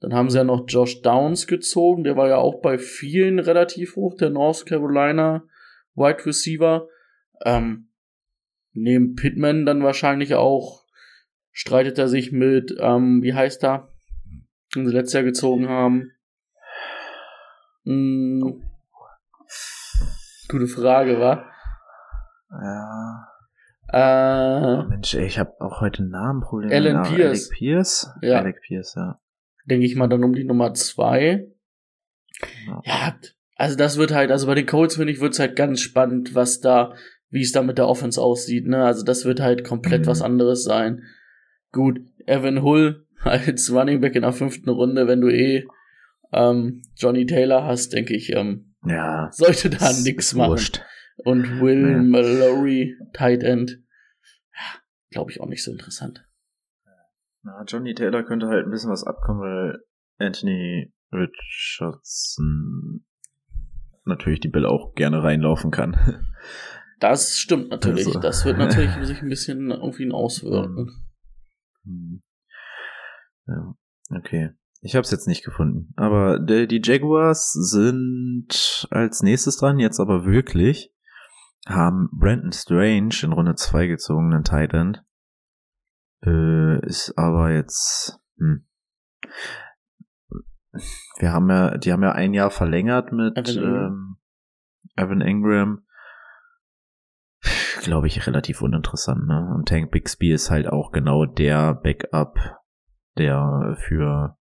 Dann 0.00 0.12
haben 0.12 0.30
sie 0.30 0.38
ja 0.38 0.42
noch 0.42 0.64
Josh 0.66 1.02
Downs 1.02 1.46
gezogen, 1.46 2.02
der 2.02 2.16
war 2.16 2.28
ja 2.28 2.38
auch 2.38 2.60
bei 2.60 2.78
vielen 2.78 3.38
relativ 3.38 3.94
hoch, 3.94 4.16
der 4.16 4.30
North 4.30 4.66
Carolina 4.66 5.44
Wide 5.94 6.26
Receiver. 6.26 6.88
Ähm, 7.44 7.90
neben 8.72 9.14
Pittman 9.14 9.64
dann 9.64 9.84
wahrscheinlich 9.84 10.34
auch 10.34 10.84
streitet 11.52 11.96
er 11.96 12.08
sich 12.08 12.32
mit, 12.32 12.74
ähm, 12.80 13.22
wie 13.22 13.34
heißt 13.34 13.62
er, 13.62 13.88
den 14.74 14.84
sie 14.84 14.92
letztes 14.92 15.14
Jahr 15.14 15.22
gezogen 15.22 15.68
haben. 15.68 16.10
Hm, 17.84 18.64
gute 20.54 20.66
Frage, 20.68 21.18
wa? 21.18 21.44
Ja. 22.50 23.28
Äh, 23.88 24.76
Oh 24.84 24.88
Mensch, 24.88 25.14
ey, 25.14 25.26
ich 25.26 25.38
habe 25.38 25.52
auch 25.60 25.80
heute 25.80 26.02
ein 26.04 26.10
Namenproblem. 26.10 26.70
Alan 26.72 26.96
Ah, 26.96 27.02
Pierce. 27.02 27.48
Alec 27.50 27.58
Pierce? 27.58 28.10
Ja. 28.22 28.38
Alec 28.38 28.60
Pierce, 28.62 28.94
ja. 28.96 29.20
denke 29.66 29.86
ich 29.86 29.96
mal 29.96 30.08
dann 30.08 30.24
um 30.24 30.34
die 30.34 30.44
Nummer 30.44 30.74
zwei. 30.74 31.46
Ja. 32.66 32.80
Ja, 32.84 33.14
also 33.56 33.76
das 33.76 33.96
wird 33.98 34.12
halt, 34.12 34.30
also 34.30 34.46
bei 34.46 34.54
den 34.54 34.66
Colts 34.66 34.96
finde 34.96 35.12
ich, 35.12 35.20
wird's 35.20 35.38
halt 35.38 35.56
ganz 35.56 35.80
spannend, 35.80 36.34
was 36.34 36.60
da, 36.60 36.94
wie 37.30 37.42
es 37.42 37.52
da 37.52 37.62
mit 37.62 37.78
der 37.78 37.88
Offense 37.88 38.20
aussieht, 38.20 38.66
ne? 38.66 38.84
Also 38.84 39.04
das 39.04 39.24
wird 39.24 39.40
halt 39.40 39.64
komplett 39.64 40.02
Mhm. 40.02 40.06
was 40.06 40.22
anderes 40.22 40.64
sein. 40.64 41.02
Gut, 41.72 42.00
Evan 42.26 42.62
Hull 42.62 43.06
als 43.24 43.72
Running 43.72 44.00
Back 44.00 44.14
in 44.16 44.22
der 44.22 44.32
fünften 44.32 44.70
Runde, 44.70 45.06
wenn 45.06 45.20
du 45.20 45.28
eh 45.28 45.66
ähm, 46.32 46.82
Johnny 46.96 47.26
Taylor 47.26 47.64
hast, 47.64 47.92
denke 47.92 48.14
ich, 48.14 48.32
ähm, 48.34 48.73
Ja. 48.86 49.30
sollte 49.32 49.70
da 49.70 49.90
ist 49.90 50.34
machen. 50.34 50.50
wurscht. 50.50 50.82
Und 51.24 51.60
Will 51.60 51.92
Ja. 51.92 52.02
Mallory, 52.02 52.96
Tight 53.12 53.42
End, 53.42 53.78
ja, 54.52 54.80
glaube 55.10 55.30
ich 55.30 55.40
auch 55.40 55.46
nicht 55.46 55.62
so 55.62 55.70
interessant. 55.70 56.26
Na, 57.42 57.62
Johnny 57.66 57.94
Taylor 57.94 58.24
könnte 58.24 58.48
halt 58.48 58.64
ein 58.66 58.70
bisschen 58.70 58.90
was 58.90 59.04
abkommen, 59.04 59.40
weil 59.40 59.78
Anthony 60.18 60.92
Richardson 61.12 63.04
natürlich 64.04 64.40
die 64.40 64.48
Bälle 64.48 64.68
auch 64.68 64.94
gerne 64.94 65.22
reinlaufen 65.22 65.70
kann. 65.70 66.26
Das 67.00 67.38
stimmt 67.38 67.70
natürlich. 67.70 68.06
Also. 68.06 68.20
Das 68.20 68.44
wird 68.46 68.56
natürlich 68.56 68.92
sich 69.02 69.20
ein 69.20 69.28
bisschen 69.28 69.72
auf 69.72 69.98
ihn 70.00 70.12
auswirken. 70.12 71.04
Hm. 71.84 72.22
Ja, 73.46 73.74
okay. 74.16 74.50
Ich 74.84 74.94
habe 74.94 75.02
es 75.02 75.10
jetzt 75.10 75.26
nicht 75.26 75.42
gefunden. 75.42 75.94
Aber 75.96 76.38
die, 76.38 76.68
die 76.68 76.82
Jaguars 76.84 77.52
sind 77.52 78.86
als 78.90 79.22
nächstes 79.22 79.56
dran, 79.56 79.78
jetzt 79.78 79.98
aber 79.98 80.26
wirklich, 80.26 80.92
haben 81.66 82.10
Brandon 82.12 82.52
Strange 82.52 83.14
in 83.22 83.32
Runde 83.32 83.54
2 83.54 83.86
gezogen, 83.86 84.34
einen 84.34 84.44
Tight 84.44 84.74
End. 84.74 85.02
Äh, 86.22 86.84
ist 86.86 87.16
aber 87.16 87.50
jetzt, 87.50 88.20
hm. 88.36 88.66
Wir 91.18 91.32
haben 91.32 91.48
ja, 91.48 91.78
die 91.78 91.90
haben 91.90 92.02
ja 92.02 92.12
ein 92.12 92.34
Jahr 92.34 92.50
verlängert 92.50 93.10
mit 93.10 93.38
Evan 93.38 93.56
Ingram. 93.56 93.86
ähm, 93.86 94.16
Evan 94.96 95.20
Ingram. 95.22 95.86
Glaube 97.80 98.06
ich, 98.06 98.26
relativ 98.26 98.60
uninteressant, 98.60 99.26
ne? 99.26 99.50
Und 99.54 99.66
Tank 99.66 99.90
Bixby 99.90 100.30
ist 100.30 100.50
halt 100.50 100.66
auch 100.66 100.92
genau 100.92 101.24
der 101.24 101.74
Backup, 101.74 102.38
der 103.16 103.78
für 103.78 104.36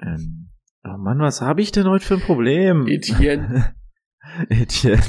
ähm, 0.00 0.52
Oh 0.84 0.96
Mann, 0.98 1.20
was 1.20 1.40
habe 1.40 1.62
ich 1.62 1.70
denn 1.70 1.86
heute 1.86 2.04
für 2.04 2.14
ein 2.14 2.20
Problem? 2.20 2.88
Etienne. 2.88 3.74
Etienne. 4.48 5.02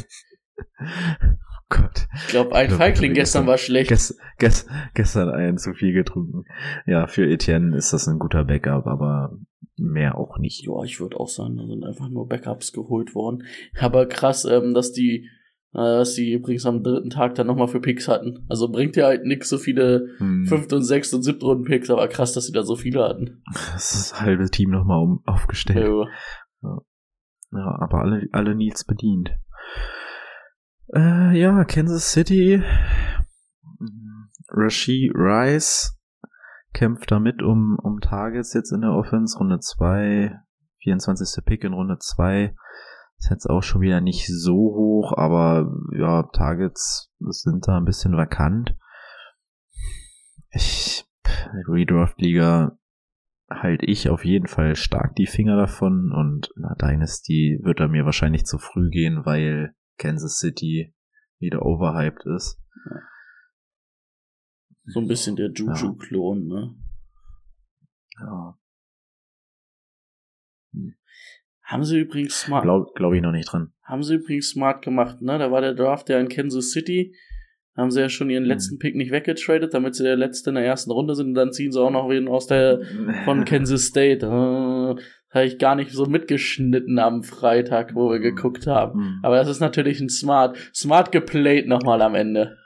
Oh 0.79 1.65
Gott. 1.69 2.07
Ich 2.13 2.27
glaube, 2.27 2.55
ein 2.55 2.65
Ich 2.65 2.67
glaub, 2.69 2.79
Feigling 2.79 3.13
gestern 3.13 3.43
hab 3.43 3.47
war 3.47 3.57
schlecht. 3.57 3.89
Gest, 3.89 4.19
gest, 4.37 4.69
gestern 4.93 5.29
einen 5.29 5.57
zu 5.57 5.73
viel 5.73 5.93
getrunken. 5.93 6.43
Ja, 6.85 7.07
für 7.07 7.27
Etienne 7.27 7.75
ist 7.75 7.91
das 7.91 8.07
ein 8.07 8.19
guter 8.19 8.43
Backup, 8.43 8.85
aber 8.85 9.35
mehr 9.75 10.15
auch 10.15 10.37
nicht. 10.37 10.63
Ja, 10.67 10.83
ich 10.83 10.99
würde 10.99 11.19
auch 11.19 11.27
sagen, 11.27 11.57
da 11.57 11.65
sind 11.65 11.83
einfach 11.83 12.09
nur 12.09 12.27
Backups 12.27 12.71
geholt 12.71 13.15
worden. 13.15 13.43
Aber 13.79 14.05
krass, 14.05 14.45
ähm, 14.45 14.75
dass 14.75 14.91
die, 14.91 15.27
dass 15.73 16.13
die 16.13 16.33
übrigens 16.33 16.65
am 16.65 16.83
dritten 16.83 17.09
Tag 17.09 17.35
dann 17.35 17.47
nochmal 17.47 17.67
für 17.67 17.81
Picks 17.81 18.07
hatten. 18.07 18.45
Also 18.47 18.69
bringt 18.69 18.95
ja 18.95 19.05
halt 19.05 19.25
nix 19.25 19.49
so 19.49 19.57
viele 19.57 20.07
Hm, 20.17 20.45
fünfte 20.45 20.75
und 20.75 20.83
sechste 20.83 21.15
und 21.15 21.23
siebte 21.23 21.45
Runden 21.45 21.63
Picks, 21.63 21.89
aber 21.89 22.07
krass, 22.07 22.33
dass 22.33 22.45
sie 22.45 22.53
da 22.53 22.63
so 22.63 22.75
viele 22.75 23.03
hatten. 23.03 23.41
Das 23.73 23.93
ist 23.93 24.11
das 24.11 24.21
halbe 24.21 24.49
Team 24.49 24.69
nochmal 24.69 25.01
um, 25.01 25.21
aufgestellt. 25.25 25.85
Ja. 26.61 26.77
Ja, 27.51 27.77
aber 27.79 27.99
alle, 28.01 28.27
alle 28.31 28.55
Needs 28.55 28.83
bedient. 28.83 29.31
Äh, 30.93 31.37
ja, 31.39 31.63
Kansas 31.65 32.11
City. 32.11 32.63
Mhm. 33.79 34.29
Rashi 34.49 35.11
Rice 35.13 35.99
kämpft 36.73 37.11
damit 37.11 37.43
um, 37.43 37.77
um 37.81 37.99
Targets 37.99 38.53
jetzt 38.53 38.71
in 38.71 38.81
der 38.81 38.91
Offense. 38.91 39.37
Runde 39.37 39.59
2, 39.59 40.35
24. 40.81 41.45
Pick 41.45 41.63
in 41.63 41.73
Runde 41.73 41.97
2. 41.99 42.55
Ist 43.23 43.29
jetzt 43.29 43.49
auch 43.49 43.63
schon 43.63 43.79
wieder 43.79 44.01
nicht 44.01 44.27
so 44.27 44.53
hoch, 44.53 45.13
aber 45.15 45.73
ja, 45.97 46.23
Targets 46.33 47.09
sind 47.19 47.65
da 47.65 47.77
ein 47.77 47.85
bisschen 47.85 48.17
vakant. 48.17 48.75
Ich, 50.49 51.05
Redraft-Liga 51.69 52.77
halt 53.49 53.81
ich 53.81 54.09
auf 54.09 54.25
jeden 54.25 54.47
Fall 54.47 54.75
stark 54.75 55.15
die 55.15 55.25
Finger 55.25 55.55
davon 55.55 56.11
und 56.11 56.51
na, 56.57 56.75
Dynasty 56.75 57.61
wird 57.63 57.79
er 57.79 57.87
mir 57.87 58.03
wahrscheinlich 58.03 58.43
zu 58.43 58.57
früh 58.57 58.89
gehen, 58.89 59.25
weil 59.25 59.73
Kansas 59.97 60.39
City 60.39 60.93
wieder 61.39 61.61
overhyped 61.65 62.25
ist. 62.25 62.61
So 64.83 64.99
ein 64.99 65.07
bisschen 65.07 65.37
der 65.37 65.49
Juju-Klon, 65.53 66.45
ne? 66.45 66.75
Ja, 68.19 68.57
Haben 71.63 71.83
sie 71.83 71.99
übrigens 71.99 72.41
smart, 72.41 72.63
glaube 72.63 72.91
glaub 72.95 73.13
ich 73.13 73.21
noch 73.21 73.31
nicht 73.31 73.51
dran. 73.51 73.71
haben 73.83 74.03
sie 74.03 74.15
übrigens 74.15 74.49
smart 74.49 74.83
gemacht, 74.83 75.21
ne? 75.21 75.37
Da 75.39 75.51
war 75.51 75.61
der 75.61 75.73
Draft 75.73 76.09
ja 76.09 76.19
in 76.19 76.29
Kansas 76.29 76.71
City. 76.71 77.15
Haben 77.75 77.89
sie 77.89 78.01
ja 78.01 78.09
schon 78.09 78.29
ihren 78.29 78.43
letzten 78.43 78.77
Pick 78.77 78.95
nicht 78.95 79.11
weggetradet, 79.11 79.73
damit 79.73 79.95
sie 79.95 80.03
der 80.03 80.15
letzte 80.15 80.51
in 80.51 80.55
der 80.55 80.65
ersten 80.65 80.91
Runde 80.91 81.15
sind 81.15 81.29
und 81.29 81.33
dann 81.33 81.51
ziehen 81.51 81.71
sie 81.71 81.81
auch 81.81 81.89
noch 81.89 82.07
wen 82.07 82.27
aus 82.27 82.45
der 82.45 82.81
von 83.25 83.45
Kansas 83.45 83.85
State. 83.85 84.25
Äh, 84.25 85.01
habe 85.33 85.45
ich 85.45 85.57
gar 85.57 85.75
nicht 85.75 85.91
so 85.91 86.05
mitgeschnitten 86.05 86.99
am 86.99 87.23
Freitag, 87.23 87.95
wo 87.95 88.11
wir 88.11 88.19
geguckt 88.19 88.67
haben. 88.67 88.99
Hm. 88.99 89.19
Aber 89.23 89.37
das 89.37 89.47
ist 89.47 89.59
natürlich 89.59 89.99
ein 89.99 90.09
Smart, 90.09 90.55
smart 90.75 91.11
geplayt 91.11 91.67
nochmal 91.67 92.01
am 92.03 92.13
Ende. 92.13 92.57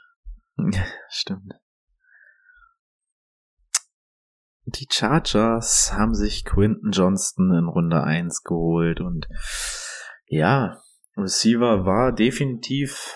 Stimmt. 1.09 1.53
Die 4.69 4.87
Chargers 4.91 5.93
haben 5.93 6.13
sich 6.13 6.43
Quinton 6.43 6.91
Johnston 6.91 7.53
in 7.53 7.69
Runde 7.69 8.03
1 8.03 8.43
geholt 8.43 8.99
und 8.99 9.29
ja, 10.25 10.81
Receiver 11.15 11.85
war 11.85 12.11
definitiv 12.11 13.15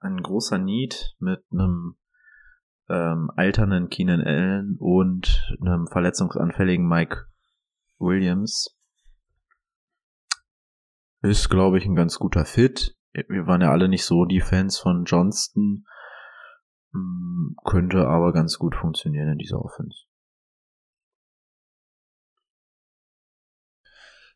ein 0.00 0.20
großer 0.20 0.58
Need 0.58 1.14
mit 1.20 1.44
einem 1.52 1.96
ähm, 2.88 3.30
alternden 3.36 3.90
Keenan 3.90 4.22
Allen 4.22 4.76
und 4.80 5.56
einem 5.60 5.86
verletzungsanfälligen 5.86 6.88
Mike 6.88 7.28
Williams. 8.00 8.76
Ist, 11.22 11.48
glaube 11.48 11.78
ich, 11.78 11.86
ein 11.86 11.94
ganz 11.94 12.18
guter 12.18 12.44
Fit. 12.44 12.96
Wir 13.12 13.46
waren 13.46 13.60
ja 13.60 13.70
alle 13.70 13.88
nicht 13.88 14.04
so 14.04 14.24
die 14.24 14.40
Fans 14.40 14.80
von 14.80 15.04
Johnston. 15.04 15.86
Hm, 16.92 17.54
Könnte 17.64 18.08
aber 18.08 18.32
ganz 18.32 18.58
gut 18.58 18.74
funktionieren 18.74 19.28
in 19.28 19.38
dieser 19.38 19.64
Offense. 19.64 20.08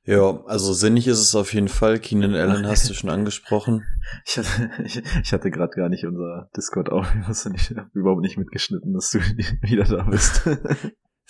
Ja, 0.05 0.43
also 0.47 0.73
sinnig 0.73 1.07
ist 1.07 1.21
es 1.21 1.35
auf 1.37 1.55
jeden 1.55 1.69
Fall. 1.69 2.01
Keenan 2.01 2.35
Allen 2.35 2.67
hast 2.67 2.91
du 2.91 2.95
schon 2.95 3.11
angesprochen. 3.11 3.85
Ich 4.27 4.37
hatte, 4.37 4.71
ich, 4.85 5.03
ich 5.23 5.33
hatte 5.33 5.51
gerade 5.51 5.75
gar 5.75 5.89
nicht 5.89 6.05
unser 6.05 6.51
Discord 6.55 6.91
auf. 6.91 7.07
Ich 7.55 7.71
hab 7.71 7.95
überhaupt 7.95 8.21
nicht 8.21 8.37
mitgeschnitten, 8.37 8.93
dass 8.93 9.11
du 9.11 9.21
wieder 9.63 9.85
da 9.85 10.03
bist. 10.03 10.43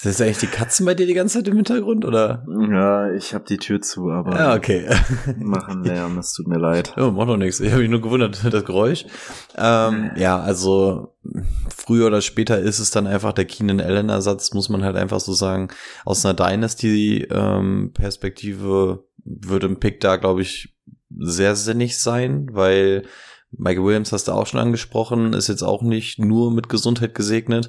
Sind 0.03 0.12
das 0.14 0.20
eigentlich 0.20 0.38
die 0.38 0.46
Katzen 0.48 0.84
bei 0.84 0.94
dir 0.94 1.07
die 1.07 1.14
ganze 1.14 1.38
Zeit 1.38 1.46
im 1.46 1.55
Hintergrund, 1.55 2.05
oder? 2.05 2.44
ja, 2.48 3.12
ich 3.12 3.34
habe 3.34 3.44
die 3.48 3.59
Tür 3.59 3.80
zu, 3.80 4.11
aber 4.11 4.34
Ja, 4.36 4.57
okay. 4.57 4.88
machen 5.38 5.84
Lärm, 5.84 6.18
es 6.18 6.32
tut 6.32 6.48
mir 6.48 6.59
leid. 6.59 6.92
Ja, 6.96 7.09
macht 7.12 7.28
doch 7.28 7.36
nichts. 7.36 7.61
Ich 7.61 7.70
habe 7.70 7.82
mich 7.82 7.90
nur 7.90 8.03
gewundert, 8.03 8.42
das 8.53 8.64
Geräusch. 8.64 9.05
Ähm, 9.57 10.11
ja, 10.16 10.40
also 10.40 11.14
früher 11.72 12.09
oder 12.09 12.20
später 12.20 12.59
ist 12.59 12.80
es 12.80 12.90
dann 12.90 13.07
einfach 13.07 13.32
der 13.32 13.44
Keenan 13.44 13.80
Allen-Ersatz, 13.80 14.53
muss 14.55 14.68
man 14.68 14.82
halt 14.82 14.96
einfach 14.96 15.20
so 15.20 15.34
sagen. 15.34 15.68
Aus 16.05 16.26
einer 16.26 16.34
Dynasty-Perspektive 16.34 19.05
würde 19.24 19.66
ein 19.68 19.78
Pick 19.78 20.00
da, 20.00 20.16
glaube 20.16 20.42
ich, 20.42 20.74
sehr 21.16 21.55
sinnig 21.55 22.00
sein, 22.00 22.48
weil 22.50 23.05
Michael 23.57 23.84
Williams 23.84 24.12
hast 24.12 24.28
du 24.28 24.32
auch 24.32 24.46
schon 24.46 24.61
angesprochen, 24.61 25.34
ist 25.34 25.48
jetzt 25.48 25.62
auch 25.62 25.82
nicht 25.82 26.18
nur 26.18 26.50
mit 26.50 26.68
Gesundheit 26.68 27.14
gesegnet. 27.14 27.68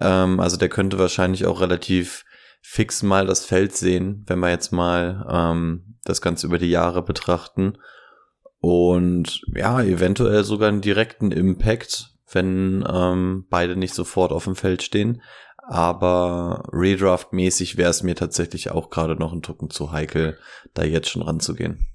Ähm, 0.00 0.40
also 0.40 0.56
der 0.56 0.68
könnte 0.68 0.98
wahrscheinlich 0.98 1.46
auch 1.46 1.60
relativ 1.60 2.24
fix 2.60 3.02
mal 3.02 3.26
das 3.26 3.44
Feld 3.44 3.74
sehen, 3.74 4.24
wenn 4.26 4.40
wir 4.40 4.50
jetzt 4.50 4.72
mal 4.72 5.26
ähm, 5.30 5.96
das 6.04 6.20
Ganze 6.20 6.46
über 6.46 6.58
die 6.58 6.70
Jahre 6.70 7.02
betrachten. 7.02 7.78
Und 8.58 9.40
ja, 9.54 9.80
eventuell 9.80 10.44
sogar 10.44 10.68
einen 10.68 10.82
direkten 10.82 11.30
Impact, 11.30 12.14
wenn 12.32 12.84
ähm, 12.86 13.46
beide 13.48 13.76
nicht 13.76 13.94
sofort 13.94 14.32
auf 14.32 14.44
dem 14.44 14.56
Feld 14.56 14.82
stehen. 14.82 15.22
Aber 15.56 16.64
Redraft-mäßig 16.72 17.76
wäre 17.76 17.90
es 17.90 18.02
mir 18.02 18.16
tatsächlich 18.16 18.72
auch 18.72 18.90
gerade 18.90 19.14
noch 19.14 19.32
ein 19.32 19.42
Tucken 19.42 19.70
zu 19.70 19.92
heikel, 19.92 20.36
da 20.74 20.82
jetzt 20.82 21.08
schon 21.08 21.22
ranzugehen 21.22 21.89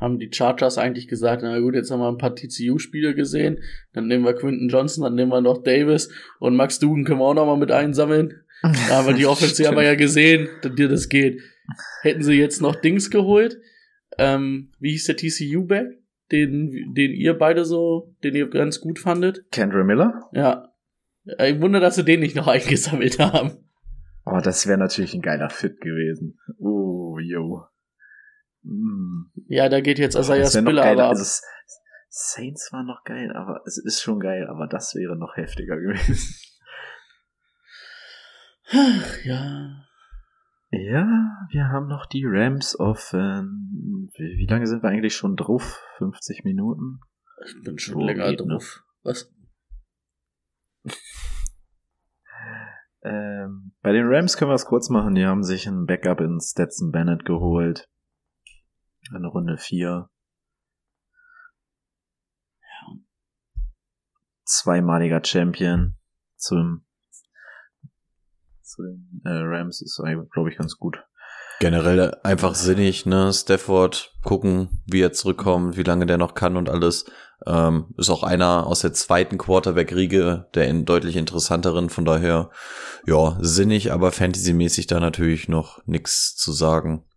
haben 0.00 0.18
die 0.18 0.30
Chargers 0.32 0.78
eigentlich 0.78 1.08
gesagt, 1.08 1.42
na 1.42 1.58
gut, 1.60 1.74
jetzt 1.74 1.90
haben 1.90 2.00
wir 2.00 2.08
ein 2.08 2.18
paar 2.18 2.34
TCU-Spiele 2.34 3.14
gesehen, 3.14 3.58
dann 3.92 4.06
nehmen 4.06 4.24
wir 4.24 4.34
Quinton 4.34 4.68
Johnson, 4.68 5.04
dann 5.04 5.14
nehmen 5.14 5.30
wir 5.30 5.40
noch 5.40 5.62
Davis 5.62 6.10
und 6.38 6.56
Max 6.56 6.78
Dugan 6.78 7.04
können 7.04 7.20
wir 7.20 7.26
auch 7.26 7.34
noch 7.34 7.46
mal 7.46 7.56
mit 7.56 7.70
einsammeln. 7.70 8.42
Da 8.62 8.96
haben 8.96 9.06
wir 9.06 9.14
die 9.14 9.26
Offensive 9.26 9.68
aber 9.68 9.84
ja 9.84 9.94
gesehen, 9.94 10.48
dass 10.62 10.74
dir 10.74 10.88
das 10.88 11.08
geht. 11.08 11.40
Hätten 12.02 12.22
sie 12.22 12.34
jetzt 12.34 12.62
noch 12.62 12.76
Dings 12.76 13.10
geholt, 13.10 13.58
ähm, 14.16 14.70
wie 14.80 14.92
hieß 14.92 15.04
der 15.06 15.16
TCU-Back, 15.16 15.86
den, 16.32 16.94
den 16.94 17.12
ihr 17.12 17.34
beide 17.34 17.64
so, 17.64 18.14
den 18.24 18.34
ihr 18.34 18.48
ganz 18.48 18.80
gut 18.80 18.98
fandet? 18.98 19.44
Kendra 19.50 19.84
Miller? 19.84 20.28
Ja. 20.32 20.72
Ich 21.24 21.60
wundere, 21.60 21.82
dass 21.82 21.96
sie 21.96 22.04
den 22.04 22.20
nicht 22.20 22.36
noch 22.36 22.46
eingesammelt 22.48 23.18
haben. 23.18 23.58
Oh, 24.24 24.40
das 24.42 24.66
wäre 24.66 24.78
natürlich 24.78 25.14
ein 25.14 25.22
geiler 25.22 25.50
Fit 25.50 25.80
gewesen. 25.80 26.38
Oh, 26.58 27.18
yo. 27.18 27.64
Mm. 28.62 29.30
Ja, 29.46 29.68
da 29.68 29.80
geht 29.80 29.98
jetzt 29.98 30.14
Isaiah 30.14 30.46
Spiller 30.46 30.84
aber 30.84 31.04
ab. 31.04 31.10
Also, 31.10 31.42
Saints 32.10 32.72
war 32.72 32.82
noch 32.82 33.04
geil, 33.04 33.32
aber 33.34 33.62
es 33.66 33.78
ist 33.78 34.00
schon 34.00 34.20
geil, 34.20 34.46
aber 34.48 34.66
das 34.66 34.94
wäre 34.94 35.16
noch 35.16 35.36
heftiger 35.36 35.76
gewesen. 35.76 36.34
Ach, 38.70 39.24
ja. 39.24 39.84
Ja, 40.70 41.06
wir 41.50 41.68
haben 41.68 41.88
noch 41.88 42.06
die 42.06 42.24
Rams 42.26 42.78
offen. 42.78 44.10
Wie, 44.16 44.36
wie, 44.36 44.46
lange 44.46 44.66
sind 44.66 44.82
wir 44.82 44.90
eigentlich 44.90 45.16
schon 45.16 45.36
drauf? 45.36 45.82
50 45.96 46.44
Minuten? 46.44 47.00
Ich 47.46 47.62
bin 47.62 47.78
schon 47.78 47.96
oh, 47.96 48.04
länger 48.04 48.30
ne? 48.30 48.36
drauf. 48.36 48.82
Ne? 48.82 49.10
Was? 49.10 49.34
ähm, 53.02 53.72
bei 53.80 53.92
den 53.92 54.06
Rams 54.06 54.36
können 54.36 54.50
wir 54.50 54.56
es 54.56 54.66
kurz 54.66 54.90
machen. 54.90 55.14
Die 55.14 55.24
haben 55.24 55.42
sich 55.42 55.66
ein 55.66 55.86
Backup 55.86 56.20
in 56.20 56.38
Stetson 56.40 56.90
Bennett 56.90 57.24
geholt. 57.24 57.88
Eine 59.12 59.28
Runde 59.28 59.56
4. 59.56 59.88
Ja. 59.88 60.08
Zweimaliger 64.44 65.22
Champion 65.24 65.96
zum, 66.36 66.86
zu 68.62 68.82
den 68.82 69.22
äh, 69.24 69.30
Rams 69.30 69.80
ist, 69.80 70.00
glaube 70.32 70.50
ich, 70.50 70.58
ganz 70.58 70.76
gut. 70.76 71.04
Generell 71.60 72.14
einfach 72.22 72.54
sinnig, 72.54 73.04
ne? 73.04 73.32
Stafford 73.32 74.14
gucken, 74.22 74.82
wie 74.86 75.00
er 75.00 75.12
zurückkommt, 75.12 75.76
wie 75.76 75.82
lange 75.82 76.06
der 76.06 76.18
noch 76.18 76.34
kann 76.34 76.56
und 76.56 76.68
alles. 76.68 77.06
Ähm, 77.46 77.94
ist 77.96 78.10
auch 78.10 78.22
einer 78.22 78.66
aus 78.66 78.80
der 78.80 78.92
zweiten 78.92 79.38
Quarterback-Riege, 79.38 80.48
der 80.54 80.68
in 80.68 80.84
deutlich 80.84 81.16
interessanteren, 81.16 81.88
von 81.88 82.04
daher, 82.04 82.50
ja, 83.06 83.36
sinnig, 83.40 83.90
aber 83.90 84.12
fantasymäßig 84.12 84.86
da 84.86 85.00
natürlich 85.00 85.48
noch 85.48 85.84
nichts 85.86 86.36
zu 86.36 86.52
sagen 86.52 87.07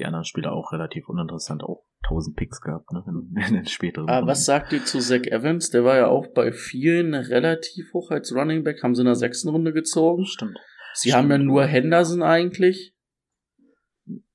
die 0.00 0.06
anderen 0.06 0.24
Spieler 0.24 0.52
auch 0.52 0.72
relativ 0.72 1.08
uninteressant, 1.08 1.62
auch 1.62 1.84
1000 2.04 2.36
Picks 2.36 2.60
gehabt, 2.60 2.92
ne, 2.92 3.04
in, 3.06 3.34
den 3.54 3.66
späteren. 3.66 4.08
Aber 4.08 4.26
was 4.26 4.44
sagt 4.44 4.72
ihr 4.72 4.84
zu 4.84 4.98
Zach 4.98 5.26
Evans? 5.26 5.70
Der 5.70 5.84
war 5.84 5.96
ja 5.96 6.06
auch 6.08 6.26
bei 6.34 6.52
vielen 6.52 7.14
relativ 7.14 7.92
hoch 7.92 8.10
als 8.10 8.34
Running 8.34 8.64
Back, 8.64 8.82
haben 8.82 8.94
sie 8.94 9.02
in 9.02 9.06
der 9.06 9.14
sechsten 9.14 9.48
Runde 9.48 9.72
gezogen. 9.72 10.26
Stimmt. 10.26 10.58
Sie 10.94 11.10
Stimmt. 11.10 11.22
haben 11.22 11.30
ja 11.30 11.38
nur 11.38 11.64
Henderson 11.64 12.22
eigentlich. 12.22 12.94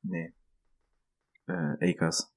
Nee. 0.04 0.34
Äh, 1.48 1.92
Akers. 1.92 2.32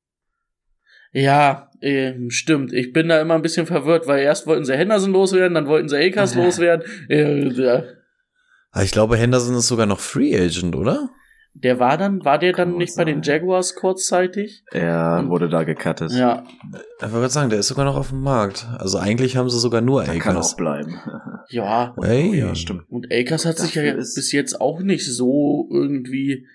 Ja, 1.13 1.71
äh, 1.81 2.15
stimmt. 2.29 2.73
Ich 2.73 2.93
bin 2.93 3.09
da 3.09 3.21
immer 3.21 3.35
ein 3.35 3.43
bisschen 3.43 3.67
verwirrt, 3.67 4.07
weil 4.07 4.23
erst 4.23 4.47
wollten 4.47 4.65
sie 4.65 4.77
Henderson 4.77 5.13
loswerden, 5.13 5.55
dann 5.55 5.67
wollten 5.67 5.89
sie 5.89 5.97
Akers 5.97 6.35
loswerden. 6.35 6.87
Äh, 7.09 7.49
ja. 7.49 7.85
Ich 8.83 8.93
glaube, 8.93 9.17
Henderson 9.17 9.55
ist 9.55 9.69
sogar 9.69 9.87
noch 9.87 10.01
Free 10.01 10.37
Agent, 10.37 10.77
oder? 10.77 11.09
Der 11.55 11.81
war 11.81 11.99
dann, 11.99 12.25
war 12.25 12.39
der 12.39 12.53
dann 12.53 12.77
nicht 12.77 12.95
sein. 12.95 13.05
bei 13.05 13.13
den 13.13 13.23
Jaguars 13.23 13.75
kurzzeitig? 13.75 14.63
Er 14.71 15.19
Und, 15.19 15.31
wurde 15.31 15.49
da 15.49 15.65
gecuttet. 15.65 16.13
Ja. 16.13 16.45
Ich 16.71 17.03
wollte 17.03 17.15
gerade 17.15 17.29
sagen, 17.31 17.51
der 17.51 17.59
ist 17.59 17.69
sogar 17.69 17.85
noch 17.85 17.97
auf 17.97 18.11
dem 18.11 18.21
Markt. 18.21 18.69
Also 18.79 18.99
eigentlich 18.99 19.37
haben 19.37 19.51
sie 19.51 19.59
sogar 19.59 19.81
nur 19.81 20.03
Akers. 20.03 20.19
Kann 20.19 20.37
auch 20.37 20.57
bleiben. 20.57 21.01
ja. 21.49 21.97
Hey. 22.01 22.31
Oh, 22.31 22.35
ja, 22.35 22.55
stimmt. 22.55 22.85
Und 22.89 23.13
Akers 23.13 23.45
hat 23.45 23.59
sich 23.59 23.75
ja 23.75 23.93
bis 23.95 24.31
jetzt 24.31 24.61
auch 24.61 24.81
nicht 24.81 25.07
so 25.07 25.69
irgendwie, 25.73 26.47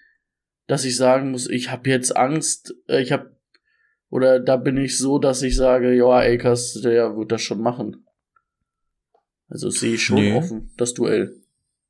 dass 0.68 0.86
ich 0.86 0.96
sagen 0.96 1.32
muss, 1.32 1.50
ich 1.50 1.70
habe 1.70 1.90
jetzt 1.90 2.16
Angst, 2.16 2.74
äh, 2.88 3.02
ich 3.02 3.12
habe 3.12 3.34
oder 4.10 4.40
da 4.40 4.58
bin 4.58 4.78
ich 4.78 5.00
so, 5.00 5.18
dass 5.18 5.42
ich 5.42 5.56
sage, 5.56 5.92
ja, 5.96 6.06
Akers, 6.06 6.80
der 6.84 7.18
wird 7.18 7.32
das 7.32 7.42
schon 7.42 7.60
machen. 7.60 8.06
Also 9.48 9.70
sehe 9.70 9.96
ich 9.96 10.04
schon 10.04 10.18
nee. 10.18 10.34
offen, 10.34 10.72
das 10.78 10.94
Duell. 10.94 11.43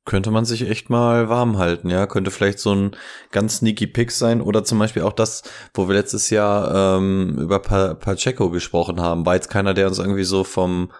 Könnte 0.04 0.30
man 0.30 0.44
sich 0.44 0.68
echt 0.68 0.90
mal 0.90 1.28
warm 1.30 1.56
halten, 1.56 1.88
ja. 1.88 2.06
Könnte 2.06 2.30
vielleicht 2.30 2.58
so 2.58 2.74
ein 2.74 2.96
ganz 3.30 3.58
sneaky 3.58 3.86
Pick 3.86 4.10
sein 4.10 4.42
oder 4.42 4.62
zum 4.62 4.78
Beispiel 4.78 5.02
auch 5.02 5.12
das, 5.12 5.42
wo 5.72 5.88
wir 5.88 5.94
letztes 5.94 6.28
Jahr 6.30 6.98
ähm, 6.98 7.38
über 7.38 7.58
pa 7.58 7.94
Pacheco 7.94 8.50
gesprochen 8.50 9.00
haben. 9.00 9.24
War 9.24 9.34
jetzt 9.34 9.48
keiner, 9.48 9.72
der 9.72 9.86
uns 9.86 9.98
irgendwie 9.98 10.24
so 10.24 10.44
vom 10.44 10.92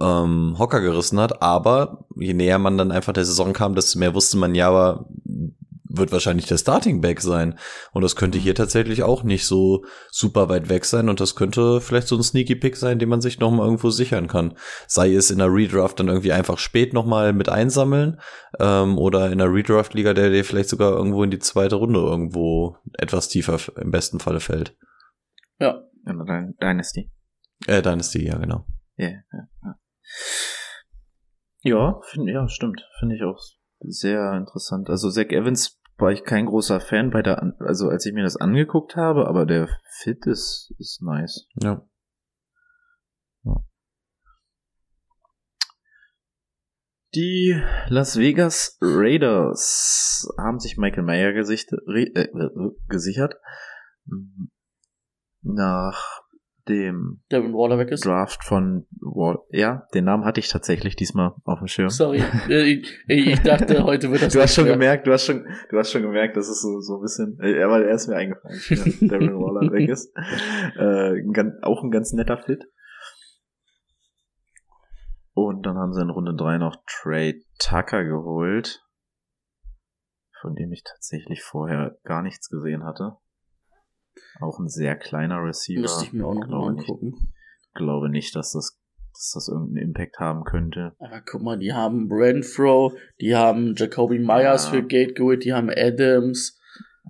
ähm, 0.00 0.56
Hocker 0.58 0.80
gerissen 0.80 1.18
hat, 1.18 1.42
aber 1.42 2.04
je 2.16 2.34
näher 2.34 2.58
man 2.58 2.78
dann 2.78 2.92
einfach 2.92 3.12
der 3.12 3.24
Saison 3.24 3.52
kam, 3.52 3.74
desto 3.74 3.98
mehr 3.98 4.14
wusste 4.14 4.38
man 4.38 4.54
ja, 4.54 4.68
aber 4.68 5.06
wird 5.96 6.12
wahrscheinlich 6.12 6.46
der 6.46 6.58
Starting 6.58 7.00
Back 7.00 7.20
sein. 7.20 7.58
Und 7.92 8.02
das 8.02 8.16
könnte 8.16 8.38
hier 8.38 8.54
tatsächlich 8.54 9.02
auch 9.02 9.22
nicht 9.22 9.46
so 9.46 9.84
super 10.10 10.48
weit 10.48 10.68
weg 10.68 10.84
sein. 10.84 11.08
Und 11.08 11.20
das 11.20 11.36
könnte 11.36 11.80
vielleicht 11.80 12.08
so 12.08 12.16
ein 12.16 12.22
Sneaky 12.22 12.56
Pick 12.56 12.76
sein, 12.76 12.98
den 12.98 13.08
man 13.08 13.20
sich 13.20 13.38
nochmal 13.38 13.66
irgendwo 13.66 13.90
sichern 13.90 14.28
kann. 14.28 14.54
Sei 14.86 15.14
es 15.14 15.30
in 15.30 15.38
der 15.38 15.52
Redraft 15.52 16.00
dann 16.00 16.08
irgendwie 16.08 16.32
einfach 16.32 16.58
spät 16.58 16.92
nochmal 16.92 17.32
mit 17.32 17.48
einsammeln 17.48 18.20
ähm, 18.58 18.98
oder 18.98 19.30
in 19.30 19.38
der 19.38 19.52
Redraft-Liga, 19.52 20.14
der 20.14 20.30
dir 20.30 20.44
vielleicht 20.44 20.68
sogar 20.68 20.92
irgendwo 20.92 21.22
in 21.22 21.30
die 21.30 21.38
zweite 21.38 21.76
Runde 21.76 22.00
irgendwo 22.00 22.76
etwas 22.98 23.28
tiefer 23.28 23.58
im 23.80 23.90
besten 23.90 24.18
Falle 24.18 24.40
fällt. 24.40 24.76
Ja. 25.58 25.82
Dynasty. 26.04 27.10
Äh, 27.66 27.82
Dynasty, 27.82 28.26
ja, 28.26 28.36
genau. 28.38 28.66
Yeah, 28.98 29.22
ja, 29.32 29.48
ja. 29.62 29.78
Ja, 31.64 32.00
find, 32.04 32.28
ja, 32.28 32.48
stimmt. 32.48 32.84
Finde 32.98 33.16
ich 33.16 33.22
auch 33.22 33.38
sehr 33.80 34.34
interessant. 34.34 34.90
Also 34.90 35.10
Zach 35.10 35.30
Evans 35.30 35.80
war 35.98 36.10
ich 36.10 36.24
kein 36.24 36.46
großer 36.46 36.80
Fan 36.80 37.10
bei 37.10 37.22
der, 37.22 37.54
also 37.60 37.88
als 37.88 38.06
ich 38.06 38.12
mir 38.12 38.22
das 38.22 38.36
angeguckt 38.36 38.96
habe, 38.96 39.26
aber 39.26 39.46
der 39.46 39.68
Fit 40.02 40.26
ist, 40.26 40.74
ist 40.78 41.02
nice. 41.02 41.46
Ja. 41.62 41.86
ja. 43.44 43.56
Die 47.14 47.62
Las 47.88 48.18
Vegas 48.18 48.78
Raiders 48.80 50.26
haben 50.38 50.58
sich 50.58 50.78
Michael 50.78 51.02
Mayer 51.02 51.32
gesicht, 51.32 51.70
äh, 51.72 52.04
äh, 52.04 52.28
gesichert. 52.88 53.34
Nach 55.42 56.21
dem 56.68 57.20
Devin 57.30 57.52
Waller 57.52 57.78
weg 57.78 57.90
ist. 57.90 58.06
Draft 58.06 58.44
von 58.44 58.86
Wall. 59.00 59.38
Ja, 59.50 59.86
den 59.94 60.04
Namen 60.04 60.24
hatte 60.24 60.40
ich 60.40 60.48
tatsächlich 60.48 60.96
diesmal 60.96 61.32
auf 61.44 61.58
dem 61.58 61.66
Schirm. 61.66 61.90
Sorry, 61.90 62.22
äh, 62.48 62.62
ich, 62.62 63.04
ich 63.08 63.40
dachte, 63.40 63.82
heute 63.84 64.10
wird 64.10 64.22
das. 64.22 64.32
Du 64.32 64.40
hast 64.40 64.54
schon 64.54 64.64
mehr. 64.64 64.74
gemerkt, 64.74 65.06
du 65.06 65.12
hast 65.12 65.26
schon, 65.26 65.44
du 65.70 65.78
hast 65.78 65.90
schon 65.90 66.02
gemerkt, 66.02 66.36
dass 66.36 66.48
es 66.48 66.62
so, 66.62 66.80
so 66.80 66.96
ein 66.96 67.02
bisschen, 67.02 67.38
äh, 67.42 67.62
aber 67.62 67.84
er 67.84 67.94
ist 67.94 68.08
mir 68.08 68.16
eingefallen, 68.16 68.60
dass 68.68 68.98
Devin 69.00 69.34
Waller 69.34 69.72
weg 69.72 69.88
ist. 69.88 70.12
Äh, 70.76 71.22
auch 71.62 71.82
ein 71.82 71.90
ganz 71.90 72.12
netter 72.12 72.38
Fit. 72.38 72.64
Und 75.34 75.64
dann 75.64 75.76
haben 75.76 75.92
sie 75.92 76.02
in 76.02 76.10
Runde 76.10 76.34
3 76.34 76.58
noch 76.58 76.76
Trey 76.86 77.44
Tucker 77.58 78.04
geholt, 78.04 78.84
von 80.40 80.54
dem 80.54 80.72
ich 80.72 80.82
tatsächlich 80.84 81.42
vorher 81.42 81.96
gar 82.04 82.22
nichts 82.22 82.48
gesehen 82.48 82.84
hatte. 82.84 83.16
Auch 84.40 84.58
ein 84.58 84.68
sehr 84.68 84.96
kleiner 84.96 85.42
Receiver. 85.42 85.80
Müsste 85.80 86.04
ich 86.04 86.12
mir 86.12 86.26
auch 86.26 86.34
noch 86.34 86.48
mal 86.48 86.68
angucken. 86.68 87.14
Ich 87.68 87.74
glaube 87.74 88.08
nicht, 88.10 88.34
dass 88.36 88.52
das, 88.52 88.78
dass 89.12 89.32
das 89.34 89.48
irgendeinen 89.48 89.88
Impact 89.88 90.18
haben 90.18 90.44
könnte. 90.44 90.94
Aber 90.98 91.20
guck 91.20 91.42
mal, 91.42 91.58
die 91.58 91.72
haben 91.72 92.08
Renfro, 92.10 92.92
die 93.20 93.34
haben 93.34 93.74
Jacoby 93.76 94.18
Myers 94.18 94.66
ja. 94.66 94.70
für 94.70 94.82
Gate 94.82 95.14
geholt, 95.14 95.44
die 95.44 95.52
haben 95.52 95.70
Adams. 95.70 96.58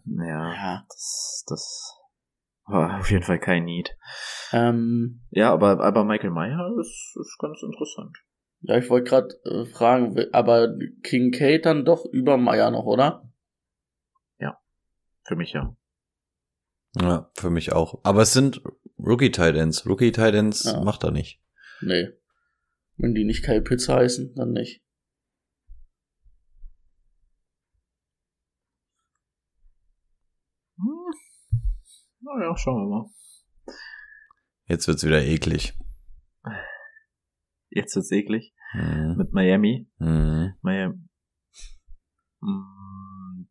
Ja, 0.05 0.53
ja. 0.53 0.85
das, 0.89 1.45
das 1.49 1.99
war 2.67 3.01
auf 3.01 3.11
jeden 3.11 3.25
Fall 3.25 3.39
kein 3.39 3.65
Need. 3.65 3.97
Ähm, 4.53 5.23
ja, 5.31 5.53
aber, 5.53 5.81
aber 5.81 6.05
Michael 6.05 6.31
Meyer 6.31 6.71
ist, 6.81 7.17
ist 7.19 7.39
ganz 7.39 7.63
interessant. 7.63 8.17
Ja, 8.61 8.79
ich 8.79 8.89
wollte 8.91 9.11
gerade 9.11 9.35
äh, 9.45 9.65
fragen, 9.67 10.17
aber 10.33 10.69
King 11.03 11.33
Kate 11.33 11.63
dann 11.63 11.85
doch 11.85 12.05
über 12.05 12.37
Meyer 12.37 12.71
noch, 12.71 12.85
oder? 12.85 13.29
Für 15.25 15.37
mich 15.37 15.53
ja. 15.53 15.77
Ja, 17.01 17.31
für 17.35 17.51
mich 17.51 17.73
auch. 17.73 18.01
Aber 18.05 18.23
es 18.23 18.33
sind 18.33 18.63
Rookie-Titans. 18.99 19.87
Rookie-Titans 19.87 20.65
Ja. 20.65 20.81
macht 20.85 21.05
er 21.05 21.11
nicht. 21.11 21.41
Nee. 21.81 22.09
Wenn 22.99 23.15
die 23.15 23.25
nicht 23.25 23.45
Kyle 23.45 23.63
Pitts 23.63 23.89
heißen, 23.89 24.35
dann 24.35 24.53
nicht. 24.53 24.83
Naja, 32.21 32.57
schauen 32.57 32.89
wir 32.89 32.89
mal. 32.99 33.11
Jetzt 34.67 34.87
wird's 34.89 35.05
wieder 35.05 35.23
eklig. 35.23 35.77
Jetzt 37.71 37.97
wird's 37.97 38.11
eklig. 38.13 38.55
Mhm. 38.75 39.17
Mit 39.19 39.33
Miami. 39.33 39.89
Mhm. 39.99 40.55
Miami. 40.63 41.09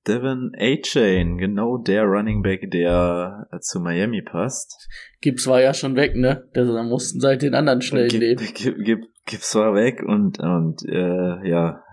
Devin 0.07 0.51
A-Chain, 0.57 1.37
genau 1.37 1.77
der 1.77 2.03
Running 2.03 2.41
Back, 2.41 2.71
der 2.71 3.47
äh, 3.51 3.59
zu 3.59 3.79
Miami 3.79 4.21
passt. 4.23 4.87
Gibbs 5.21 5.45
war 5.47 5.61
ja 5.61 5.73
schon 5.73 5.95
weg, 5.95 6.15
ne? 6.15 6.47
Der, 6.55 6.65
da 6.65 6.83
mussten 6.83 7.19
seit 7.19 7.41
den 7.43 7.53
anderen 7.53 7.81
schnell 7.81 8.07
Gib, 8.07 8.21
leben. 8.21 8.47
gib, 8.55 8.75
gib, 8.83 8.99
gib's 9.27 9.53
war 9.55 9.75
weg 9.75 10.01
und, 10.03 10.39
und 10.39 10.81
äh, 10.87 11.47
ja, 11.47 11.83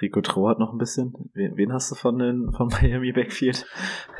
Rico 0.00 0.20
Trauert 0.20 0.58
noch 0.60 0.72
ein 0.72 0.78
bisschen. 0.78 1.12
Wen, 1.34 1.56
wen 1.56 1.72
hast 1.72 1.90
du 1.90 1.94
von 1.96 2.18
den 2.18 2.52
von 2.56 2.68
Miami 2.82 3.12
Backfield? 3.12 3.66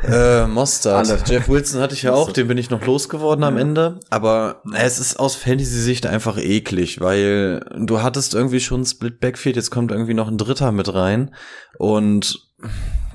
Äh, 0.03 0.47
Mostard. 0.47 1.09
Alle. 1.09 1.23
Jeff 1.27 1.49
Wilson 1.49 1.81
hatte 1.81 1.95
ich 1.95 2.03
ja 2.03 2.15
auch, 2.15 2.33
den 2.33 2.49
bin 2.49 2.59
ich 2.59 2.71
noch 2.71 2.85
losgeworden 2.85 3.45
am 3.45 3.55
Ja. 3.57 3.61
Ende. 3.61 4.01
Aber 4.11 4.63
es 4.75 4.99
ist 4.99 5.21
aus 5.21 5.37
Fantasy-Sicht 5.37 6.07
einfach 6.07 6.39
eklig, 6.39 7.01
weil 7.01 7.61
du 7.79 8.03
hattest 8.03 8.35
irgendwie 8.35 8.61
schon 8.61 8.85
Split 8.87 9.21
Backfield, 9.21 9.57
jetzt 9.57 9.71
kommt 9.71 9.93
irgendwie 9.93 10.15
noch 10.15 10.29
ein 10.29 10.39
Dritter 10.39 10.73
mit 10.73 10.93
rein. 10.93 11.35
Und 11.79 12.49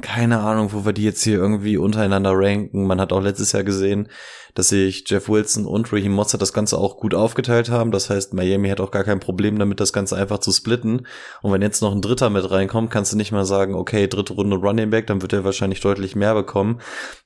keine 0.01 0.39
Ahnung, 0.39 0.73
wo 0.73 0.85
wir 0.85 0.93
die 0.93 1.03
jetzt 1.03 1.23
hier 1.23 1.37
irgendwie 1.37 1.77
untereinander 1.77 2.31
ranken. 2.33 2.85
Man 2.85 2.99
hat 2.99 3.13
auch 3.13 3.21
letztes 3.21 3.51
Jahr 3.51 3.63
gesehen, 3.63 4.09
dass 4.53 4.69
sich 4.69 5.03
Jeff 5.07 5.29
Wilson 5.29 5.65
und 5.65 5.91
Raheem 5.91 6.11
Mostert 6.11 6.41
das 6.41 6.53
Ganze 6.53 6.77
auch 6.77 6.97
gut 6.97 7.15
aufgeteilt 7.15 7.69
haben. 7.69 7.91
Das 7.91 8.09
heißt, 8.09 8.33
Miami 8.33 8.69
hat 8.69 8.81
auch 8.81 8.91
gar 8.91 9.03
kein 9.03 9.19
Problem 9.19 9.57
damit, 9.57 9.79
das 9.79 9.93
Ganze 9.93 10.15
einfach 10.15 10.39
zu 10.39 10.51
splitten. 10.51 11.07
Und 11.41 11.51
wenn 11.51 11.61
jetzt 11.61 11.81
noch 11.81 11.91
ein 11.91 12.01
Dritter 12.01 12.29
mit 12.29 12.49
reinkommt, 12.49 12.91
kannst 12.91 13.13
du 13.13 13.17
nicht 13.17 13.31
mal 13.31 13.45
sagen, 13.45 13.73
okay, 13.73 14.07
dritte 14.07 14.33
Runde 14.33 14.57
Running 14.57 14.91
Back, 14.91 15.07
dann 15.07 15.21
wird 15.21 15.33
er 15.33 15.43
wahrscheinlich 15.43 15.81
deutlich 15.81 16.15
mehr 16.15 16.35
bekommen. 16.35 16.81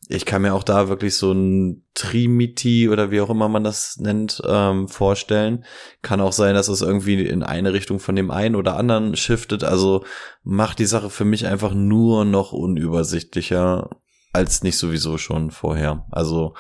Ich 0.08 0.26
kann 0.26 0.42
mir 0.42 0.54
auch 0.54 0.64
da 0.64 0.88
wirklich 0.88 1.16
so 1.16 1.34
ein 1.34 1.84
Trimiti 1.94 2.88
oder 2.88 3.12
wie 3.12 3.20
auch 3.20 3.30
immer 3.30 3.50
man 3.50 3.64
das 3.64 3.98
nennt, 3.98 4.42
ähm, 4.48 4.88
vorstellen. 4.88 5.66
Kann 6.02 6.22
auch 6.22 6.32
sein, 6.32 6.56
dass 6.56 6.70
es 6.70 6.82
irgendwie 6.82 7.26
in 7.26 7.44
eine 7.44 7.74
Richtung 7.74 8.00
von 8.00 8.16
dem 8.16 8.32
einen 8.32 8.56
oder 8.56 8.78
anderen 8.78 9.18
shiftet. 9.18 9.66
Also 9.66 10.06
macht 10.44 10.80
die 10.80 10.86
Sache 10.86 11.10
für 11.10 11.26
mich 11.26 11.46
einfach 11.46 11.74
nur 11.74 12.24
noch 12.24 12.54
unübersichtlicher 12.58 13.90
als 14.34 14.64
nicht 14.64 14.78
sowieso 14.78 15.18
schon 15.18 15.52
vorher. 15.52 16.06
Also 16.12 16.56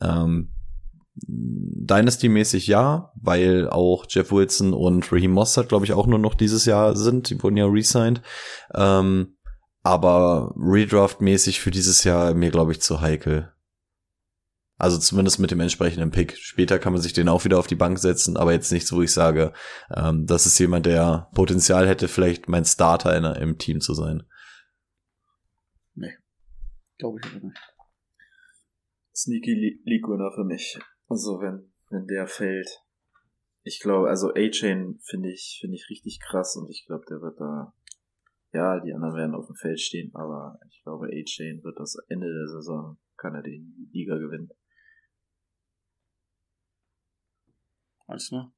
ähm, 0.00 0.50
Dynasty-mäßig 1.26 2.66
ja, 2.68 3.12
weil 3.20 3.68
auch 3.68 4.06
Jeff 4.08 4.30
Wilson 4.30 4.72
und 4.72 5.12
Raheem 5.12 5.32
Mossad, 5.32 5.68
glaube 5.68 5.84
ich, 5.84 5.92
auch 5.92 6.06
nur 6.06 6.18
noch 6.18 6.34
dieses 6.34 6.64
Jahr 6.64 6.96
sind. 6.96 7.30
Die 7.30 7.42
wurden 7.42 7.56
ja 7.56 7.66
resigned. 7.66 8.22
Ähm, 8.74 9.36
aber 9.82 10.54
Redraft-mäßig 10.56 11.60
für 11.60 11.70
dieses 11.70 12.04
Jahr 12.04 12.34
mir, 12.34 12.50
glaube 12.50 12.72
ich, 12.72 12.80
zu 12.80 13.00
heikel. 13.00 13.52
Also 14.76 14.96
zumindest 14.96 15.40
mit 15.40 15.50
dem 15.50 15.60
entsprechenden 15.60 16.12
Pick. 16.12 16.36
Später 16.36 16.78
kann 16.78 16.92
man 16.92 17.02
sich 17.02 17.12
den 17.12 17.28
auch 17.28 17.44
wieder 17.44 17.58
auf 17.58 17.66
die 17.66 17.74
Bank 17.74 17.98
setzen, 17.98 18.36
aber 18.36 18.52
jetzt 18.52 18.70
nichts, 18.70 18.92
wo 18.92 19.02
ich 19.02 19.12
sage, 19.12 19.52
ähm, 19.94 20.26
das 20.26 20.46
ist 20.46 20.58
jemand, 20.58 20.86
der 20.86 21.28
Potenzial 21.34 21.88
hätte, 21.88 22.06
vielleicht 22.06 22.48
mein 22.48 22.64
Starter 22.64 23.16
in, 23.16 23.24
im 23.24 23.58
Team 23.58 23.80
zu 23.80 23.94
sein. 23.94 24.22
Glaube 26.98 27.20
ich 27.20 27.26
aber 27.30 27.46
nicht. 27.46 27.58
Sneaky 29.14 29.80
Winner 29.84 30.32
für 30.32 30.44
mich. 30.44 30.78
Also 31.08 31.40
wenn, 31.40 31.72
wenn 31.90 32.06
der 32.06 32.26
fällt. 32.26 32.68
Ich 33.62 33.80
glaube, 33.80 34.08
also 34.08 34.30
A-Chain 34.34 34.98
finde 35.02 35.30
ich, 35.32 35.58
finde 35.60 35.76
ich 35.76 35.88
richtig 35.90 36.20
krass 36.20 36.56
und 36.56 36.70
ich 36.70 36.86
glaube, 36.86 37.04
der 37.08 37.20
wird 37.20 37.40
da, 37.40 37.74
ja, 38.52 38.80
die 38.80 38.92
anderen 38.92 39.14
werden 39.14 39.34
auf 39.34 39.46
dem 39.46 39.56
Feld 39.56 39.80
stehen, 39.80 40.14
aber 40.14 40.58
ich 40.70 40.82
glaube, 40.82 41.08
A-Chain 41.08 41.62
wird 41.64 41.78
das 41.78 41.96
Ende 42.08 42.32
der 42.32 42.48
Saison, 42.48 42.98
kann 43.16 43.34
er 43.34 43.42
die 43.42 43.66
Liga 43.92 44.16
gewinnen. 44.16 44.50
Weißt 48.06 48.32
du? 48.32 48.50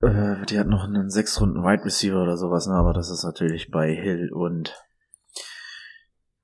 Äh, 0.00 0.46
die 0.48 0.58
hat 0.58 0.68
noch 0.68 0.84
einen 0.84 1.10
sechs 1.10 1.40
Runden 1.40 1.62
Wide 1.62 1.84
Receiver 1.84 2.22
oder 2.22 2.36
sowas, 2.36 2.66
ne? 2.66 2.74
aber 2.74 2.92
das 2.92 3.10
ist 3.10 3.24
natürlich 3.24 3.70
bei 3.70 3.92
Hill 3.92 4.30
und 4.32 4.74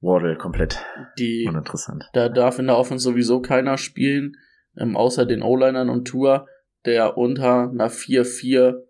Waddle 0.01 0.37
komplett 0.37 0.85
Die, 1.19 1.47
uninteressant. 1.49 2.05
da 2.13 2.29
darf 2.29 2.59
in 2.59 2.67
der 2.67 2.77
Offense 2.77 3.05
sowieso 3.05 3.41
keiner 3.41 3.79
spielen, 3.79 4.37
ähm, 4.77 4.97
außer 4.97 5.25
den 5.25 5.43
O-Linern 5.43 5.89
und 5.89 6.07
Tour, 6.07 6.47
der 6.85 7.17
unter 7.17 7.71
einer 7.71 7.91
4-4 7.91 8.83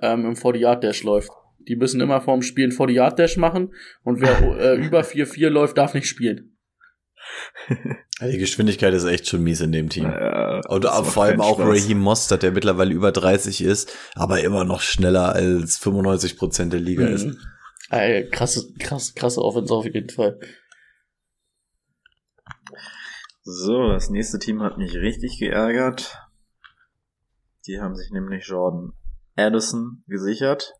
ähm, 0.00 0.24
im 0.24 0.34
40-Yard-Dash 0.34 1.02
läuft. 1.02 1.30
Die 1.68 1.76
müssen 1.76 2.00
immer 2.00 2.20
vorm 2.20 2.42
Spielen 2.42 2.70
40-Yard-Dash 2.70 3.36
machen 3.36 3.74
und 4.02 4.20
wer 4.20 4.40
äh, 4.58 4.76
über 4.86 5.00
4-4 5.00 5.48
läuft, 5.48 5.76
darf 5.78 5.94
nicht 5.94 6.06
spielen. 6.06 6.51
Die 8.20 8.38
Geschwindigkeit 8.38 8.94
ist 8.94 9.04
echt 9.04 9.26
schon 9.26 9.42
mies 9.42 9.60
in 9.60 9.72
dem 9.72 9.88
Team. 9.88 10.04
Ja, 10.04 10.60
Und 10.68 10.84
vor 10.84 11.24
allem 11.24 11.40
auch 11.40 11.58
Spaß. 11.58 11.68
Raheem 11.68 11.98
Mostert, 11.98 12.42
der 12.42 12.52
mittlerweile 12.52 12.92
über 12.92 13.12
30 13.12 13.62
ist, 13.62 13.96
aber 14.14 14.40
immer 14.42 14.64
noch 14.64 14.80
schneller 14.80 15.34
als 15.34 15.78
95 15.78 16.36
Prozent 16.36 16.72
der 16.72 16.80
Liga 16.80 17.06
ist. 17.06 17.26
Mhm. 17.26 17.38
Ey, 17.90 18.28
krasse, 18.30 18.72
krass, 18.78 19.14
krasse 19.14 19.42
Offense 19.42 19.74
auf 19.74 19.84
jeden 19.84 20.08
Fall. 20.08 20.38
So, 23.42 23.88
das 23.88 24.08
nächste 24.08 24.38
Team 24.38 24.62
hat 24.62 24.78
mich 24.78 24.94
richtig 24.94 25.38
geärgert. 25.38 26.16
Die 27.66 27.80
haben 27.80 27.96
sich 27.96 28.10
nämlich 28.10 28.46
Jordan 28.46 28.92
Addison 29.36 30.04
gesichert. 30.06 30.74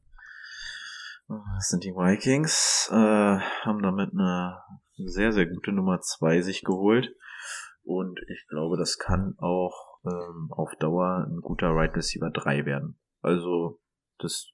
Das 1.29 1.69
sind 1.69 1.85
die 1.85 1.93
Vikings. 1.93 2.89
Äh, 2.91 2.95
haben 2.95 3.83
damit 3.83 4.11
eine 4.13 4.59
sehr, 5.07 5.33
sehr 5.33 5.47
gute 5.47 5.73
Nummer 5.73 6.01
zwei 6.01 6.41
sich 6.41 6.63
geholt. 6.63 7.15
Und 7.83 8.21
ich 8.29 8.47
glaube, 8.49 8.77
das 8.77 8.99
kann 8.99 9.35
auch 9.39 9.99
ähm, 10.05 10.49
auf 10.51 10.71
Dauer 10.79 11.27
ein 11.29 11.41
guter 11.41 11.71
Right 11.71 11.95
Receiver 11.97 12.31
3 12.31 12.65
werden. 12.65 12.99
Also 13.21 13.81
das 14.19 14.51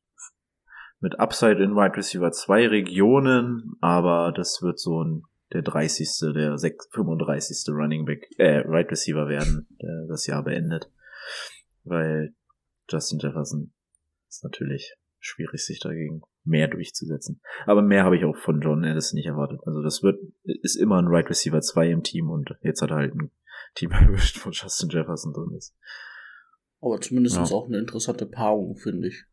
mit 1.01 1.19
Upside 1.21 1.63
in 1.63 1.77
Wide 1.77 1.97
Receiver 1.97 2.33
2 2.33 2.69
Regionen, 2.69 3.77
aber 3.81 4.33
das 4.33 4.61
wird 4.63 4.79
so 4.79 5.05
ein 5.05 5.23
der 5.53 5.63
30. 5.63 6.33
der 6.35 6.59
6, 6.59 6.89
35. 6.93 7.75
Running 7.75 8.05
Back, 8.05 8.29
äh, 8.37 8.63
Right 8.67 8.91
Receiver 8.91 9.29
werden, 9.29 9.67
der 9.81 10.07
das 10.09 10.27
Jahr 10.27 10.43
beendet. 10.43 10.91
Weil 11.85 12.35
Justin 12.91 13.19
Jefferson 13.19 13.73
ist 14.29 14.45
natürlich 14.45 14.95
schwierig, 15.21 15.65
sich 15.65 15.81
dagegen 15.81 16.23
mehr 16.45 16.69
durchzusetzen. 16.69 17.41
Aber 17.67 17.83
mehr 17.83 18.05
habe 18.05 18.17
ich 18.17 18.25
auch 18.25 18.37
von 18.37 18.61
John 18.61 18.85
Addison 18.85 19.17
nicht 19.17 19.27
erwartet. 19.27 19.61
Also 19.67 19.83
das 19.83 20.03
wird, 20.03 20.19
ist 20.45 20.77
immer 20.77 21.01
ein 21.01 21.09
Right 21.09 21.29
Receiver 21.29 21.61
2 21.61 21.91
im 21.91 22.03
Team 22.03 22.31
und 22.31 22.55
jetzt 22.63 22.83
hat 22.83 22.91
er 22.91 22.97
halt 22.97 23.15
ein 23.15 23.31
Team 23.75 23.91
erwischt, 23.93 24.45
wo 24.45 24.51
Justin 24.51 24.89
Jefferson 24.91 25.33
drin 25.33 25.55
ist. 25.57 25.77
Aber 26.81 27.01
zumindest 27.01 27.37
Ja. 27.37 27.43
auch 27.45 27.67
eine 27.67 27.79
interessante 27.79 28.27
Paarung, 28.27 28.77
finde 28.77 29.09
ich. 29.09 29.25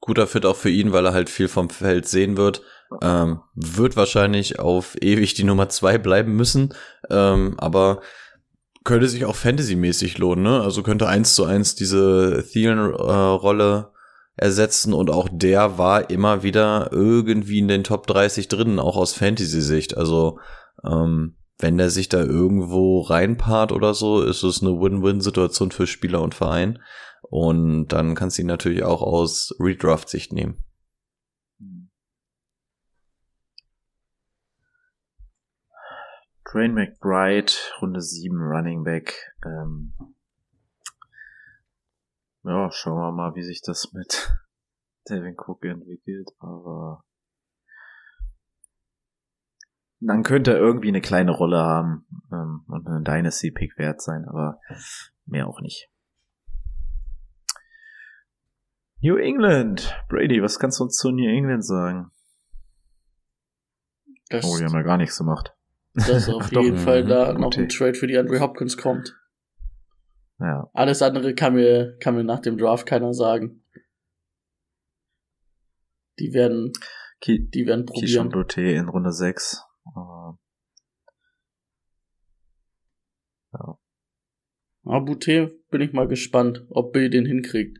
Guter 0.00 0.26
Fit 0.26 0.44
auch 0.46 0.56
für 0.56 0.68
ihn, 0.68 0.92
weil 0.92 1.06
er 1.06 1.12
halt 1.12 1.30
viel 1.30 1.46
vom 1.46 1.70
Feld 1.70 2.08
sehen 2.08 2.36
wird. 2.36 2.62
Ähm, 3.00 3.40
wird 3.54 3.96
wahrscheinlich 3.96 4.58
auf 4.58 4.96
ewig 5.00 5.34
die 5.34 5.44
Nummer 5.44 5.68
zwei 5.68 5.96
bleiben 5.96 6.34
müssen. 6.34 6.74
Ähm, 7.08 7.54
aber 7.58 8.02
könnte 8.84 9.08
sich 9.08 9.24
auch 9.24 9.36
Fantasy-mäßig 9.36 10.18
lohnen, 10.18 10.44
ne? 10.44 10.60
Also 10.60 10.82
könnte 10.82 11.08
eins 11.08 11.34
zu 11.34 11.44
eins 11.44 11.74
diese 11.74 12.44
Thielen-Rolle 12.50 13.92
ersetzen 14.36 14.94
und 14.94 15.10
auch 15.10 15.28
der 15.30 15.78
war 15.78 16.10
immer 16.10 16.42
wieder 16.42 16.88
irgendwie 16.90 17.58
in 17.58 17.68
den 17.68 17.84
Top 17.84 18.06
30 18.06 18.48
drin, 18.48 18.78
auch 18.78 18.96
aus 18.96 19.12
Fantasy-Sicht. 19.12 19.96
Also 19.96 20.38
ähm, 20.84 21.36
wenn 21.58 21.78
der 21.78 21.90
sich 21.90 22.08
da 22.08 22.20
irgendwo 22.20 23.02
reinpaart 23.02 23.72
oder 23.72 23.94
so, 23.94 24.22
ist 24.22 24.42
es 24.42 24.62
eine 24.62 24.72
Win-Win-Situation 24.72 25.70
für 25.70 25.86
Spieler 25.86 26.22
und 26.22 26.34
Verein. 26.34 26.80
Und 27.22 27.88
dann 27.88 28.14
kannst 28.14 28.36
du 28.36 28.42
ihn 28.42 28.48
natürlich 28.48 28.82
auch 28.82 29.02
aus 29.02 29.54
Redraft-Sicht 29.60 30.32
nehmen. 30.32 30.64
Train 36.52 36.74
McBride, 36.74 37.50
Runde 37.80 38.02
7, 38.02 38.36
Running 38.36 38.84
Back. 38.84 39.14
Ähm, 39.42 39.94
ja, 42.42 42.70
schauen 42.70 43.00
wir 43.00 43.10
mal, 43.10 43.34
wie 43.34 43.42
sich 43.42 43.62
das 43.62 43.90
mit 43.94 44.36
Devin 45.08 45.34
Cook 45.38 45.64
entwickelt, 45.64 46.28
aber 46.40 47.04
dann 50.00 50.22
könnte 50.22 50.52
er 50.52 50.58
irgendwie 50.58 50.88
eine 50.88 51.00
kleine 51.00 51.30
Rolle 51.30 51.58
haben 51.58 52.06
ähm, 52.30 52.64
und 52.66 52.86
ein 52.86 53.04
Dynasty-Pick 53.04 53.78
wert 53.78 54.02
sein, 54.02 54.26
aber 54.28 54.60
mehr 55.24 55.48
auch 55.48 55.62
nicht. 55.62 55.88
New 59.00 59.16
England. 59.16 59.96
Brady, 60.10 60.42
was 60.42 60.58
kannst 60.58 60.80
du 60.80 60.84
uns 60.84 60.98
zu 60.98 61.12
New 61.12 61.30
England 61.30 61.64
sagen? 61.64 62.10
Dass, 64.28 64.44
Oh, 64.44 64.58
die 64.58 64.64
haben 64.66 64.74
ja 64.74 64.82
gar 64.82 64.98
nichts 64.98 65.16
gemacht. 65.16 65.56
Dass 65.94 66.28
auf 66.28 66.50
Doch, 66.50 66.62
jeden 66.62 66.78
Fall 66.78 67.04
mhm, 67.04 67.08
da 67.08 67.32
noch 67.34 67.56
ein. 67.56 67.68
Trade 67.68 67.94
für 67.94 68.06
die 68.06 68.18
Andre 68.18 68.40
Hopkins 68.40 68.76
kommt. 68.76 69.14
Ja. 70.38 70.68
Alles 70.72 71.02
andere 71.02 71.34
kann 71.34 71.54
mir, 71.54 71.96
kann 72.00 72.14
mir 72.14 72.24
nach 72.24 72.40
dem 72.40 72.58
Draft 72.58 72.86
keiner 72.86 73.14
sagen. 73.14 73.64
Die 76.18 76.32
werden, 76.32 76.72
Ki 77.20 77.48
die 77.48 77.66
werden 77.66 77.86
probieren. 77.86 78.30
Boutte 78.30 78.62
in 78.62 78.88
Runde 78.88 79.12
6. 79.12 79.62
Aber 84.84 85.04
Boutte 85.04 85.60
bin 85.70 85.80
ich 85.80 85.92
mal 85.92 86.08
gespannt, 86.08 86.66
ob 86.70 86.92
Bill 86.92 87.08
den 87.08 87.26
hinkriegt. 87.26 87.78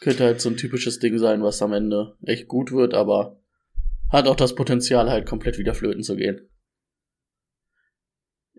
Könnte 0.00 0.24
halt 0.24 0.40
so 0.40 0.48
ein 0.48 0.56
typisches 0.56 1.00
Ding 1.00 1.18
sein, 1.18 1.42
was 1.42 1.60
am 1.60 1.72
Ende 1.72 2.16
echt 2.22 2.46
gut 2.46 2.70
wird, 2.70 2.94
aber 2.94 3.40
hat 4.10 4.28
auch 4.28 4.36
das 4.36 4.54
Potenzial, 4.54 5.10
halt 5.10 5.26
komplett 5.26 5.58
wieder 5.58 5.74
flöten 5.74 6.02
zu 6.02 6.16
gehen. 6.16 6.48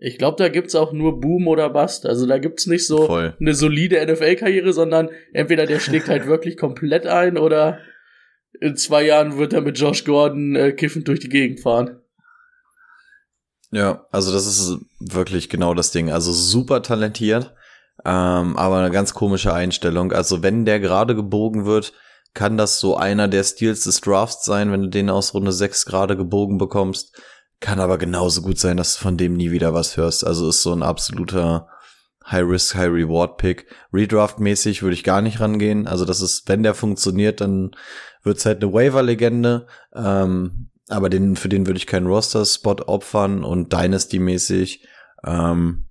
Ich 0.00 0.16
glaube, 0.16 0.36
da 0.36 0.48
gibt's 0.48 0.76
auch 0.76 0.92
nur 0.92 1.20
Boom 1.20 1.48
oder 1.48 1.70
Bust. 1.70 2.06
Also 2.06 2.26
da 2.26 2.38
gibt's 2.38 2.66
nicht 2.66 2.86
so 2.86 3.06
Voll. 3.06 3.36
eine 3.40 3.54
solide 3.54 4.04
NFL-Karriere, 4.06 4.72
sondern 4.72 5.10
entweder 5.32 5.66
der 5.66 5.80
schlägt 5.80 6.08
halt 6.08 6.26
wirklich 6.28 6.56
komplett 6.56 7.06
ein 7.06 7.36
oder 7.36 7.80
in 8.60 8.76
zwei 8.76 9.04
Jahren 9.04 9.38
wird 9.38 9.52
er 9.52 9.60
mit 9.60 9.78
Josh 9.78 10.04
Gordon 10.04 10.54
äh, 10.54 10.72
kiffend 10.72 11.08
durch 11.08 11.20
die 11.20 11.28
Gegend 11.28 11.60
fahren. 11.60 12.00
Ja, 13.70 14.06
also 14.10 14.32
das 14.32 14.46
ist 14.46 14.78
wirklich 15.00 15.48
genau 15.48 15.74
das 15.74 15.90
Ding. 15.90 16.10
Also 16.10 16.32
super 16.32 16.82
talentiert, 16.82 17.54
ähm, 18.04 18.56
aber 18.56 18.78
eine 18.78 18.90
ganz 18.90 19.14
komische 19.14 19.52
Einstellung. 19.52 20.12
Also 20.12 20.42
wenn 20.42 20.64
der 20.64 20.80
gerade 20.80 21.14
gebogen 21.14 21.66
wird, 21.66 21.92
kann 22.34 22.56
das 22.56 22.78
so 22.78 22.96
einer 22.96 23.28
der 23.28 23.44
Steals 23.44 23.84
des 23.84 24.00
Drafts 24.00 24.44
sein, 24.44 24.70
wenn 24.70 24.82
du 24.82 24.88
den 24.88 25.10
aus 25.10 25.34
Runde 25.34 25.52
6 25.52 25.86
gerade 25.86 26.16
gebogen 26.16 26.58
bekommst. 26.58 27.20
Kann 27.60 27.80
aber 27.80 27.98
genauso 27.98 28.42
gut 28.42 28.58
sein, 28.58 28.76
dass 28.76 28.94
du 28.94 29.02
von 29.02 29.16
dem 29.16 29.36
nie 29.36 29.50
wieder 29.50 29.74
was 29.74 29.96
hörst. 29.96 30.24
Also 30.24 30.48
ist 30.48 30.62
so 30.62 30.72
ein 30.72 30.82
absoluter 30.82 31.68
High-Risk, 32.30 32.76
High-Reward-Pick. 32.76 33.66
Redraft-mäßig 33.92 34.82
würde 34.82 34.94
ich 34.94 35.02
gar 35.02 35.22
nicht 35.22 35.40
rangehen. 35.40 35.88
Also 35.88 36.04
das 36.04 36.20
ist, 36.20 36.48
wenn 36.48 36.62
der 36.62 36.74
funktioniert, 36.74 37.40
dann 37.40 37.72
wird's 38.22 38.46
halt 38.46 38.62
eine 38.62 38.72
Waiver-Legende. 38.72 39.66
Ähm, 39.94 40.70
aber 40.88 41.10
den, 41.10 41.36
für 41.36 41.48
den 41.48 41.66
würde 41.66 41.78
ich 41.78 41.86
keinen 41.86 42.06
Roster-Spot 42.06 42.76
opfern 42.86 43.44
und 43.44 43.72
Dynasty-mäßig, 43.72 44.86
ähm, 45.24 45.86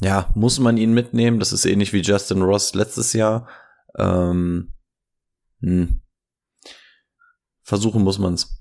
ja, 0.00 0.28
muss 0.34 0.58
man 0.58 0.76
ihn 0.76 0.92
mitnehmen. 0.92 1.38
Das 1.38 1.52
ist 1.52 1.64
ähnlich 1.64 1.92
wie 1.92 2.02
Justin 2.02 2.42
Ross 2.42 2.74
letztes 2.74 3.12
Jahr. 3.12 3.48
Ähm, 3.96 4.72
hm. 5.64 6.00
Versuchen 7.62 8.02
muss 8.02 8.18
man's. 8.18 8.60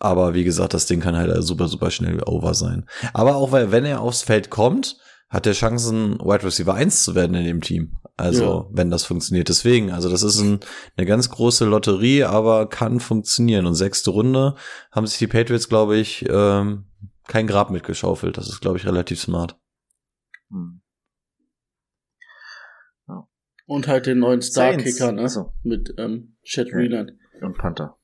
Aber 0.00 0.34
wie 0.34 0.44
gesagt, 0.44 0.74
das 0.74 0.86
Ding 0.86 1.00
kann 1.00 1.16
halt 1.16 1.42
super, 1.42 1.68
super 1.68 1.90
schnell 1.90 2.22
over 2.24 2.54
sein. 2.54 2.88
Aber 3.12 3.36
auch 3.36 3.52
weil, 3.52 3.72
wenn 3.72 3.84
er 3.84 4.00
aufs 4.00 4.22
Feld 4.22 4.50
kommt, 4.50 4.96
hat 5.28 5.46
er 5.46 5.52
Chancen, 5.52 6.18
Wide 6.20 6.44
Receiver 6.44 6.74
1 6.74 7.04
zu 7.04 7.14
werden 7.14 7.34
in 7.34 7.44
dem 7.44 7.60
Team. 7.60 7.96
Also, 8.16 8.44
Ja. 8.44 8.66
wenn 8.70 8.90
das 8.90 9.04
funktioniert. 9.04 9.48
Deswegen, 9.48 9.90
also 9.92 10.08
das 10.08 10.22
ist 10.22 10.38
ein, 10.40 10.60
eine 10.96 11.06
ganz 11.06 11.30
große 11.30 11.64
Lotterie, 11.66 12.24
aber 12.24 12.68
kann 12.68 12.98
funktionieren. 13.00 13.66
Und 13.66 13.74
sechste 13.74 14.10
Runde 14.10 14.54
haben 14.90 15.06
sich 15.06 15.18
die 15.18 15.26
Patriots, 15.26 15.68
glaube 15.68 15.96
ich, 15.98 16.24
ähm, 16.28 16.86
kein 17.26 17.46
Grab 17.46 17.70
mitgeschaufelt. 17.70 18.38
Das 18.38 18.48
ist, 18.48 18.60
glaube 18.60 18.78
ich, 18.78 18.86
relativ 18.86 19.20
smart. 19.20 19.56
Hm. 20.50 20.77
Und 23.68 23.86
halt 23.86 24.06
den 24.06 24.18
neuen 24.20 24.40
Star-Kicker, 24.40 25.12
ne? 25.12 25.22
Achso. 25.24 25.52
Mit 25.62 25.92
ähm, 25.98 26.36
Chad 26.42 26.68
Ja. 26.68 26.78
Whelan. 26.78 27.18
Und 27.42 27.58
Panther. 27.58 27.98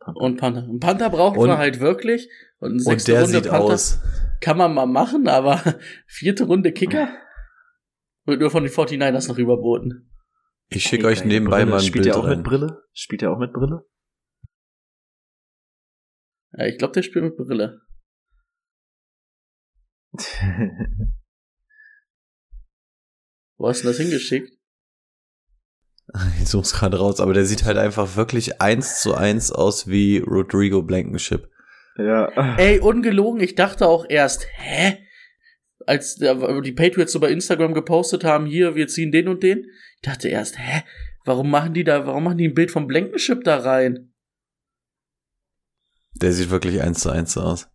Panther. 0.00 0.20
Und 0.22 0.36
Panther. 0.38 0.62
Ein 0.62 0.80
Panther 0.80 1.10
braucht 1.10 1.36
Und- 1.36 1.48
man 1.48 1.58
halt 1.58 1.78
wirklich. 1.80 2.30
Und, 2.58 2.68
eine 2.70 2.76
Und 2.76 2.80
sechste 2.80 3.12
der 3.12 3.20
Runde 3.22 3.34
sieht 3.42 3.48
Panther 3.50 3.64
aus. 3.74 4.00
kann 4.40 4.56
man 4.56 4.72
mal 4.72 4.86
machen, 4.86 5.28
aber 5.28 5.62
vierte 6.06 6.44
Runde 6.44 6.72
Kicker 6.72 7.08
wird 8.24 8.40
nur 8.40 8.50
von 8.50 8.62
den 8.64 8.72
49ers 8.72 9.28
noch 9.28 9.36
überboten. 9.38 10.10
Ich 10.70 10.84
schicke 10.84 11.06
euch 11.06 11.22
nebenbei 11.24 11.58
Brille. 11.58 11.70
mal 11.70 11.76
ein 11.80 11.82
Spielt 11.84 12.04
Bild 12.04 12.14
er 12.16 12.20
auch 12.20 12.24
rein. 12.26 12.38
mit 12.38 12.46
Brille? 12.46 12.82
Spielt 12.94 13.22
er 13.22 13.30
auch 13.30 13.38
mit 13.38 13.52
Brille? 13.52 13.84
Ja, 16.52 16.64
ich 16.66 16.78
glaube, 16.78 16.94
der 16.94 17.02
spielt 17.02 17.24
mit 17.26 17.36
Brille. 17.36 17.82
Wo 23.58 23.68
hast 23.68 23.80
du 23.80 23.82
denn 23.84 23.90
das 23.92 23.98
hingeschickt? 24.00 24.57
Ich 26.40 26.48
such's 26.48 26.72
gerade 26.72 26.98
raus, 26.98 27.20
aber 27.20 27.34
der 27.34 27.44
sieht 27.44 27.64
halt 27.64 27.78
einfach 27.78 28.16
wirklich 28.16 28.60
eins 28.60 29.00
zu 29.00 29.14
eins 29.14 29.52
aus 29.52 29.88
wie 29.88 30.18
Rodrigo 30.18 30.82
Blankenship. 30.82 31.48
ja. 31.96 32.26
Ey, 32.56 32.80
ungelogen, 32.80 33.40
ich 33.40 33.54
dachte 33.54 33.86
auch 33.86 34.06
erst, 34.08 34.46
hä? 34.56 34.98
Als 35.86 36.16
die 36.16 36.72
Patriots 36.72 37.12
so 37.12 37.20
bei 37.20 37.30
Instagram 37.30 37.72
gepostet 37.72 38.24
haben, 38.24 38.46
hier, 38.46 38.74
wir 38.74 38.88
ziehen 38.88 39.10
den 39.10 39.28
und 39.28 39.42
den. 39.42 39.64
Ich 39.96 40.02
dachte 40.02 40.28
erst, 40.28 40.58
hä? 40.58 40.82
Warum 41.24 41.50
machen 41.50 41.74
die 41.74 41.84
da, 41.84 42.06
warum 42.06 42.24
machen 42.24 42.38
die 42.38 42.48
ein 42.48 42.54
Bild 42.54 42.70
vom 42.70 42.86
Blankenship 42.86 43.44
da 43.44 43.58
rein? 43.58 44.12
Der 46.14 46.32
sieht 46.32 46.50
wirklich 46.50 46.82
eins 46.82 47.00
zu 47.00 47.10
eins 47.10 47.36
aus. 47.36 47.68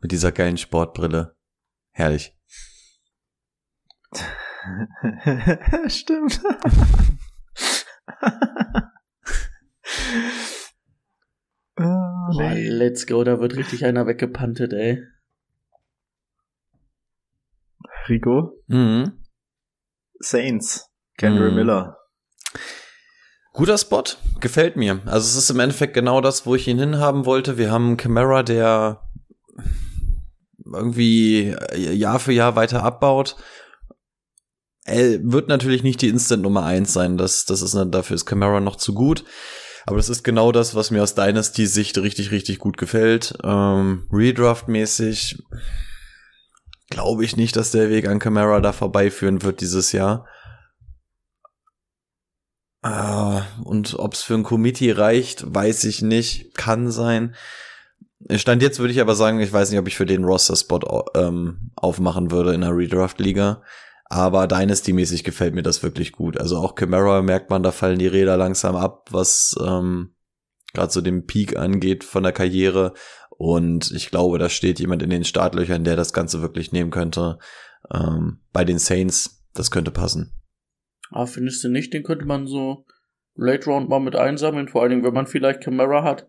Mit 0.00 0.12
dieser 0.12 0.32
geilen 0.32 0.56
Sportbrille. 0.56 1.36
Herrlich. 1.92 2.36
Stimmt. 5.88 6.40
Oh, 11.76 12.28
nee. 12.38 12.68
let's 12.68 13.06
go, 13.06 13.24
da 13.24 13.40
wird 13.40 13.56
richtig 13.56 13.84
einer 13.84 14.06
weggepantet, 14.06 14.72
ey. 14.72 15.02
Rico? 18.08 18.62
Mhm. 18.68 19.24
Saints. 20.20 20.88
Kendra 21.18 21.48
Mhm. 21.48 21.54
Miller. 21.54 21.96
Guter 23.52 23.78
Spot, 23.78 24.04
gefällt 24.40 24.76
mir. 24.76 25.00
Also 25.06 25.26
es 25.26 25.36
ist 25.36 25.50
im 25.50 25.60
Endeffekt 25.60 25.94
genau 25.94 26.20
das, 26.20 26.46
wo 26.46 26.54
ich 26.54 26.66
ihn 26.68 26.78
hinhaben 26.78 27.24
wollte. 27.26 27.56
Wir 27.56 27.70
haben 27.70 27.86
einen 27.86 27.96
Camara, 27.96 28.42
der 28.42 29.02
irgendwie 30.64 31.54
Jahr 31.74 32.18
für 32.18 32.32
Jahr 32.32 32.56
weiter 32.56 32.82
abbaut. 32.82 33.36
Er 34.84 35.18
wird 35.22 35.48
natürlich 35.48 35.82
nicht 35.82 36.02
die 36.02 36.08
Instant 36.08 36.42
Nummer 36.42 36.64
eins 36.64 36.92
sein. 36.92 37.16
Das, 37.16 37.46
das 37.46 37.62
ist, 37.62 37.74
dafür 37.74 38.14
ist 38.14 38.26
Camara 38.26 38.60
noch 38.60 38.76
zu 38.76 38.92
gut. 38.92 39.24
Aber 39.86 39.96
das 39.96 40.08
ist 40.08 40.22
genau 40.22 40.52
das, 40.52 40.74
was 40.74 40.90
mir 40.90 41.02
aus 41.02 41.14
Dynasty-Sicht 41.14 41.98
richtig, 41.98 42.30
richtig 42.30 42.58
gut 42.58 42.76
gefällt. 42.76 43.34
Ähm, 43.42 44.06
Redraft-mäßig 44.10 45.42
glaube 46.90 47.24
ich 47.24 47.36
nicht, 47.36 47.56
dass 47.56 47.70
der 47.70 47.90
Weg 47.90 48.08
an 48.08 48.18
Camara 48.18 48.60
da 48.60 48.72
vorbeiführen 48.72 49.42
wird 49.42 49.60
dieses 49.60 49.92
Jahr. 49.92 50.26
Ah, 52.82 53.42
und 53.64 53.98
ob 53.98 54.12
es 54.12 54.22
für 54.22 54.34
ein 54.34 54.42
Committee 54.42 54.92
reicht, 54.92 55.54
weiß 55.54 55.84
ich 55.84 56.02
nicht. 56.02 56.54
Kann 56.54 56.90
sein. 56.90 57.34
Stand 58.36 58.62
jetzt 58.62 58.78
würde 58.78 58.92
ich 58.92 59.00
aber 59.00 59.14
sagen, 59.14 59.40
ich 59.40 59.52
weiß 59.52 59.70
nicht, 59.70 59.80
ob 59.80 59.88
ich 59.88 59.96
für 59.96 60.06
den 60.06 60.24
Roster-Spot 60.24 61.10
ähm, 61.14 61.70
aufmachen 61.76 62.30
würde 62.30 62.54
in 62.54 62.62
einer 62.62 62.76
Redraft-Liga. 62.76 63.62
Aber 64.04 64.46
Dynasty-mäßig 64.46 65.24
gefällt 65.24 65.54
mir 65.54 65.62
das 65.62 65.82
wirklich 65.82 66.12
gut. 66.12 66.38
Also 66.38 66.58
auch 66.58 66.74
Camara 66.74 67.22
merkt 67.22 67.50
man, 67.50 67.62
da 67.62 67.72
fallen 67.72 67.98
die 67.98 68.06
Räder 68.06 68.36
langsam 68.36 68.76
ab, 68.76 69.08
was 69.10 69.54
ähm, 69.64 70.14
gerade 70.74 70.92
so 70.92 71.00
den 71.00 71.26
Peak 71.26 71.56
angeht 71.56 72.04
von 72.04 72.22
der 72.22 72.32
Karriere. 72.32 72.92
Und 73.30 73.90
ich 73.92 74.10
glaube, 74.10 74.38
da 74.38 74.48
steht 74.48 74.78
jemand 74.78 75.02
in 75.02 75.10
den 75.10 75.24
Startlöchern, 75.24 75.84
der 75.84 75.96
das 75.96 76.12
Ganze 76.12 76.42
wirklich 76.42 76.72
nehmen 76.72 76.90
könnte. 76.90 77.38
Ähm, 77.92 78.40
bei 78.52 78.64
den 78.64 78.78
Saints, 78.78 79.44
das 79.54 79.70
könnte 79.70 79.90
passen. 79.90 80.32
Ah, 81.10 81.26
findest 81.26 81.64
du 81.64 81.68
nicht, 81.68 81.92
den 81.92 82.02
könnte 82.02 82.26
man 82.26 82.46
so 82.46 82.86
Late 83.36 83.66
Round 83.66 83.88
mal 83.88 84.00
mit 84.00 84.16
einsammeln, 84.16 84.68
vor 84.68 84.82
allen 84.82 84.90
Dingen, 84.90 85.04
wenn 85.04 85.14
man 85.14 85.26
vielleicht 85.26 85.62
Camera 85.62 86.02
hat. 86.02 86.28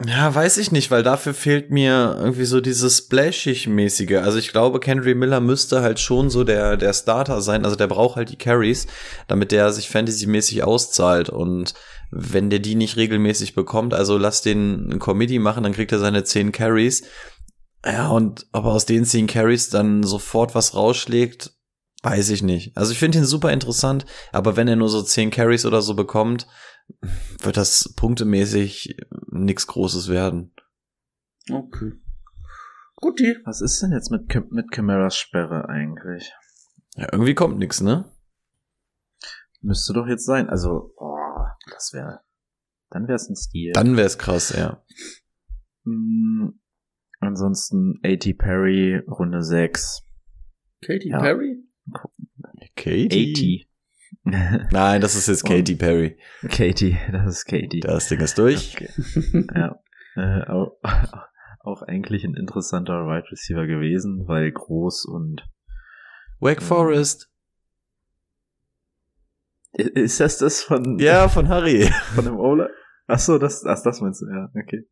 Ja, 0.00 0.34
weiß 0.34 0.56
ich 0.56 0.72
nicht, 0.72 0.90
weil 0.90 1.02
dafür 1.02 1.34
fehlt 1.34 1.70
mir 1.70 2.16
irgendwie 2.18 2.46
so 2.46 2.60
dieses 2.60 2.96
Splashig-mäßige. 2.96 4.22
Also 4.22 4.38
ich 4.38 4.50
glaube, 4.50 4.80
Kendry 4.80 5.14
Miller 5.14 5.40
müsste 5.40 5.82
halt 5.82 6.00
schon 6.00 6.30
so 6.30 6.44
der, 6.44 6.78
der 6.78 6.94
Starter 6.94 7.42
sein. 7.42 7.64
Also 7.64 7.76
der 7.76 7.88
braucht 7.88 8.16
halt 8.16 8.30
die 8.30 8.38
Carries, 8.38 8.86
damit 9.28 9.52
der 9.52 9.70
sich 9.72 9.90
Fantasy-mäßig 9.90 10.64
auszahlt. 10.64 11.28
Und 11.28 11.74
wenn 12.10 12.48
der 12.48 12.58
die 12.58 12.74
nicht 12.74 12.96
regelmäßig 12.96 13.54
bekommt, 13.54 13.92
also 13.92 14.16
lass 14.16 14.40
den 14.40 14.92
ein 14.92 14.98
Committee 14.98 15.38
machen, 15.38 15.62
dann 15.62 15.74
kriegt 15.74 15.92
er 15.92 15.98
seine 15.98 16.24
10 16.24 16.52
Carries. 16.52 17.02
Ja, 17.84 18.08
und 18.08 18.46
ob 18.52 18.64
er 18.64 18.72
aus 18.72 18.86
den 18.86 19.04
10 19.04 19.26
Carries 19.26 19.68
dann 19.68 20.02
sofort 20.04 20.54
was 20.54 20.74
rausschlägt, 20.74 21.52
weiß 22.02 22.30
ich 22.30 22.42
nicht. 22.42 22.76
Also 22.76 22.92
ich 22.92 22.98
finde 22.98 23.18
ihn 23.18 23.24
super 23.24 23.52
interessant, 23.52 24.06
aber 24.32 24.56
wenn 24.56 24.68
er 24.68 24.76
nur 24.76 24.88
so 24.88 25.02
10 25.02 25.30
Carries 25.30 25.66
oder 25.66 25.82
so 25.82 25.94
bekommt, 25.94 26.46
wird 27.40 27.56
das 27.56 27.92
punktemäßig 27.96 28.96
nichts 29.30 29.66
Großes 29.66 30.08
werden. 30.08 30.52
Okay. 31.50 31.92
Guti. 32.96 33.36
Was 33.44 33.60
ist 33.60 33.82
denn 33.82 33.92
jetzt 33.92 34.10
mit, 34.10 34.28
Cam- 34.28 34.48
mit 34.50 34.70
Camaras 34.70 35.16
Sperre 35.16 35.68
eigentlich? 35.68 36.32
Ja, 36.96 37.08
irgendwie 37.12 37.34
kommt 37.34 37.58
nix, 37.58 37.80
ne? 37.80 38.04
Müsste 39.60 39.92
doch 39.92 40.06
jetzt 40.06 40.24
sein. 40.24 40.48
Also, 40.48 40.92
oh, 40.96 41.16
das 41.70 41.92
wäre. 41.92 42.20
Dann 42.90 43.04
wäre 43.08 43.16
es 43.16 43.28
ein 43.28 43.36
Stil. 43.36 43.72
Dann 43.72 43.96
wär's 43.96 44.18
krass, 44.18 44.50
ja. 44.56 44.84
Mm, 45.84 46.50
ansonsten 47.20 47.98
A.T. 48.04 48.34
Perry, 48.34 48.98
Runde 49.08 49.42
6. 49.42 50.02
Katy 50.84 51.08
Ja. 51.10 51.20
Perry? 51.20 51.56
Katie? 52.76 53.66
80. 54.26 54.68
Nein, 54.72 55.00
das 55.00 55.14
ist 55.14 55.28
jetzt 55.28 55.44
Katy 55.44 55.74
Perry. 55.76 56.18
Katie, 56.48 56.98
das 57.10 57.26
ist 57.38 57.44
Katie. 57.46 57.80
Das 57.80 58.08
Ding 58.08 58.20
ist 58.20 58.38
durch. 58.38 58.74
Okay. 58.74 59.46
ja. 59.54 59.76
Äh, 60.16 60.46
auch, 60.50 60.76
auch 61.60 61.82
eigentlich 61.82 62.24
ein 62.24 62.34
interessanter 62.34 63.06
Wide 63.06 63.30
Receiver 63.30 63.66
gewesen, 63.66 64.26
weil 64.26 64.50
groß 64.52 65.06
und 65.06 65.42
Wake 66.40 66.62
Forest. 66.62 67.30
I- 69.78 69.82
ist 69.94 70.20
das 70.20 70.38
das 70.38 70.62
von 70.62 70.98
Ja, 70.98 71.28
von 71.28 71.48
Harry. 71.48 71.88
von 72.14 72.24
dem 72.24 72.36
Ola? 72.38 72.68
Ach 73.06 73.18
so, 73.18 73.38
das 73.38 73.64
ach, 73.66 73.82
das 73.82 74.00
meinst 74.00 74.20
du 74.22 74.26
ja, 74.26 74.48
okay. 74.54 74.86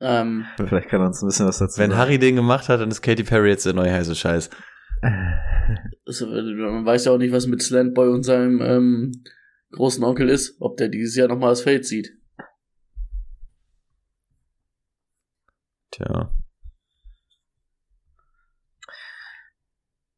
Ähm, 0.00 0.44
Vielleicht 0.58 0.88
kann 0.90 1.00
er 1.00 1.06
uns 1.06 1.22
ein 1.22 1.26
bisschen 1.26 1.46
was 1.46 1.58
dazu 1.58 1.80
Wenn 1.80 1.90
sagen. 1.90 2.00
Harry 2.02 2.18
den 2.18 2.36
gemacht 2.36 2.68
hat, 2.68 2.80
dann 2.80 2.90
ist 2.90 3.00
Katy 3.00 3.24
Perry 3.24 3.48
jetzt 3.48 3.64
der 3.64 3.72
neue 3.72 3.92
heiße 3.92 4.14
Scheiß. 4.14 4.50
also, 6.06 6.26
man 6.26 6.84
weiß 6.84 7.06
ja 7.06 7.12
auch 7.12 7.18
nicht, 7.18 7.32
was 7.32 7.46
mit 7.46 7.62
Slantboy 7.62 8.08
und 8.08 8.22
seinem 8.22 8.60
ähm, 8.62 9.12
großen 9.72 10.02
Onkel 10.04 10.28
ist, 10.28 10.56
ob 10.60 10.76
der 10.76 10.88
dieses 10.88 11.16
Jahr 11.16 11.28
nochmal 11.28 11.50
das 11.50 11.62
Feld 11.62 11.84
sieht. 11.84 12.12
Tja. 15.90 16.32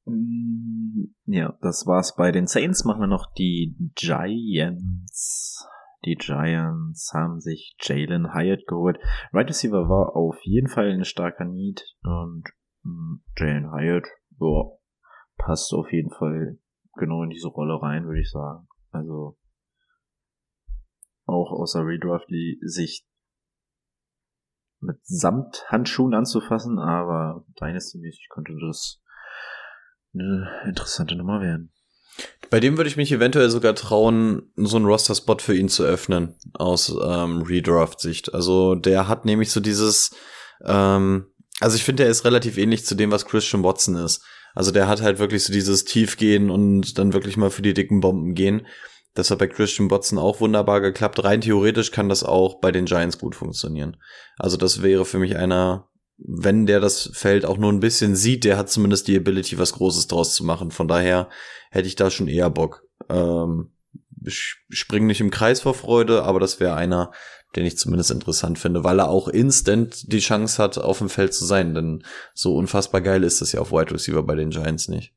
Mm, 0.07 1.14
Ja, 1.26 1.57
das 1.61 1.87
war's 1.87 2.16
bei 2.16 2.33
den 2.33 2.47
Saints. 2.47 2.85
Machen 2.85 3.01
wir 3.01 3.07
noch 3.07 3.33
die 3.35 3.76
Giants. 3.95 5.66
Die 6.05 6.14
Giants 6.14 7.12
haben 7.12 7.41
sich 7.41 7.76
Jalen 7.81 8.33
Hyatt 8.33 8.66
geholt. 8.66 8.99
Right 9.33 9.49
Receiver 9.49 9.89
war 9.89 10.16
auf 10.16 10.37
jeden 10.43 10.68
Fall 10.68 10.91
ein 10.91 11.05
starker 11.05 11.45
Need 11.45 11.85
und 12.03 12.45
mm, 12.85 13.16
Jalen 13.37 13.72
Hyatt, 13.72 14.07
boah, 14.39 14.78
passt 15.36 15.72
auf 15.72 15.93
jeden 15.93 16.11
Fall 16.11 16.59
genau 16.95 17.22
in 17.22 17.30
diese 17.30 17.49
Rolle 17.49 17.80
rein, 17.80 18.07
würde 18.07 18.20
ich 18.20 18.30
sagen. 18.30 18.66
Also 18.91 19.39
auch 21.26 21.53
außer 21.53 21.84
Redraft-Sicht 21.84 23.07
mit 24.80 24.99
Samthandschuhen 25.03 26.14
anzufassen, 26.14 26.78
aber 26.78 27.45
Dynasty-mäßig 27.61 28.28
könnte 28.30 28.55
das 28.66 29.03
eine 30.14 30.49
interessante 30.66 31.16
Nummer 31.16 31.41
werden. 31.41 31.72
Bei 32.51 32.61
dem 32.61 32.76
würde 32.76 32.89
ich 32.89 32.97
mich 32.97 33.12
eventuell 33.12 33.51
sogar 33.51 33.74
trauen, 33.74 34.51
so 34.57 34.76
einen 34.76 34.86
Roster-Spot 34.86 35.39
für 35.39 35.55
ihn 35.55 35.68
zu 35.68 35.84
öffnen, 35.84 36.34
aus 36.55 36.89
ähm, 36.89 37.43
Redraft-Sicht. 37.43 38.34
Also 38.34 38.74
der 38.74 39.07
hat 39.07 39.24
nämlich 39.24 39.53
so 39.53 39.61
dieses, 39.61 40.16
ähm, 40.64 41.26
also 41.61 41.76
ich 41.76 41.84
finde, 41.84 42.04
der 42.04 42.11
ist 42.11 42.24
relativ 42.24 42.56
ähnlich 42.59 42.84
zu 42.84 42.94
dem, 42.94 43.11
was 43.11 43.26
Christian 43.26 43.64
Watson 43.64 43.96
ist. 43.96 44.24
Also 44.54 44.70
der 44.70 44.88
hat 44.88 45.02
halt 45.02 45.18
wirklich 45.18 45.44
so 45.44 45.52
dieses 45.52 45.84
Tiefgehen 45.84 46.50
und 46.50 46.98
dann 46.98 47.12
wirklich 47.12 47.36
mal 47.36 47.50
für 47.50 47.62
die 47.62 47.74
dicken 47.74 48.00
Bomben 48.00 48.34
gehen. 48.34 48.66
Das 49.14 49.30
hat 49.30 49.38
bei 49.38 49.48
Christian 49.48 49.90
Watson 49.90 50.18
auch 50.18 50.40
wunderbar 50.40 50.80
geklappt. 50.80 51.22
Rein 51.24 51.40
theoretisch 51.40 51.90
kann 51.90 52.09
das 52.09 52.22
auch 52.22 52.61
bei 52.61 52.70
den 52.70 52.84
Giants 52.84 53.18
gut 53.18 53.34
funktionieren. 53.34 53.96
Also 54.38 54.56
das 54.56 54.82
wäre 54.82 55.04
für 55.04 55.18
mich 55.18 55.36
einer, 55.36 55.88
wenn 56.18 56.66
der 56.66 56.80
das 56.80 57.11
Feld 57.14 57.44
auch 57.44 57.59
nur 57.59 57.72
ein 57.72 57.80
bisschen 57.80 58.14
sieht, 58.14 58.44
der 58.44 58.56
hat 58.56 58.70
zumindest 58.70 59.09
die 59.09 59.16
Ability, 59.16 59.59
was 59.59 59.72
Großes 59.72 60.06
draus 60.06 60.34
zu 60.34 60.44
machen. 60.44 60.70
Von 60.70 60.88
daher 60.88 61.28
hätte 61.70 61.88
ich 61.88 61.96
da 61.96 62.11
schon 62.11 62.28
eher 62.28 62.50
Bock. 62.50 62.84
Ähm, 63.09 63.72
ich 64.24 64.56
spring 64.70 65.06
nicht 65.06 65.20
im 65.20 65.30
Kreis 65.30 65.61
vor 65.61 65.74
Freude, 65.74 66.22
aber 66.24 66.40
das 66.40 66.61
wäre 66.61 66.74
einer, 66.74 67.12
den 67.57 67.64
ich 67.64 67.78
zumindest 67.78 68.11
interessant 68.11 68.59
finde, 68.59 68.84
weil 68.84 68.99
er 68.99 69.09
auch 69.09 69.28
instant 69.28 70.12
die 70.12 70.18
Chance 70.18 70.62
hat, 70.62 70.78
auf 70.78 70.99
dem 70.99 71.09
Feld 71.09 71.32
zu 71.32 71.44
sein. 71.44 71.74
Denn 71.74 72.05
so 72.34 72.57
unfassbar 72.57 73.01
geil 73.01 73.24
ist 73.24 73.40
das 73.40 73.53
ja 73.53 73.61
auf 73.61 73.72
Wide 73.72 73.92
Receiver 73.92 74.22
bei 74.22 74.34
den 74.34 74.51
Giants 74.51 74.88
nicht. 74.88 75.14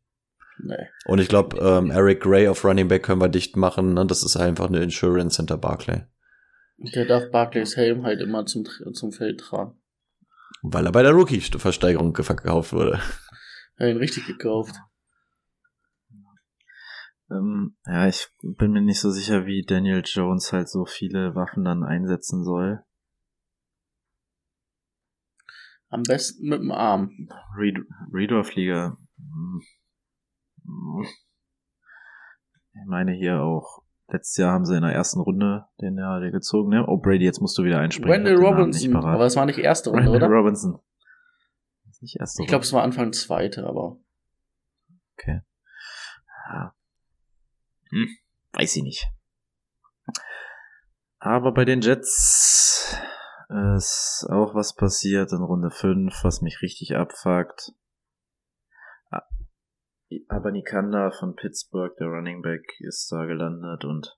Nee. 0.63 0.88
Und 1.05 1.19
ich 1.19 1.27
glaube, 1.27 1.57
ähm, 1.57 1.91
Eric 1.91 2.21
Gray 2.21 2.47
auf 2.47 2.63
Running 2.63 2.88
Back 2.88 3.03
können 3.03 3.21
wir 3.21 3.29
dicht 3.29 3.57
machen. 3.57 3.93
Ne? 3.93 4.05
Das 4.05 4.23
ist 4.23 4.38
einfach 4.38 4.67
eine 4.67 4.82
Insurance 4.82 5.38
hinter 5.38 5.57
Barclay. 5.57 6.03
Der 6.77 7.05
darf 7.05 7.32
Barclays 7.32 7.75
Helm 7.75 8.03
halt 8.03 8.21
immer 8.21 8.45
zum, 8.45 8.65
zum 8.93 9.11
Feld 9.11 9.39
tragen. 9.39 9.79
Weil 10.63 10.86
er 10.86 10.91
bei 10.91 11.03
der 11.03 11.13
Rookie-Versteigerung 11.13 12.15
verkauft 12.15 12.73
wurde. 12.73 12.99
Er 13.77 13.88
hat 13.88 13.95
ihn 13.95 13.97
richtig 13.97 14.27
gekauft. 14.27 14.75
Ähm, 17.32 17.77
ja, 17.86 18.07
ich 18.07 18.27
bin 18.41 18.71
mir 18.71 18.82
nicht 18.82 18.99
so 18.99 19.09
sicher, 19.09 19.45
wie 19.45 19.63
Daniel 19.63 20.03
Jones 20.05 20.51
halt 20.51 20.69
so 20.69 20.86
viele 20.86 21.34
Waffen 21.34 21.63
dann 21.63 21.84
einsetzen 21.84 22.43
soll. 22.43 22.84
Am 25.89 26.03
besten 26.03 26.47
mit 26.47 26.59
dem 26.59 26.71
Arm. 26.71 27.29
Red 27.57 27.79
Redorf-Liga. 28.13 28.97
hm, 29.17 29.61
hm. 30.63 31.05
Ich 32.73 32.88
meine 32.88 33.11
hier 33.11 33.41
auch, 33.41 33.84
letztes 34.07 34.38
Jahr 34.38 34.53
haben 34.53 34.65
sie 34.65 34.75
in 34.75 34.84
der 34.84 34.93
ersten 34.93 35.19
Runde 35.19 35.65
den 35.82 35.97
ja 35.97 36.19
der 36.19 36.32
gezogen, 36.32 36.69
ne? 36.69 36.86
Oh, 36.88 36.97
Brady, 36.97 37.25
jetzt 37.25 37.41
musst 37.41 37.57
du 37.57 37.63
wieder 37.63 37.79
einspringen. 37.79 38.11
Randall 38.11 38.36
Robinson. 38.36 38.95
Aber 38.95 39.25
es 39.25 39.36
war 39.36 39.45
nicht 39.45 39.59
erste 39.59 39.89
Runde, 39.89 40.11
Randall 40.11 40.29
oder? 40.29 40.38
Robinson. 40.38 40.79
Das 41.86 42.01
nicht 42.01 42.17
erste 42.19 42.43
Ich 42.43 42.47
glaube, 42.47 42.63
es 42.63 42.71
war 42.71 42.84
Anfang 42.84 43.11
zweite, 43.11 43.67
aber. 43.67 43.97
Okay. 45.17 45.41
Ja. 46.49 46.73
Hm, 47.91 48.07
weiß 48.53 48.77
ich 48.77 48.83
nicht. 48.83 49.07
Aber 51.19 51.53
bei 51.53 51.65
den 51.65 51.81
Jets 51.81 52.97
ist 53.75 54.25
auch 54.29 54.55
was 54.55 54.75
passiert 54.75 55.31
in 55.33 55.43
Runde 55.43 55.69
5, 55.69 56.23
was 56.23 56.41
mich 56.41 56.61
richtig 56.61 56.95
abfuckt. 56.95 57.73
Ah, 59.11 59.27
Abanikanda 60.29 61.11
von 61.11 61.35
Pittsburgh, 61.35 61.95
der 61.97 62.07
Running 62.07 62.41
Back, 62.41 62.65
ist 62.79 63.11
da 63.11 63.25
gelandet 63.25 63.85
und 63.85 64.17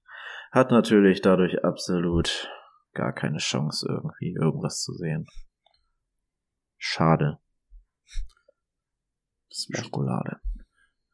hat 0.52 0.72
natürlich 0.72 1.22
dadurch 1.22 1.64
absolut 1.64 2.50
gar 2.94 3.12
keine 3.12 3.40
Chance, 3.40 3.88
irgendwie 3.90 4.34
irgendwas 4.34 4.82
zu 4.82 4.94
sehen. 4.94 5.26
Schade. 6.78 7.40
Schokolade. 9.52 10.40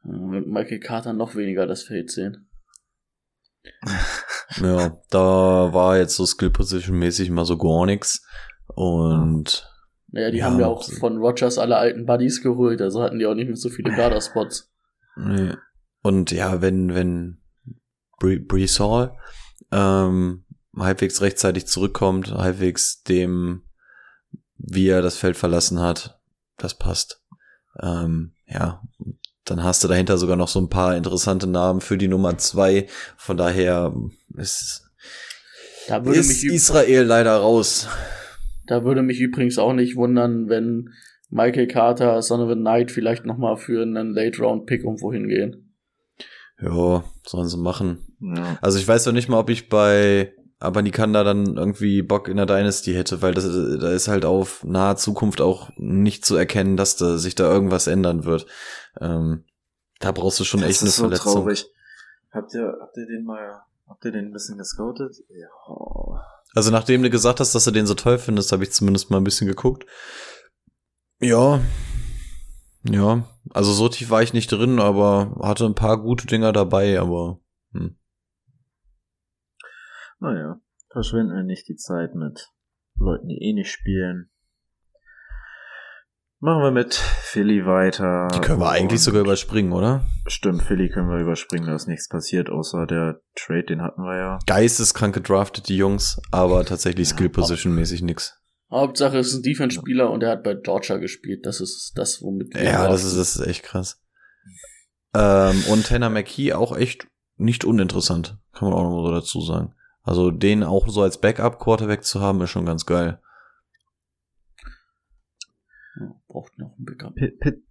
mit 0.03 0.47
Michael 0.47 0.80
Carter 0.80 1.14
noch 1.14 1.36
weniger 1.36 1.68
das 1.68 1.84
Feld 1.84 2.12
sehen. 2.12 2.49
Ja, 4.61 4.97
da 5.09 5.74
war 5.74 5.97
jetzt 5.97 6.15
so 6.15 6.26
Skill-Position-mäßig 6.26 7.30
mal 7.30 7.45
so 7.45 7.57
gar 7.57 7.86
nix. 7.86 8.26
Und 8.67 9.70
Naja, 10.07 10.32
die 10.32 10.39
Ja, 10.39 10.45
haben 10.45 10.59
ja 10.59 10.67
auch 10.67 10.84
von 10.84 11.17
Rogers 11.17 11.57
alle 11.57 11.78
alten 11.78 12.05
Buddies 12.05 12.41
geholt, 12.41 12.82
also 12.82 13.01
hatten 13.03 13.20
die 13.20 13.28
auch 13.28 13.36
nicht 13.36 13.47
mehr 13.47 13.55
so 13.55 13.70
viele 13.70 13.95
Garder-Spots. 13.95 14.72
Nee. 15.17 15.53
Und 16.01 16.32
ja, 16.32 16.61
wenn, 16.61 16.95
wenn 16.95 17.41
Bree, 18.20 18.39
Brees 18.39 18.80
Hall 18.80 19.15
ähm, 19.72 20.45
halbwegs 20.76 21.22
rechtzeitig 21.22 21.67
zurückkommt, 21.67 22.32
halbwegs 22.32 23.03
dem, 23.03 23.63
wie 24.57 24.88
er 24.88 25.01
das 25.01 25.17
Feld 25.17 25.38
verlassen 25.38 25.80
hat, 25.80 26.20
das 26.57 26.74
passt. 26.78 27.24
Ähm, 27.82 28.34
ja, 28.47 28.82
dann 29.50 29.64
hast 29.64 29.84
du 29.84 29.88
dahinter 29.88 30.18
sogar 30.18 30.36
noch 30.36 30.47
so 30.47 30.60
ein 30.60 30.70
paar 30.70 30.95
interessante 30.95 31.47
Namen 31.47 31.82
für 31.82 31.97
die 31.97 32.08
Nummer 32.08 32.38
zwei. 32.38 32.88
Von 33.18 33.38
daher 33.38 33.93
ist, 34.36 34.89
Da 35.88 36.06
würde, 36.06 36.20
ist 36.20 36.43
Israel 36.43 37.04
leider 37.04 37.38
raus. 37.38 37.88
da 38.68 38.84
würde 38.84 39.02
mich 39.02 39.20
übrigens 39.20 39.58
auch 39.58 39.74
nicht 39.74 39.95
wundern, 39.95 40.50
wenn 40.50 40.89
Michael 41.30 41.68
Carter, 41.68 42.22
Son 42.22 42.41
of 42.41 42.50
a 42.50 42.56
Knight 42.56 42.91
vielleicht 42.91 43.26
nochmal 43.26 43.58
für 43.58 43.82
einen 43.84 44.14
Late-Round-Pick 44.14 44.84
irgendwo 44.84 45.14
hingehen. 45.14 45.76
Ja, 46.62 47.04
sollen 47.26 47.47
sie 47.47 47.58
machen. 47.58 48.00
Ja. 48.20 48.58
Also 48.62 48.80
ich 48.80 48.88
weiß 48.88 49.06
noch 49.06 49.14
nicht 49.14 49.30
mal, 49.30 49.39
ob 49.39 49.50
ich 49.50 49.70
bei 49.70 50.34
Abanikanda 50.60 51.24
dann 51.24 51.55
irgendwie 51.55 52.01
Bock 52.01 52.28
in 52.28 52.38
der 52.38 52.45
Dynasty 52.45 52.93
hätte, 52.93 53.22
weil 53.22 53.34
das, 53.34 53.45
da 53.45 53.91
ist 53.91 54.10
halt 54.10 54.26
auf 54.26 54.64
nahe 54.66 54.97
Zukunft 54.97 55.39
auch 55.39 55.70
nicht 55.78 56.26
zu 56.26 56.36
erkennen, 56.36 56.76
dass 56.76 56.97
da 56.97 57.18
sich 57.18 57.36
da 57.36 57.49
irgendwas 57.49 57.88
ändern 57.88 58.26
wird. 58.26 58.45
Ähm, 58.99 59.45
da 59.99 60.12
brauchst 60.12 60.39
du 60.39 60.43
schon 60.43 60.64
echt 60.64 60.82
eine 60.82 60.91
Verletzung. 60.91 61.49
Habt 62.32 62.53
ihr, 62.53 62.78
habt 62.80 62.97
ihr 62.97 63.07
den 63.07 63.26
mal, 63.26 63.62
habt 63.88 64.03
ihr 64.05 64.12
den 64.12 64.26
ein 64.26 64.34
bisschen 64.34 64.57
gescoutet? 64.57 65.16
Ja. 65.30 65.47
Also 66.53 66.72
nachdem 66.72 67.03
du 67.03 67.10
gesagt 67.10 67.39
hast, 67.39 67.55
dass 67.55 67.64
du 67.64 67.72
den 67.72 67.88
so 67.88 67.93
toll 67.93 68.18
findest, 68.18 68.51
habe 68.51 68.64
ich 68.64 68.72
zumindest 68.72 69.10
mal 69.10 69.18
ein 69.18 69.24
bisschen 69.24 69.47
geguckt. 69.47 69.86
Ja. 71.20 71.62
Ja, 72.84 73.24
also 73.51 73.74
so 73.74 73.89
tief 73.89 74.10
war 74.10 74.22
ich 74.22 74.34
nicht 74.34 74.51
drin, 74.51 74.80
aber 74.80 75.38
hatte 75.41 75.66
ein 75.66 75.76
paar 75.76 76.01
gute 76.01 76.28
Dinger 76.28 76.53
dabei, 76.53 76.99
aber 76.99 77.39
hm. 77.74 77.97
Naja, 80.20 80.59
verschwenden 80.91 81.34
wir 81.34 81.43
nicht 81.43 81.67
die 81.67 81.76
Zeit 81.76 82.15
mit 82.15 82.49
Leuten, 82.95 83.28
die 83.28 83.41
eh 83.41 83.53
nicht 83.53 83.72
spielen. 83.72 84.30
Machen 86.41 86.61
wir 86.61 86.72
mit 86.72 86.93
Philly 86.93 87.65
weiter. 87.65 88.30
Die 88.34 88.39
können 88.39 88.61
wir 88.61 88.70
eigentlich 88.70 89.01
sogar 89.01 89.22
überspringen, 89.22 89.74
oder? 89.74 90.05
Stimmt, 90.28 90.63
Philly 90.63 90.89
können 90.89 91.09
wir 91.09 91.20
überspringen, 91.20 91.67
da 91.67 91.76
ist 91.76 91.88
nichts 91.88 92.07
passiert, 92.07 92.49
außer 92.49 92.86
der 92.86 93.22
Trade, 93.36 93.63
den 93.63 93.82
hatten 93.82 94.03
wir 94.03 94.17
ja. 94.17 94.39
Geisteskrank 94.45 95.13
gedraftet, 95.13 95.67
die 95.67 95.76
Jungs, 95.76 96.22
aber 96.32 96.63
tatsächlich 96.63 97.09
Skill-Position-mäßig 97.09 98.03
nix. 98.03 98.41
Hauptsache 98.72 99.17
es 99.17 99.28
ist 99.28 99.36
ein 99.36 99.43
Defense-Spieler 99.43 100.11
und 100.11 100.24
er 100.24 100.32
hat 100.32 100.43
bei 100.43 100.53
Georgia 100.53 100.97
gespielt. 100.97 101.45
Das 101.45 101.59
ist 101.59 101.93
das, 101.95 102.22
womit 102.22 102.53
wir 102.53 102.63
Ja, 102.63 102.88
das 102.88 103.03
ist, 103.03 103.17
das 103.17 103.36
ist 103.36 103.45
echt 103.45 103.63
krass. 103.63 104.01
Ähm, 105.13 105.63
und 105.70 105.88
Tanner 105.88 106.09
McKee 106.09 106.53
auch 106.53 106.78
echt 106.78 107.07
nicht 107.36 107.65
uninteressant, 107.65 108.38
kann 108.53 108.70
man 108.70 108.78
auch 108.78 108.84
noch 108.84 108.91
mal 108.91 109.07
so 109.07 109.11
dazu 109.11 109.41
sagen. 109.41 109.74
Also 110.10 110.32
den 110.32 110.64
auch 110.64 110.88
so 110.89 111.03
als 111.03 111.22
Backup-Quarterback 111.22 112.03
zu 112.03 112.20
haben, 112.20 112.41
ist 112.41 112.49
schon 112.49 112.66
ganz 112.66 112.88
geil. 112.88 113.22
Braucht 116.28 116.57
noch 116.57 116.76
ein 116.80 116.84
Backup. 116.84 117.14
Pit, 117.14 117.39
Pit, 117.39 117.64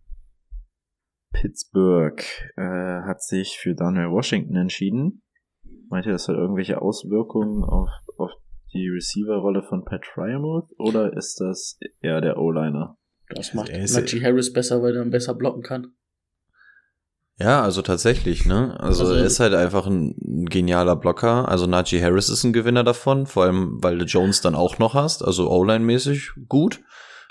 Pittsburgh 1.33 2.23
äh, 2.57 3.03
hat 3.09 3.25
sich 3.25 3.59
für 3.59 3.75
Daniel 3.75 4.13
Washington 4.13 4.55
entschieden. 4.55 5.25
Meint 5.89 6.07
ihr, 6.07 6.13
das 6.13 6.29
hat 6.29 6.37
irgendwelche 6.37 6.81
Auswirkungen 6.81 7.65
auf, 7.65 7.89
auf 8.19 8.31
die 8.73 8.89
Receiver-Rolle 8.89 9.65
von 9.65 9.85
Pat 9.85 10.07
Fryermuth 10.07 10.71
oder 10.79 11.17
ist 11.17 11.41
das 11.41 11.77
eher 12.03 12.21
der 12.21 12.39
O-Liner? 12.39 12.97
Das 13.31 13.53
macht 13.53 13.73
Najee 13.73 14.23
Harris 14.23 14.53
besser, 14.53 14.81
weil 14.81 14.95
er 14.95 15.01
dann 15.01 15.11
besser 15.11 15.35
blocken 15.35 15.63
kann. 15.63 15.89
Ja, 17.41 17.63
also 17.63 17.83
tatsächlich, 17.83 18.47
ne? 18.47 18.77
Also, 18.81 19.05
Also- 19.05 19.15
er 19.15 19.25
ist 19.25 19.39
halt 19.39 19.55
einfach 19.55 19.87
ein, 19.87 20.47
genialer 20.51 20.97
Blocker. 20.97 21.49
Also 21.49 21.67
Najee 21.67 22.03
Harris 22.03 22.29
ist 22.31 22.43
ein 22.45 22.53
Gewinner 22.53 22.83
davon, 22.85 23.27
vor 23.27 23.45
allem 23.45 23.79
weil 23.83 23.99
du 23.99 24.05
Jones 24.07 24.41
dann 24.41 24.55
auch 24.57 24.79
noch 24.79 24.95
hast, 24.95 25.25
also 25.25 25.51
O-Line-mäßig 25.51 26.31
gut. 26.49 26.81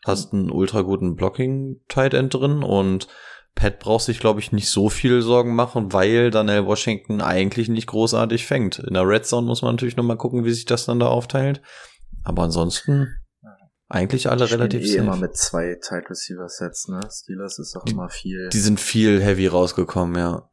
Hast 0.06 0.32
einen 0.34 0.50
ultra 0.52 0.82
guten 0.82 1.16
Blocking-Tight 1.16 2.14
End 2.14 2.34
drin 2.34 2.64
und 2.64 3.08
Pat 3.56 3.80
braucht 3.80 4.06
sich, 4.06 4.20
glaube 4.20 4.40
ich, 4.40 4.52
nicht 4.52 4.70
so 4.70 4.88
viel 4.88 5.22
Sorgen 5.22 5.56
machen, 5.56 5.92
weil 5.92 6.30
Daniel 6.30 6.68
Washington 6.68 7.20
eigentlich 7.22 7.68
nicht 7.68 7.88
großartig 7.88 8.46
fängt. 8.46 8.80
In 8.80 8.94
der 8.94 9.08
Red 9.08 9.26
Zone 9.26 9.48
muss 9.48 9.64
man 9.64 9.74
natürlich 9.74 9.98
noch 9.98 10.04
mal 10.06 10.16
gucken, 10.16 10.46
wie 10.46 10.52
sich 10.54 10.66
das 10.66 10.86
dann 10.86 11.00
da 11.00 11.08
aufteilt. 11.08 11.62
Aber 12.24 12.44
ansonsten 12.44 13.08
eigentlich 13.90 14.30
alle 14.30 14.50
relativ 14.50 14.82
eh 14.82 14.88
safe. 14.88 15.00
immer 15.00 15.16
mit 15.16 15.38
zwei 15.38 15.78
Tight 15.82 16.10
Receiver 16.10 16.50
Sets, 16.50 16.88
ne? 16.88 17.00
Steelers 17.10 17.60
ist 17.60 17.76
auch 17.78 17.86
immer 17.86 18.10
viel. 18.10 18.50
Die 18.50 18.60
sind 18.60 18.80
viel 18.80 19.22
heavy 19.22 19.48
rausgekommen, 19.48 20.18
ja. 20.18 20.50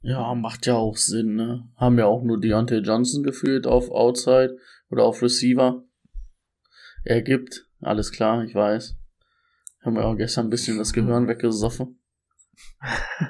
Ja, 0.00 0.34
macht 0.34 0.66
ja 0.66 0.74
auch 0.74 0.96
Sinn, 0.96 1.34
ne? 1.34 1.68
Haben 1.76 1.98
ja 1.98 2.06
auch 2.06 2.22
nur 2.22 2.40
Deontay 2.40 2.78
Johnson 2.78 3.22
gefühlt 3.22 3.66
auf 3.66 3.90
Outside 3.90 4.56
oder 4.90 5.04
auf 5.04 5.22
Receiver. 5.22 5.82
Er 7.04 7.22
gibt, 7.22 7.66
alles 7.80 8.12
klar, 8.12 8.44
ich 8.44 8.54
weiß. 8.54 8.96
Haben 9.84 9.96
wir 9.96 10.04
auch 10.04 10.16
gestern 10.16 10.46
ein 10.46 10.50
bisschen 10.50 10.78
das 10.78 10.92
Gehirn 10.92 11.26
weggesoffen. 11.26 11.98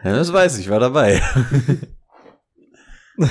Ja, 0.05 0.13
das 0.15 0.33
weiß 0.33 0.59
ich, 0.59 0.69
war 0.69 0.81
dabei. 0.81 1.23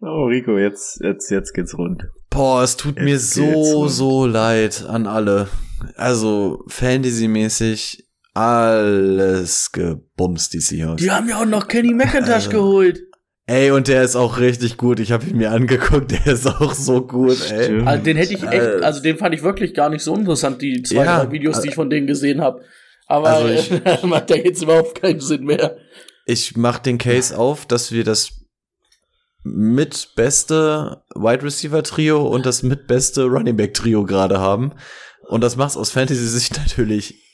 oh, 0.00 0.24
Rico, 0.24 0.58
jetzt, 0.58 1.00
jetzt, 1.02 1.30
jetzt 1.30 1.52
geht's 1.54 1.76
rund. 1.78 2.08
Boah, 2.30 2.62
es 2.62 2.76
tut 2.76 2.96
mir 3.00 3.12
Jetzt 3.12 3.34
geht's 3.34 3.70
so, 3.70 3.78
rund. 3.80 3.90
so 3.90 4.26
leid 4.26 4.84
an 4.86 5.06
alle. 5.06 5.48
Also, 5.96 6.64
Fantasy-mäßig 6.68 8.04
alles 8.34 9.72
gebumst, 9.72 10.52
die 10.52 10.60
Seahawks. 10.60 11.02
Die 11.02 11.10
haben 11.10 11.28
ja 11.28 11.40
auch 11.40 11.46
noch 11.46 11.68
Kenny 11.68 11.92
McIntosh 11.94 12.30
Also- 12.34 12.50
geholt. 12.50 13.00
Ey, 13.50 13.70
und 13.70 13.88
der 13.88 14.02
ist 14.02 14.14
auch 14.14 14.38
richtig 14.38 14.76
gut. 14.76 15.00
Ich 15.00 15.10
habe 15.10 15.24
ihn 15.24 15.38
mir 15.38 15.50
angeguckt, 15.52 16.10
der 16.26 16.34
ist 16.34 16.46
auch 16.46 16.74
so 16.74 17.06
gut, 17.06 17.50
ey. 17.50 17.80
Also 17.82 18.04
den 18.04 18.18
hätte 18.18 18.34
ich 18.34 18.42
echt, 18.42 18.82
also 18.82 19.00
den 19.02 19.16
fand 19.16 19.34
ich 19.34 19.42
wirklich 19.42 19.72
gar 19.72 19.88
nicht 19.88 20.02
so 20.02 20.14
interessant, 20.14 20.60
die 20.60 20.82
zwei, 20.82 21.04
Ja, 21.06 21.24
drei 21.24 21.32
Videos, 21.32 21.62
die 21.62 21.68
ich 21.70 21.74
von 21.74 21.88
denen 21.88 22.06
gesehen 22.06 22.42
habe. 22.42 22.60
Aber 23.06 23.28
Also 23.30 23.48
ich- 23.48 23.70
äh, 23.72 23.98
macht 24.06 24.28
ja 24.28 24.36
jetzt 24.36 24.62
überhaupt 24.62 25.00
keinen 25.00 25.20
Sinn 25.20 25.44
mehr. 25.44 25.78
Ich 26.26 26.58
mach 26.58 26.78
den 26.78 26.98
Case 26.98 27.38
auf, 27.38 27.64
dass 27.64 27.90
wir 27.90 28.04
das 28.04 28.37
mit 29.54 30.12
beste 30.16 31.02
Wide 31.14 31.42
Receiver 31.42 31.82
Trio 31.82 32.26
und 32.26 32.46
das 32.46 32.62
mit 32.62 32.86
beste 32.86 33.24
Running 33.24 33.56
Back 33.56 33.74
Trio 33.74 34.04
gerade 34.04 34.40
haben. 34.40 34.72
Und 35.28 35.42
das 35.42 35.56
macht's 35.56 35.76
aus 35.76 35.90
Fantasy-Sicht 35.90 36.56
natürlich 36.58 37.27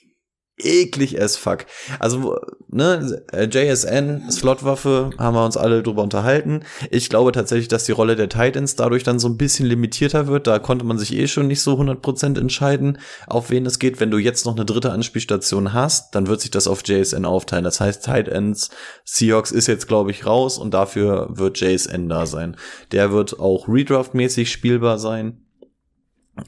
eklig 0.56 1.20
as 1.20 1.36
fuck. 1.36 1.66
Also, 1.98 2.38
ne, 2.68 3.22
äh, 3.32 3.46
JSN, 3.46 4.30
Slotwaffe, 4.30 5.10
haben 5.18 5.34
wir 5.34 5.44
uns 5.44 5.56
alle 5.56 5.82
drüber 5.82 6.02
unterhalten. 6.02 6.60
Ich 6.90 7.08
glaube 7.08 7.32
tatsächlich, 7.32 7.68
dass 7.68 7.84
die 7.84 7.92
Rolle 7.92 8.14
der 8.14 8.28
Titans 8.28 8.76
dadurch 8.76 9.02
dann 9.02 9.18
so 9.18 9.28
ein 9.28 9.36
bisschen 9.36 9.66
limitierter 9.66 10.26
wird. 10.26 10.46
Da 10.46 10.58
konnte 10.60 10.84
man 10.84 10.98
sich 10.98 11.12
eh 11.12 11.26
schon 11.26 11.48
nicht 11.48 11.60
so 11.60 11.74
100% 11.74 12.38
entscheiden, 12.38 12.98
auf 13.26 13.50
wen 13.50 13.66
es 13.66 13.78
geht. 13.78 13.98
Wenn 13.98 14.10
du 14.10 14.18
jetzt 14.18 14.46
noch 14.46 14.54
eine 14.54 14.64
dritte 14.64 14.92
Anspielstation 14.92 15.72
hast, 15.72 16.14
dann 16.14 16.28
wird 16.28 16.40
sich 16.40 16.50
das 16.50 16.68
auf 16.68 16.82
JSN 16.86 17.24
aufteilen. 17.24 17.64
Das 17.64 17.80
heißt, 17.80 18.04
Titans, 18.04 18.70
Seahawks 19.04 19.50
ist 19.50 19.66
jetzt, 19.66 19.88
glaube 19.88 20.12
ich, 20.12 20.24
raus 20.24 20.58
und 20.58 20.72
dafür 20.72 21.28
wird 21.30 21.60
JSN 21.60 22.08
da 22.08 22.26
sein. 22.26 22.56
Der 22.92 23.12
wird 23.12 23.40
auch 23.40 23.66
Redraft-mäßig 23.68 24.50
spielbar 24.50 24.98
sein. 24.98 25.43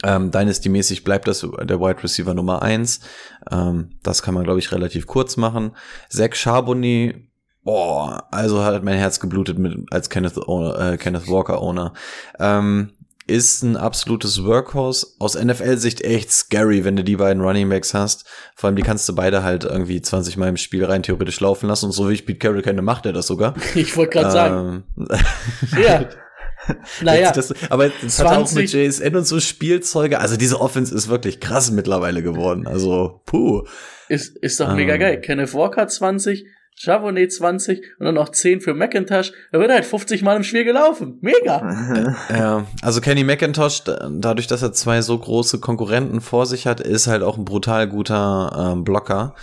Ähm, 0.02 0.30
Dynasty-mäßig 0.30 1.04
bleibt 1.04 1.28
das 1.28 1.40
der 1.40 1.80
Wide 1.80 2.02
Receiver 2.02 2.34
Nummer 2.34 2.62
eins. 2.62 3.00
Ähm, 3.50 3.90
das 4.02 4.22
kann 4.22 4.34
man, 4.34 4.44
glaube 4.44 4.58
ich, 4.58 4.72
relativ 4.72 5.06
kurz 5.06 5.36
machen. 5.36 5.72
Zach 6.08 6.34
Charbonnet, 6.34 7.16
boah, 7.62 8.26
also 8.30 8.64
hat 8.64 8.82
mein 8.82 8.98
Herz 8.98 9.20
geblutet 9.20 9.58
mit 9.58 9.76
als 9.92 10.10
Kenneth, 10.10 10.36
äh, 10.36 10.96
Kenneth 10.96 11.28
Walker 11.28 11.60
Owner. 11.60 11.92
Ähm, 12.38 12.92
ist 13.28 13.62
ein 13.62 13.76
absolutes 13.76 14.44
Workhorse. 14.44 15.08
Aus 15.18 15.34
NFL-Sicht 15.34 16.00
echt 16.02 16.30
scary, 16.30 16.84
wenn 16.84 16.94
du 16.94 17.02
die 17.02 17.16
beiden 17.16 17.42
Running 17.42 17.68
Backs 17.68 17.92
hast. 17.92 18.24
Vor 18.54 18.68
allem, 18.68 18.76
die 18.76 18.82
kannst 18.82 19.08
du 19.08 19.14
beide 19.16 19.42
halt 19.42 19.64
irgendwie 19.64 20.00
20 20.00 20.36
Mal 20.36 20.48
im 20.48 20.56
Spiel 20.56 20.84
rein 20.84 21.02
theoretisch 21.02 21.40
laufen 21.40 21.66
lassen. 21.66 21.86
Und 21.86 21.92
so 21.92 22.08
wie 22.08 22.14
ich 22.14 22.24
Pete 22.24 22.38
Carroll 22.38 22.62
kenne, 22.62 22.82
macht 22.82 23.04
er 23.04 23.12
das 23.12 23.26
sogar. 23.26 23.54
Ich 23.74 23.96
wollte 23.96 24.12
gerade 24.18 24.30
sagen, 24.30 24.84
Ähm, 24.96 25.08
ja. 25.82 26.04
Naja, 27.02 27.32
das, 27.32 27.54
aber 27.70 27.86
jetzt 28.02 28.18
hat 28.18 28.26
auch 28.26 28.38
mit 28.52 28.68
20 28.68 28.72
JSN 28.72 29.16
und 29.16 29.26
so 29.26 29.40
Spielzeuge. 29.40 30.18
Also 30.20 30.36
diese 30.36 30.60
Offense 30.60 30.94
ist 30.94 31.08
wirklich 31.08 31.40
krass 31.40 31.70
mittlerweile 31.70 32.22
geworden. 32.22 32.66
Also, 32.66 33.20
puh. 33.26 33.64
ist, 34.08 34.36
ist 34.38 34.60
doch 34.60 34.74
mega 34.74 34.94
Ähm. 34.94 35.00
geil. 35.00 35.20
Kenneth 35.20 35.54
Walker 35.54 35.86
20, 35.88 36.46
Chavonet 36.78 37.32
20 37.32 37.80
und 37.98 38.04
dann 38.06 38.14
noch 38.16 38.28
10 38.30 38.60
für 38.60 38.74
McIntosh. 38.74 39.32
Da 39.52 39.58
wird 39.60 39.70
halt 39.70 39.84
50 39.86 40.22
Mal 40.22 40.36
im 40.36 40.42
Spiel 40.44 40.64
gelaufen. 40.64 41.18
Mega. 41.22 42.14
Ja, 42.30 42.66
also 42.82 43.00
Kenny 43.00 43.24
McIntosh, 43.24 43.84
da- 43.84 44.10
dadurch, 44.12 44.46
dass 44.46 44.62
er 44.62 44.72
zwei 44.72 45.00
so 45.02 45.18
große 45.18 45.58
Konkurrenten 45.60 46.20
vor 46.20 46.44
sich 46.46 46.66
hat, 46.66 46.80
ist 46.80 47.06
halt 47.06 47.22
auch 47.22 47.38
ein 47.38 47.44
brutal 47.46 47.88
guter 47.88 48.72
ähm, 48.72 48.84
Blocker. 48.84 49.34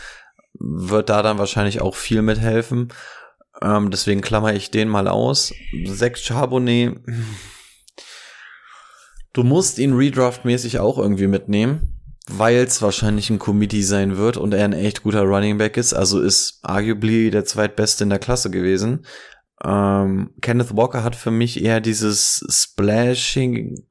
Wird 0.60 1.10
da 1.10 1.24
dann 1.24 1.40
wahrscheinlich 1.40 1.82
auch 1.82 1.96
viel 1.96 2.22
mithelfen. 2.22 2.90
Ähm, 3.62 3.92
deswegen 3.92 4.22
klammer 4.22 4.54
ich 4.54 4.72
den 4.72 4.90
mal 4.90 5.08
aus. 5.08 5.54
Sechs 5.86 6.22
Charbonnet. 6.24 6.98
Du 9.34 9.44
musst 9.44 9.80
ihn 9.80 9.94
redraft-mäßig 9.94 10.80
auch 10.80 10.98
irgendwie 10.98 11.28
mitnehmen, 11.28 12.00
weil 12.28 12.58
es 12.58 12.82
wahrscheinlich 12.82 13.30
ein 13.30 13.40
Committee 13.40 13.82
sein 13.82 14.18
wird 14.18 14.38
und 14.38 14.54
er 14.54 14.66
ein 14.66 14.74
echt 14.74 15.04
guter 15.04 15.24
Running 15.24 15.58
Back 15.58 15.78
ist. 15.78 15.94
Also 15.94 16.20
ist 16.22 16.60
arguably 16.62 17.32
der 17.32 17.46
zweitbeste 17.46 18.04
in 18.04 18.12
der 18.12 18.20
Klasse 18.20 18.52
gewesen. 18.52 19.06
Ähm, 19.64 20.32
Kenneth 20.42 20.76
Walker 20.76 21.04
hat 21.04 21.16
für 21.16 21.32
mich 21.32 21.64
eher 21.64 21.80
dieses 21.80 22.46
Splashing, 22.50 23.84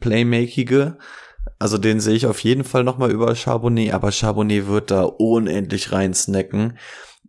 Playmakige. 0.00 0.98
Also 1.58 1.78
den 1.78 2.00
sehe 2.00 2.14
ich 2.14 2.26
auf 2.26 2.40
jeden 2.40 2.64
Fall 2.64 2.84
noch 2.84 2.98
mal 2.98 3.10
über 3.10 3.34
Charbonnet, 3.34 3.94
aber 3.94 4.12
Charbonnet 4.12 4.66
wird 4.68 4.90
da 4.90 5.02
unendlich 5.02 5.92
rein 5.92 6.14
snacken. 6.14 6.78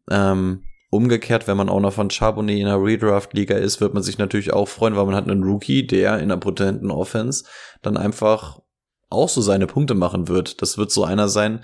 Ähm, 0.09 0.63
umgekehrt, 0.93 1.47
wenn 1.47 1.57
man 1.57 1.69
auch 1.69 1.79
noch 1.79 1.93
von 1.93 2.09
Charbonnet 2.09 2.57
in 2.57 2.67
einer 2.67 2.81
Redraft-Liga 2.81 3.55
ist, 3.55 3.81
wird 3.81 3.93
man 3.93 4.03
sich 4.03 4.17
natürlich 4.17 4.53
auch 4.53 4.67
freuen, 4.67 4.95
weil 4.95 5.05
man 5.05 5.15
hat 5.15 5.27
einen 5.27 5.43
Rookie, 5.43 5.85
der 5.85 6.15
in 6.17 6.23
einer 6.23 6.37
potenten 6.37 6.91
Offense 6.91 7.45
dann 7.81 7.97
einfach 7.97 8.61
auch 9.09 9.29
so 9.29 9.41
seine 9.41 9.67
Punkte 9.67 9.95
machen 9.95 10.27
wird. 10.27 10.61
Das 10.61 10.77
wird 10.77 10.91
so 10.91 11.03
einer 11.03 11.27
sein, 11.27 11.63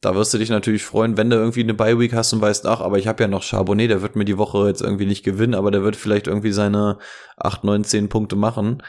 da 0.00 0.14
wirst 0.14 0.34
du 0.34 0.38
dich 0.38 0.50
natürlich 0.50 0.84
freuen, 0.84 1.16
wenn 1.16 1.30
du 1.30 1.36
irgendwie 1.36 1.62
eine 1.62 1.72
Bye-Week 1.72 2.12
hast 2.12 2.32
und 2.34 2.42
weißt, 2.42 2.66
ach, 2.66 2.80
aber 2.80 2.98
ich 2.98 3.06
habe 3.06 3.22
ja 3.22 3.28
noch 3.28 3.42
Charbonnet, 3.42 3.90
der 3.90 4.02
wird 4.02 4.16
mir 4.16 4.26
die 4.26 4.36
Woche 4.36 4.66
jetzt 4.68 4.82
irgendwie 4.82 5.06
nicht 5.06 5.24
gewinnen, 5.24 5.54
aber 5.54 5.70
der 5.70 5.82
wird 5.82 5.96
vielleicht 5.96 6.26
irgendwie 6.26 6.52
seine 6.52 6.98
8, 7.38 7.64
9, 7.64 7.84
10 7.84 8.08
Punkte 8.10 8.36
machen. 8.36 8.82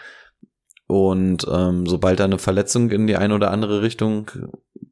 Und 0.88 1.48
ähm, 1.50 1.88
sobald 1.88 2.20
da 2.20 2.26
eine 2.26 2.38
Verletzung 2.38 2.92
in 2.92 3.08
die 3.08 3.16
eine 3.16 3.34
oder 3.34 3.52
andere 3.52 3.82
Richtung 3.82 4.30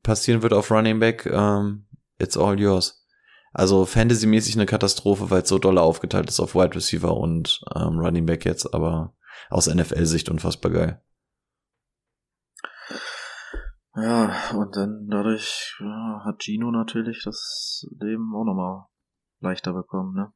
passieren 0.01 0.41
wird 0.41 0.53
auf 0.53 0.71
Running 0.71 0.99
Back, 0.99 1.25
ähm, 1.25 1.85
it's 2.19 2.37
all 2.37 2.59
yours. 2.59 3.02
Also 3.53 3.85
Fantasy-mäßig 3.85 4.55
eine 4.55 4.65
Katastrophe, 4.65 5.29
weil 5.29 5.43
es 5.43 5.49
so 5.49 5.59
doll 5.59 5.77
aufgeteilt 5.77 6.27
ist 6.27 6.39
auf 6.39 6.55
Wide 6.55 6.75
Receiver 6.75 7.15
und 7.15 7.63
ähm, 7.75 7.99
Running 7.99 8.25
Back 8.25 8.45
jetzt, 8.45 8.73
aber 8.73 9.13
aus 9.49 9.73
NFL-Sicht 9.73 10.29
unfassbar 10.29 10.71
geil. 10.71 11.01
Ja, 13.95 14.49
und 14.55 14.75
dann 14.75 15.07
dadurch 15.07 15.77
ja, 15.79 16.23
hat 16.25 16.41
Gino 16.41 16.71
natürlich 16.71 17.21
das 17.23 17.85
Leben 17.99 18.33
auch 18.35 18.43
nochmal 18.43 18.85
leichter 19.39 19.73
bekommen, 19.73 20.15
ne? 20.15 20.33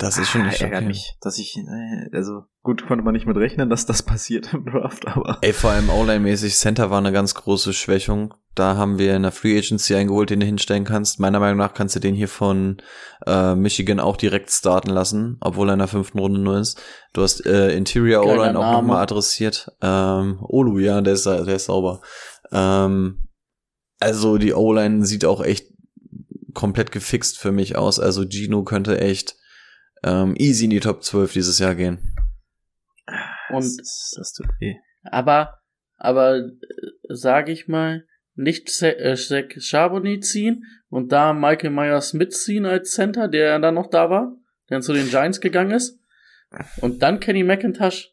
Das 0.00 0.16
ist 0.16 0.30
schon 0.30 0.46
nicht 0.46 0.62
ärgert 0.62 0.78
okay. 0.78 0.88
mich, 0.88 1.16
dass 1.20 1.38
ich, 1.38 1.58
äh, 1.58 2.16
also 2.16 2.44
gut 2.62 2.86
konnte 2.86 3.04
man 3.04 3.12
nicht 3.12 3.26
mit 3.26 3.36
rechnen, 3.36 3.68
dass 3.68 3.84
das 3.84 4.02
passiert 4.02 4.52
im 4.54 4.64
Draft, 4.64 5.06
aber 5.06 5.38
Ey, 5.42 5.52
vor 5.52 5.70
allem 5.70 5.90
O-Line-mäßig, 5.90 6.56
Center 6.56 6.90
war 6.90 6.98
eine 6.98 7.12
ganz 7.12 7.34
große 7.34 7.74
Schwächung. 7.74 8.32
Da 8.54 8.76
haben 8.76 8.98
wir 8.98 9.14
in 9.14 9.22
der 9.22 9.30
Free 9.30 9.58
Agency 9.58 9.94
eingeholt, 9.94 10.30
den 10.30 10.40
du 10.40 10.46
hinstellen 10.46 10.84
kannst. 10.84 11.20
Meiner 11.20 11.38
Meinung 11.38 11.58
nach 11.58 11.74
kannst 11.74 11.96
du 11.96 12.00
den 12.00 12.14
hier 12.14 12.28
von 12.28 12.78
äh, 13.26 13.54
Michigan 13.54 14.00
auch 14.00 14.16
direkt 14.16 14.50
starten 14.50 14.88
lassen, 14.88 15.36
obwohl 15.40 15.68
er 15.68 15.74
in 15.74 15.78
der 15.80 15.88
fünften 15.88 16.18
Runde 16.18 16.40
nur 16.40 16.58
ist. 16.58 16.80
Du 17.12 17.22
hast 17.22 17.44
äh, 17.44 17.76
Interior 17.76 18.24
O-Line 18.24 18.58
auch 18.58 18.72
nochmal 18.72 19.02
adressiert. 19.02 19.70
Ähm, 19.82 20.38
Olu, 20.40 20.78
ja, 20.78 21.02
der 21.02 21.12
ist, 21.12 21.26
der 21.26 21.46
ist 21.46 21.66
sauber. 21.66 22.00
Ähm, 22.50 23.28
also 24.00 24.38
die 24.38 24.54
O-Line 24.54 25.04
sieht 25.04 25.26
auch 25.26 25.42
echt 25.42 25.66
komplett 26.54 26.90
gefixt 26.90 27.38
für 27.38 27.52
mich 27.52 27.76
aus. 27.76 28.00
Also 28.00 28.24
Gino 28.26 28.64
könnte 28.64 28.98
echt 28.98 29.36
ähm, 30.02 30.34
easy 30.38 30.64
in 30.64 30.70
die 30.70 30.80
Top 30.80 31.02
12 31.02 31.32
dieses 31.32 31.58
Jahr 31.58 31.74
gehen. 31.74 32.14
Und 33.50 33.64
das, 33.78 34.14
das 34.16 34.32
tut 34.32 34.46
weh. 34.60 34.76
aber, 35.04 35.58
aber 35.96 36.36
äh, 36.38 36.50
sage 37.08 37.52
ich 37.52 37.66
mal, 37.68 38.06
nicht 38.34 38.70
Sa- 38.70 38.86
äh, 38.88 39.16
Zach 39.16 39.44
Charbonnet 39.58 40.24
ziehen 40.24 40.64
und 40.88 41.10
da 41.12 41.32
Michael 41.32 41.70
Myers 41.70 42.12
mitziehen 42.14 42.64
als 42.64 42.92
Center, 42.92 43.28
der 43.28 43.58
dann 43.58 43.74
noch 43.74 43.88
da 43.90 44.08
war, 44.08 44.36
der 44.68 44.76
dann 44.76 44.82
zu 44.82 44.92
den 44.92 45.08
Giants 45.08 45.40
gegangen 45.40 45.72
ist. 45.72 45.98
Und 46.80 47.02
dann 47.02 47.20
Kenny 47.20 47.42
McIntosh, 47.44 48.10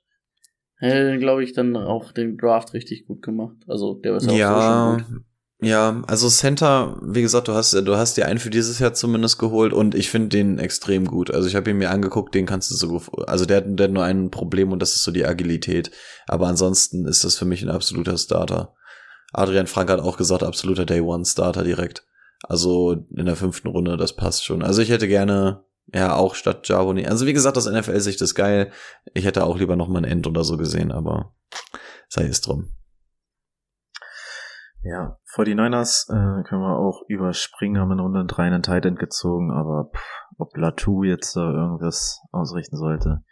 äh, 0.79 1.17
glaube 1.17 1.43
ich, 1.43 1.53
dann 1.53 1.75
auch 1.75 2.11
den 2.11 2.37
Draft 2.37 2.73
richtig 2.73 3.05
gut 3.05 3.21
gemacht. 3.21 3.57
Also 3.67 3.95
der 3.95 4.15
ist 4.15 4.23
auch 4.27 4.31
so 4.31 4.37
Ja, 4.37 4.61
schon 4.61 4.97
gut. 5.07 5.21
Ja, 5.59 6.03
also 6.07 6.29
Center, 6.29 6.97
wie 7.01 7.21
gesagt, 7.23 7.47
du 7.47 7.53
hast, 7.53 7.73
du 7.73 7.95
hast 7.97 8.15
dir 8.17 8.27
einen 8.27 8.39
für 8.39 8.49
dieses 8.51 8.77
Jahr 8.79 8.93
zumindest 8.93 9.39
geholt 9.39 9.73
und 9.73 9.95
ich 9.95 10.09
finde 10.11 10.29
den 10.29 10.59
extrem 10.59 11.05
gut. 11.05 11.31
Also 11.31 11.47
ich 11.47 11.55
habe 11.55 11.71
ihn 11.71 11.77
mir 11.77 11.89
angeguckt, 11.89 12.35
den 12.35 12.45
kannst 12.45 12.69
du 12.69 12.75
so 12.75 13.01
also 13.25 13.45
der, 13.45 13.57
hat- 13.57 13.65
der 13.67 13.85
hat 13.85 13.91
nur 13.93 14.03
ein 14.03 14.29
Problem 14.29 14.71
und 14.71 14.79
das 14.81 14.95
ist 14.95 15.03
so 15.03 15.11
die 15.11 15.25
Agilität. 15.25 15.89
Aber 16.27 16.47
ansonsten 16.47 17.07
ist 17.07 17.23
das 17.23 17.37
für 17.37 17.45
mich 17.45 17.63
ein 17.63 17.69
absoluter 17.69 18.17
Starter. 18.17 18.75
Adrian 19.33 19.67
Frank 19.67 19.89
hat 19.89 19.99
auch 19.99 20.17
gesagt, 20.17 20.43
absoluter 20.43 20.85
Day 20.85 21.01
One 21.01 21.25
Starter 21.25 21.63
direkt. 21.63 22.05
Also 22.43 22.91
in 23.15 23.25
der 23.25 23.35
fünften 23.35 23.67
Runde, 23.67 23.97
das 23.97 24.15
passt 24.15 24.45
schon. 24.45 24.61
Also 24.61 24.83
ich 24.83 24.89
hätte 24.89 25.07
gerne, 25.07 25.63
ja, 25.91 26.15
auch 26.15 26.35
statt 26.35 26.67
Jarboni. 26.69 27.07
Also 27.07 27.25
wie 27.25 27.33
gesagt, 27.33 27.57
das 27.57 27.65
NFL-Sicht 27.65 28.21
ist 28.21 28.35
geil. 28.35 28.71
Ich 29.15 29.25
hätte 29.25 29.43
auch 29.43 29.57
lieber 29.57 29.75
noch 29.75 29.87
mal 29.87 29.99
ein 29.99 30.05
End 30.05 30.27
oder 30.27 30.43
so 30.43 30.55
gesehen, 30.55 30.91
aber 30.91 31.33
sei 32.09 32.25
es 32.27 32.41
drum. 32.41 32.69
Ja, 34.89 35.17
49ers 35.35 36.09
äh, 36.09 36.43
können 36.43 36.61
wir 36.61 36.77
auch 36.77 37.01
überspringen, 37.07 37.79
haben 37.81 37.91
in 37.91 37.99
Runde 37.99 38.25
3 38.25 38.43
einen 38.43 38.63
Tight 38.63 38.85
End 38.85 38.99
gezogen, 38.99 39.51
aber 39.51 39.89
pff, 39.93 40.01
ob 40.37 40.55
Latu 40.55 41.03
jetzt 41.03 41.35
da 41.35 41.41
irgendwas 41.51 42.21
ausrichten 42.31 42.77
sollte, 42.77 43.23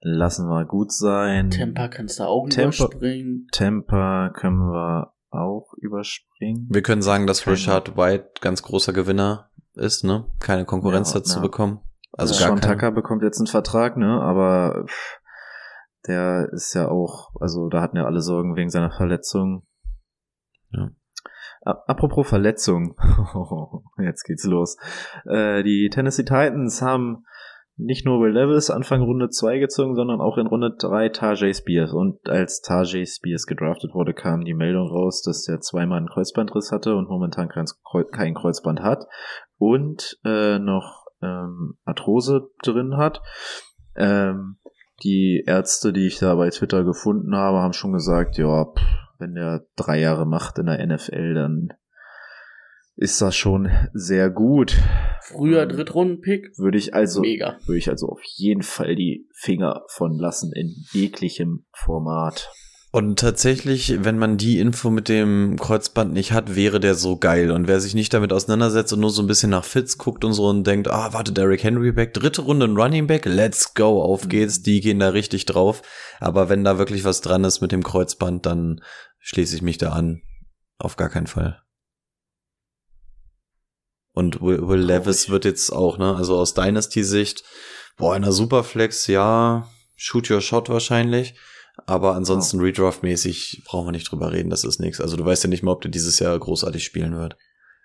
lassen 0.00 0.48
wir 0.48 0.64
gut 0.64 0.92
sein. 0.92 1.50
Temper 1.50 1.88
kannst 1.88 2.18
du 2.18 2.24
auch 2.24 2.48
Temper- 2.48 2.84
überspringen. 2.86 3.46
Temper 3.52 4.32
können 4.34 4.58
wir 4.58 5.12
auch 5.30 5.72
überspringen. 5.78 6.66
Wir 6.70 6.82
können 6.82 7.02
sagen, 7.02 7.26
dass 7.26 7.42
Keine- 7.44 7.56
Richard 7.56 7.96
White 7.96 8.30
ganz 8.40 8.62
großer 8.62 8.92
Gewinner 8.92 9.50
ist, 9.74 10.04
ne? 10.04 10.26
Keine 10.40 10.64
Konkurrenz 10.64 11.12
Ja, 11.12 11.20
dazu 11.20 11.36
ja. 11.36 11.42
bekommen. 11.42 11.80
Also 12.12 12.32
Also 12.34 12.46
gar 12.48 12.56
Sean. 12.58 12.72
Tucker 12.72 12.92
bekommt 12.92 13.22
jetzt 13.22 13.38
einen 13.38 13.46
Vertrag, 13.46 13.96
ne? 13.98 14.20
Aber 14.22 14.84
pff, 14.86 15.18
der 16.08 16.48
ist 16.52 16.72
ja 16.74 16.88
auch, 16.88 17.30
also 17.40 17.68
da 17.68 17.82
hatten 17.82 17.96
ja 17.96 18.04
alle 18.06 18.20
Sorgen 18.20 18.56
wegen 18.56 18.70
seiner 18.70 18.90
Verletzung. 18.90 19.66
Ja. 20.72 20.90
Apropos 21.62 22.28
Verletzung, 22.28 22.96
jetzt 23.98 24.22
geht's 24.24 24.44
los. 24.44 24.76
Äh, 25.24 25.64
die 25.64 25.88
Tennessee 25.90 26.22
Titans 26.22 26.80
haben 26.80 27.24
nicht 27.76 28.06
nur 28.06 28.20
Will 28.20 28.32
Levis 28.32 28.70
Anfang 28.70 29.02
Runde 29.02 29.28
2 29.28 29.58
gezogen, 29.58 29.96
sondern 29.96 30.20
auch 30.20 30.38
in 30.38 30.46
Runde 30.46 30.74
3 30.78 31.10
Tajay 31.10 31.52
Spears. 31.52 31.92
Und 31.92 32.28
als 32.28 32.62
Tajay 32.62 33.04
Spears 33.04 33.46
gedraftet 33.46 33.94
wurde, 33.94 34.14
kam 34.14 34.44
die 34.44 34.54
Meldung 34.54 34.88
raus, 34.88 35.22
dass 35.22 35.42
der 35.42 35.60
zweimal 35.60 35.98
einen 35.98 36.08
Kreuzbandriss 36.08 36.72
hatte 36.72 36.94
und 36.96 37.08
momentan 37.08 37.48
kein 37.48 38.34
Kreuzband 38.34 38.80
hat. 38.80 39.04
Und 39.58 40.18
äh, 40.24 40.58
noch 40.58 41.06
ähm, 41.20 41.76
Arthrose 41.84 42.48
drin 42.62 42.96
hat. 42.96 43.20
Ähm, 43.94 44.56
die 45.02 45.44
Ärzte, 45.46 45.92
die 45.92 46.06
ich 46.06 46.18
da 46.18 46.34
bei 46.34 46.50
Twitter 46.50 46.84
gefunden 46.84 47.34
habe, 47.34 47.58
haben 47.58 47.72
schon 47.72 47.92
gesagt, 47.92 48.38
ja, 48.38 48.64
pff, 48.64 48.82
wenn 49.18 49.34
der 49.34 49.66
drei 49.76 50.00
Jahre 50.00 50.26
macht 50.26 50.58
in 50.58 50.66
der 50.66 50.84
NFL, 50.86 51.34
dann 51.34 51.68
ist 52.96 53.20
das 53.20 53.36
schon 53.36 53.70
sehr 53.92 54.30
gut. 54.30 54.76
Früher 55.22 55.62
Ähm, 55.62 55.68
Drittrunden-Pick. 55.68 56.58
Würde 56.58 56.78
ich 56.78 56.94
also, 56.94 57.20
Mega. 57.20 57.58
würde 57.66 57.78
ich 57.78 57.88
also 57.88 58.08
auf 58.08 58.20
jeden 58.36 58.62
Fall 58.62 58.94
die 58.94 59.28
Finger 59.34 59.82
von 59.88 60.18
lassen 60.18 60.52
in 60.54 60.74
jeglichem 60.92 61.66
Format. 61.72 62.50
Und 62.96 63.18
tatsächlich, 63.18 64.04
wenn 64.04 64.16
man 64.16 64.38
die 64.38 64.58
Info 64.58 64.88
mit 64.88 65.10
dem 65.10 65.58
Kreuzband 65.58 66.14
nicht 66.14 66.32
hat, 66.32 66.56
wäre 66.56 66.80
der 66.80 66.94
so 66.94 67.18
geil. 67.18 67.50
Und 67.50 67.68
wer 67.68 67.78
sich 67.78 67.92
nicht 67.92 68.14
damit 68.14 68.32
auseinandersetzt 68.32 68.90
und 68.94 69.00
nur 69.00 69.10
so 69.10 69.20
ein 69.20 69.26
bisschen 69.26 69.50
nach 69.50 69.66
Fits 69.66 69.98
guckt 69.98 70.24
und 70.24 70.32
so 70.32 70.46
und 70.46 70.66
denkt, 70.66 70.88
ah, 70.88 71.12
warte, 71.12 71.30
Derrick 71.30 71.62
Henry 71.62 71.92
back, 71.92 72.14
dritte 72.14 72.40
Runde 72.40 72.64
ein 72.64 72.74
Running 72.74 73.06
Back, 73.06 73.26
let's 73.26 73.74
go, 73.74 74.02
auf 74.02 74.30
geht's, 74.30 74.62
die 74.62 74.80
gehen 74.80 74.98
da 74.98 75.10
richtig 75.10 75.44
drauf. 75.44 75.82
Aber 76.20 76.48
wenn 76.48 76.64
da 76.64 76.78
wirklich 76.78 77.04
was 77.04 77.20
dran 77.20 77.44
ist 77.44 77.60
mit 77.60 77.70
dem 77.70 77.82
Kreuzband, 77.82 78.46
dann 78.46 78.80
schließe 79.18 79.56
ich 79.56 79.60
mich 79.60 79.76
da 79.76 79.90
an. 79.90 80.22
Auf 80.78 80.96
gar 80.96 81.10
keinen 81.10 81.26
Fall. 81.26 81.60
Und 84.14 84.40
Will, 84.40 84.66
Will 84.68 84.80
Levis 84.80 85.28
wird 85.28 85.44
jetzt 85.44 85.70
auch, 85.70 85.98
ne, 85.98 86.16
also 86.16 86.38
aus 86.38 86.54
Dynasty-Sicht, 86.54 87.44
boah, 87.98 88.16
in 88.16 88.22
der 88.22 88.32
Superflex, 88.32 89.06
ja, 89.06 89.68
shoot 89.96 90.30
your 90.30 90.40
shot 90.40 90.70
wahrscheinlich. 90.70 91.34
Aber 91.84 92.14
ansonsten 92.14 92.60
Redraft-mäßig 92.60 93.62
brauchen 93.66 93.88
wir 93.88 93.92
nicht 93.92 94.10
drüber 94.10 94.32
reden, 94.32 94.50
das 94.50 94.64
ist 94.64 94.80
nichts. 94.80 95.00
Also 95.00 95.16
du 95.16 95.24
weißt 95.24 95.44
ja 95.44 95.50
nicht 95.50 95.62
mal, 95.62 95.72
ob 95.72 95.82
der 95.82 95.90
dieses 95.90 96.18
Jahr 96.18 96.38
großartig 96.38 96.82
spielen 96.84 97.14
wird. 97.16 97.36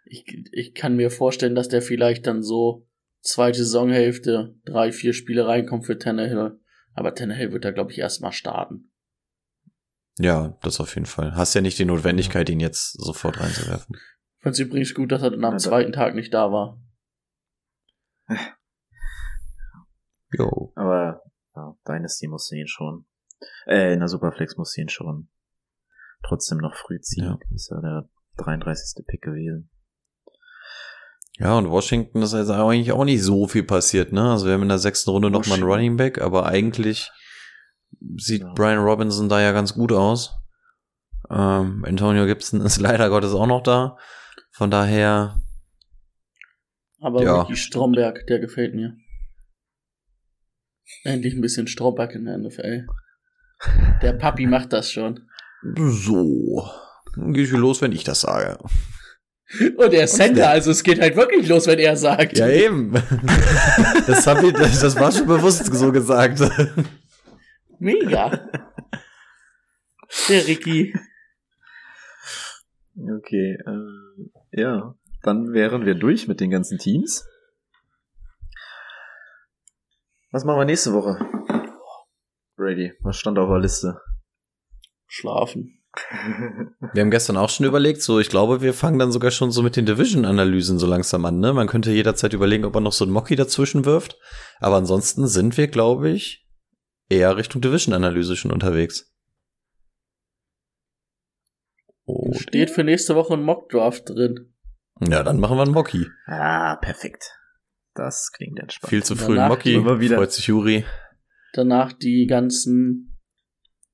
Ich, 0.05 0.25
ich 0.51 0.73
kann 0.73 0.95
mir 0.95 1.11
vorstellen, 1.11 1.55
dass 1.55 1.67
der 1.67 1.81
vielleicht 1.81 2.25
dann 2.25 2.41
so 2.41 2.87
zweite 3.21 3.59
Saisonhälfte, 3.63 4.55
drei, 4.65 4.91
vier 4.91 5.13
Spiele 5.13 5.45
reinkommt 5.45 5.85
für 5.85 5.97
Tannehill. 5.97 6.59
Aber 6.93 7.13
Tannehill 7.13 7.51
wird 7.51 7.65
da, 7.65 7.71
glaube 7.71 7.91
ich, 7.91 7.99
erstmal 7.99 8.31
starten. 8.31 8.91
Ja, 10.17 10.57
das 10.61 10.79
auf 10.79 10.95
jeden 10.95 11.05
Fall. 11.05 11.35
Hast 11.35 11.53
ja 11.53 11.61
nicht 11.61 11.77
die 11.79 11.85
Notwendigkeit, 11.85 12.49
ihn 12.49 12.59
jetzt 12.59 12.93
sofort 12.93 13.39
reinzuwerfen. 13.39 13.95
Ich 13.95 14.43
fand 14.43 14.53
es 14.53 14.59
übrigens 14.59 14.93
gut, 14.93 15.11
dass 15.11 15.21
er 15.21 15.31
dann 15.31 15.39
am 15.45 15.51
Ja, 15.53 15.57
da- 15.57 15.57
zweiten 15.57 15.91
Tag 15.91 16.15
nicht 16.15 16.33
da 16.33 16.51
war. 16.51 16.81
Jo. 20.37 20.71
Aber 20.75 21.21
ja, 21.55 21.75
Dynasty 21.87 22.27
muss 22.27 22.51
ihn 22.51 22.67
schon. 22.67 23.05
Äh, 23.67 23.93
in 23.93 23.99
der 23.99 24.07
Superflex 24.07 24.57
muss 24.57 24.77
ihn 24.77 24.89
schon 24.89 25.29
trotzdem 26.23 26.59
noch 26.59 26.75
früh 26.75 26.99
ziehen. 26.99 27.23
Ja. 27.23 27.39
Ist 27.53 27.71
ja 27.71 27.81
der 27.81 28.09
33. 28.37 29.05
Pick 29.07 29.21
gewesen. 29.21 29.69
Ja, 31.37 31.57
und 31.57 31.69
Washington 31.69 32.21
ist 32.21 32.33
jetzt 32.33 32.49
eigentlich 32.51 32.91
auch 32.91 33.05
nicht 33.05 33.23
so 33.23 33.47
viel 33.47 33.63
passiert, 33.63 34.11
ne? 34.11 34.31
Also 34.31 34.45
wir 34.45 34.53
haben 34.53 34.61
in 34.61 34.69
der 34.69 34.77
sechsten 34.77 35.09
Runde 35.09 35.31
noch 35.31 35.47
mal 35.47 35.55
einen. 35.55 35.63
Running 35.63 35.97
Back, 35.97 36.21
aber 36.21 36.45
eigentlich 36.45 37.09
sieht 38.17 38.41
Ja. 38.41 38.53
Brian 38.53 38.79
Robinson 38.79 39.29
da 39.29 39.41
ja 39.41 39.51
ganz 39.51 39.73
gut 39.73 39.91
aus. 39.91 40.35
Ähm, 41.29 41.83
Antonio 41.85 42.25
Gibson 42.25 42.61
ist 42.61 42.79
leider 42.81 43.09
Gottes 43.09 43.33
auch 43.33 43.47
noch 43.47 43.63
da. 43.63 43.97
Von 44.51 44.69
daher, 44.69 45.41
Aber 46.99 47.23
Ja. 47.23 47.41
Ricky 47.41 47.55
Stromberg, 47.55 48.27
der 48.27 48.39
gefällt 48.39 48.75
mir. 48.75 48.95
Endlich 51.03 51.33
ein 51.33 51.41
bisschen 51.41 51.67
Stromberg 51.67 52.13
in 52.13 52.25
der 52.25 52.37
NFL. 52.37 52.85
Der 54.01 54.13
Papi 54.13 54.47
macht 54.47 54.73
das 54.73 54.91
schon. 54.91 55.27
so. 55.75 56.69
Dann 57.15 57.33
geht 57.33 57.49
viel 57.49 57.59
los, 57.59 57.81
wenn 57.81 57.91
ich 57.91 58.03
das 58.03 58.21
sage. 58.21 58.57
Und 59.77 59.93
er 59.93 60.05
ist 60.05 60.15
Center, 60.15 60.49
also 60.49 60.71
es 60.71 60.81
geht 60.81 61.01
halt 61.01 61.15
wirklich 61.17 61.47
los, 61.49 61.67
wenn 61.67 61.79
er 61.79 61.97
sagt. 61.97 62.37
Ja, 62.37 62.47
eben. 62.47 62.93
Das, 64.07 64.25
hab 64.25 64.41
ich, 64.43 64.53
das, 64.53 64.79
das 64.79 64.95
war 64.95 65.11
schon 65.11 65.27
bewusst 65.27 65.65
so 65.73 65.91
gesagt. 65.91 66.39
Mega. 67.79 68.49
Der 70.29 70.47
Ricky. 70.47 70.93
Okay, 72.95 73.57
äh, 73.65 74.61
ja. 74.61 74.95
Dann 75.23 75.53
wären 75.53 75.85
wir 75.85 75.95
durch 75.95 76.27
mit 76.27 76.39
den 76.39 76.49
ganzen 76.49 76.77
Teams. 76.77 77.25
Was 80.31 80.45
machen 80.45 80.59
wir 80.59 80.65
nächste 80.65 80.93
Woche? 80.93 81.19
Brady, 82.61 82.93
was 83.01 83.17
stand 83.17 83.39
auf 83.39 83.49
der 83.49 83.57
Liste? 83.59 83.99
Schlafen. 85.07 85.79
Wir 86.93 87.01
haben 87.01 87.09
gestern 87.09 87.35
auch 87.35 87.49
schon 87.49 87.65
überlegt, 87.65 88.03
so 88.03 88.19
ich 88.19 88.29
glaube, 88.29 88.61
wir 88.61 88.75
fangen 88.75 88.99
dann 88.99 89.11
sogar 89.11 89.31
schon 89.31 89.49
so 89.51 89.63
mit 89.63 89.75
den 89.75 89.87
Division-Analysen 89.87 90.77
so 90.77 90.85
langsam 90.85 91.25
an. 91.25 91.39
Ne? 91.39 91.53
Man 91.53 91.65
könnte 91.67 91.91
jederzeit 91.91 92.33
überlegen, 92.33 92.63
ob 92.63 92.75
man 92.75 92.83
noch 92.83 92.93
so 92.93 93.03
ein 93.03 93.09
Mocky 93.09 93.35
dazwischen 93.35 93.83
wirft. 93.83 94.15
Aber 94.59 94.75
ansonsten 94.75 95.27
sind 95.27 95.57
wir, 95.57 95.69
glaube 95.69 96.11
ich, 96.11 96.47
eher 97.09 97.35
Richtung 97.35 97.61
Division-Analyse 97.61 98.35
schon 98.37 98.51
unterwegs. 98.51 99.11
Oh, 102.05 102.31
Steht 102.33 102.69
für 102.69 102.83
nächste 102.83 103.15
Woche 103.15 103.33
ein 103.33 103.43
Mockdraft 103.43 104.07
drin. 104.09 104.53
ja, 105.01 105.23
dann 105.23 105.39
machen 105.39 105.57
wir 105.57 105.63
einen 105.63 105.73
Mocky. 105.73 106.07
Ah, 106.27 106.75
perfekt. 106.75 107.31
Das 107.95 108.29
klingt 108.31 108.59
entspannt. 108.59 108.89
Viel 108.91 109.03
zu 109.03 109.15
früh 109.15 109.39
ein 109.39 109.47
Mocky. 109.49 109.73
immer 109.73 109.99
wieder- 109.99 110.17
Freut 110.17 110.31
sich 110.31 110.45
Juri. 110.45 110.85
Danach 111.53 111.93
die 111.93 112.27
ganzen 112.27 113.19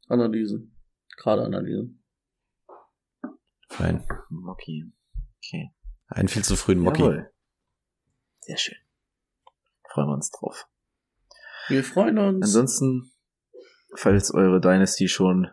Analysen. 0.07 0.75
Gerade 1.17 1.43
Analysen. 1.43 2.03
rein. 3.71 4.05
Mocky. 4.29 4.85
Okay. 5.37 5.71
Einen 6.07 6.27
viel 6.27 6.43
zu 6.43 6.55
frühen 6.55 6.79
Mocky. 6.79 7.01
Jawohl. 7.01 7.31
Sehr 8.39 8.57
schön. 8.57 8.77
Freuen 9.89 10.07
wir 10.07 10.13
uns 10.13 10.31
drauf. 10.31 10.67
Wir 11.67 11.83
freuen 11.83 12.17
uns. 12.17 12.45
Ansonsten, 12.45 13.11
falls 13.95 14.33
eure 14.33 14.61
Dynasty 14.61 15.07
schon 15.07 15.49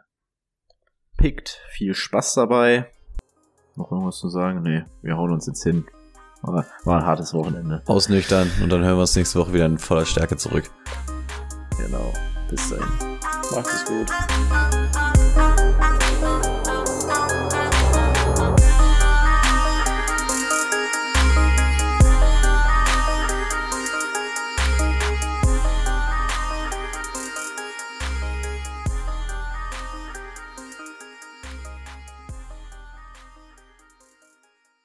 pickt, 1.17 1.61
viel 1.71 1.95
Spaß 1.95 2.35
dabei. 2.35 2.91
Noch 3.77 3.91
irgendwas 3.91 4.19
zu 4.19 4.29
sagen? 4.29 4.63
Nee, 4.63 4.85
wir 5.03 5.17
hauen 5.17 5.33
uns 5.33 5.47
jetzt 5.47 5.65
hin. 5.65 5.87
War, 6.43 6.67
war 6.85 7.01
ein 7.01 7.07
hartes 7.07 7.33
Wochenende. 7.33 7.83
Ausnüchtern 7.87 8.51
und 8.63 8.71
dann 8.71 8.85
hören 8.85 8.97
wir 8.97 9.01
uns 9.01 9.17
nächste 9.17 9.39
Woche 9.39 9.55
wieder 9.55 9.67
in 9.67 9.79
voller 9.79 10.05
Stärke 10.05 10.37
zurück. 10.37 10.71
Genau. 11.79 12.13
Bis 12.51 12.71
dahin. 12.71 13.19
Macht 13.55 13.67
es 13.67 13.85
gut. 13.85 14.11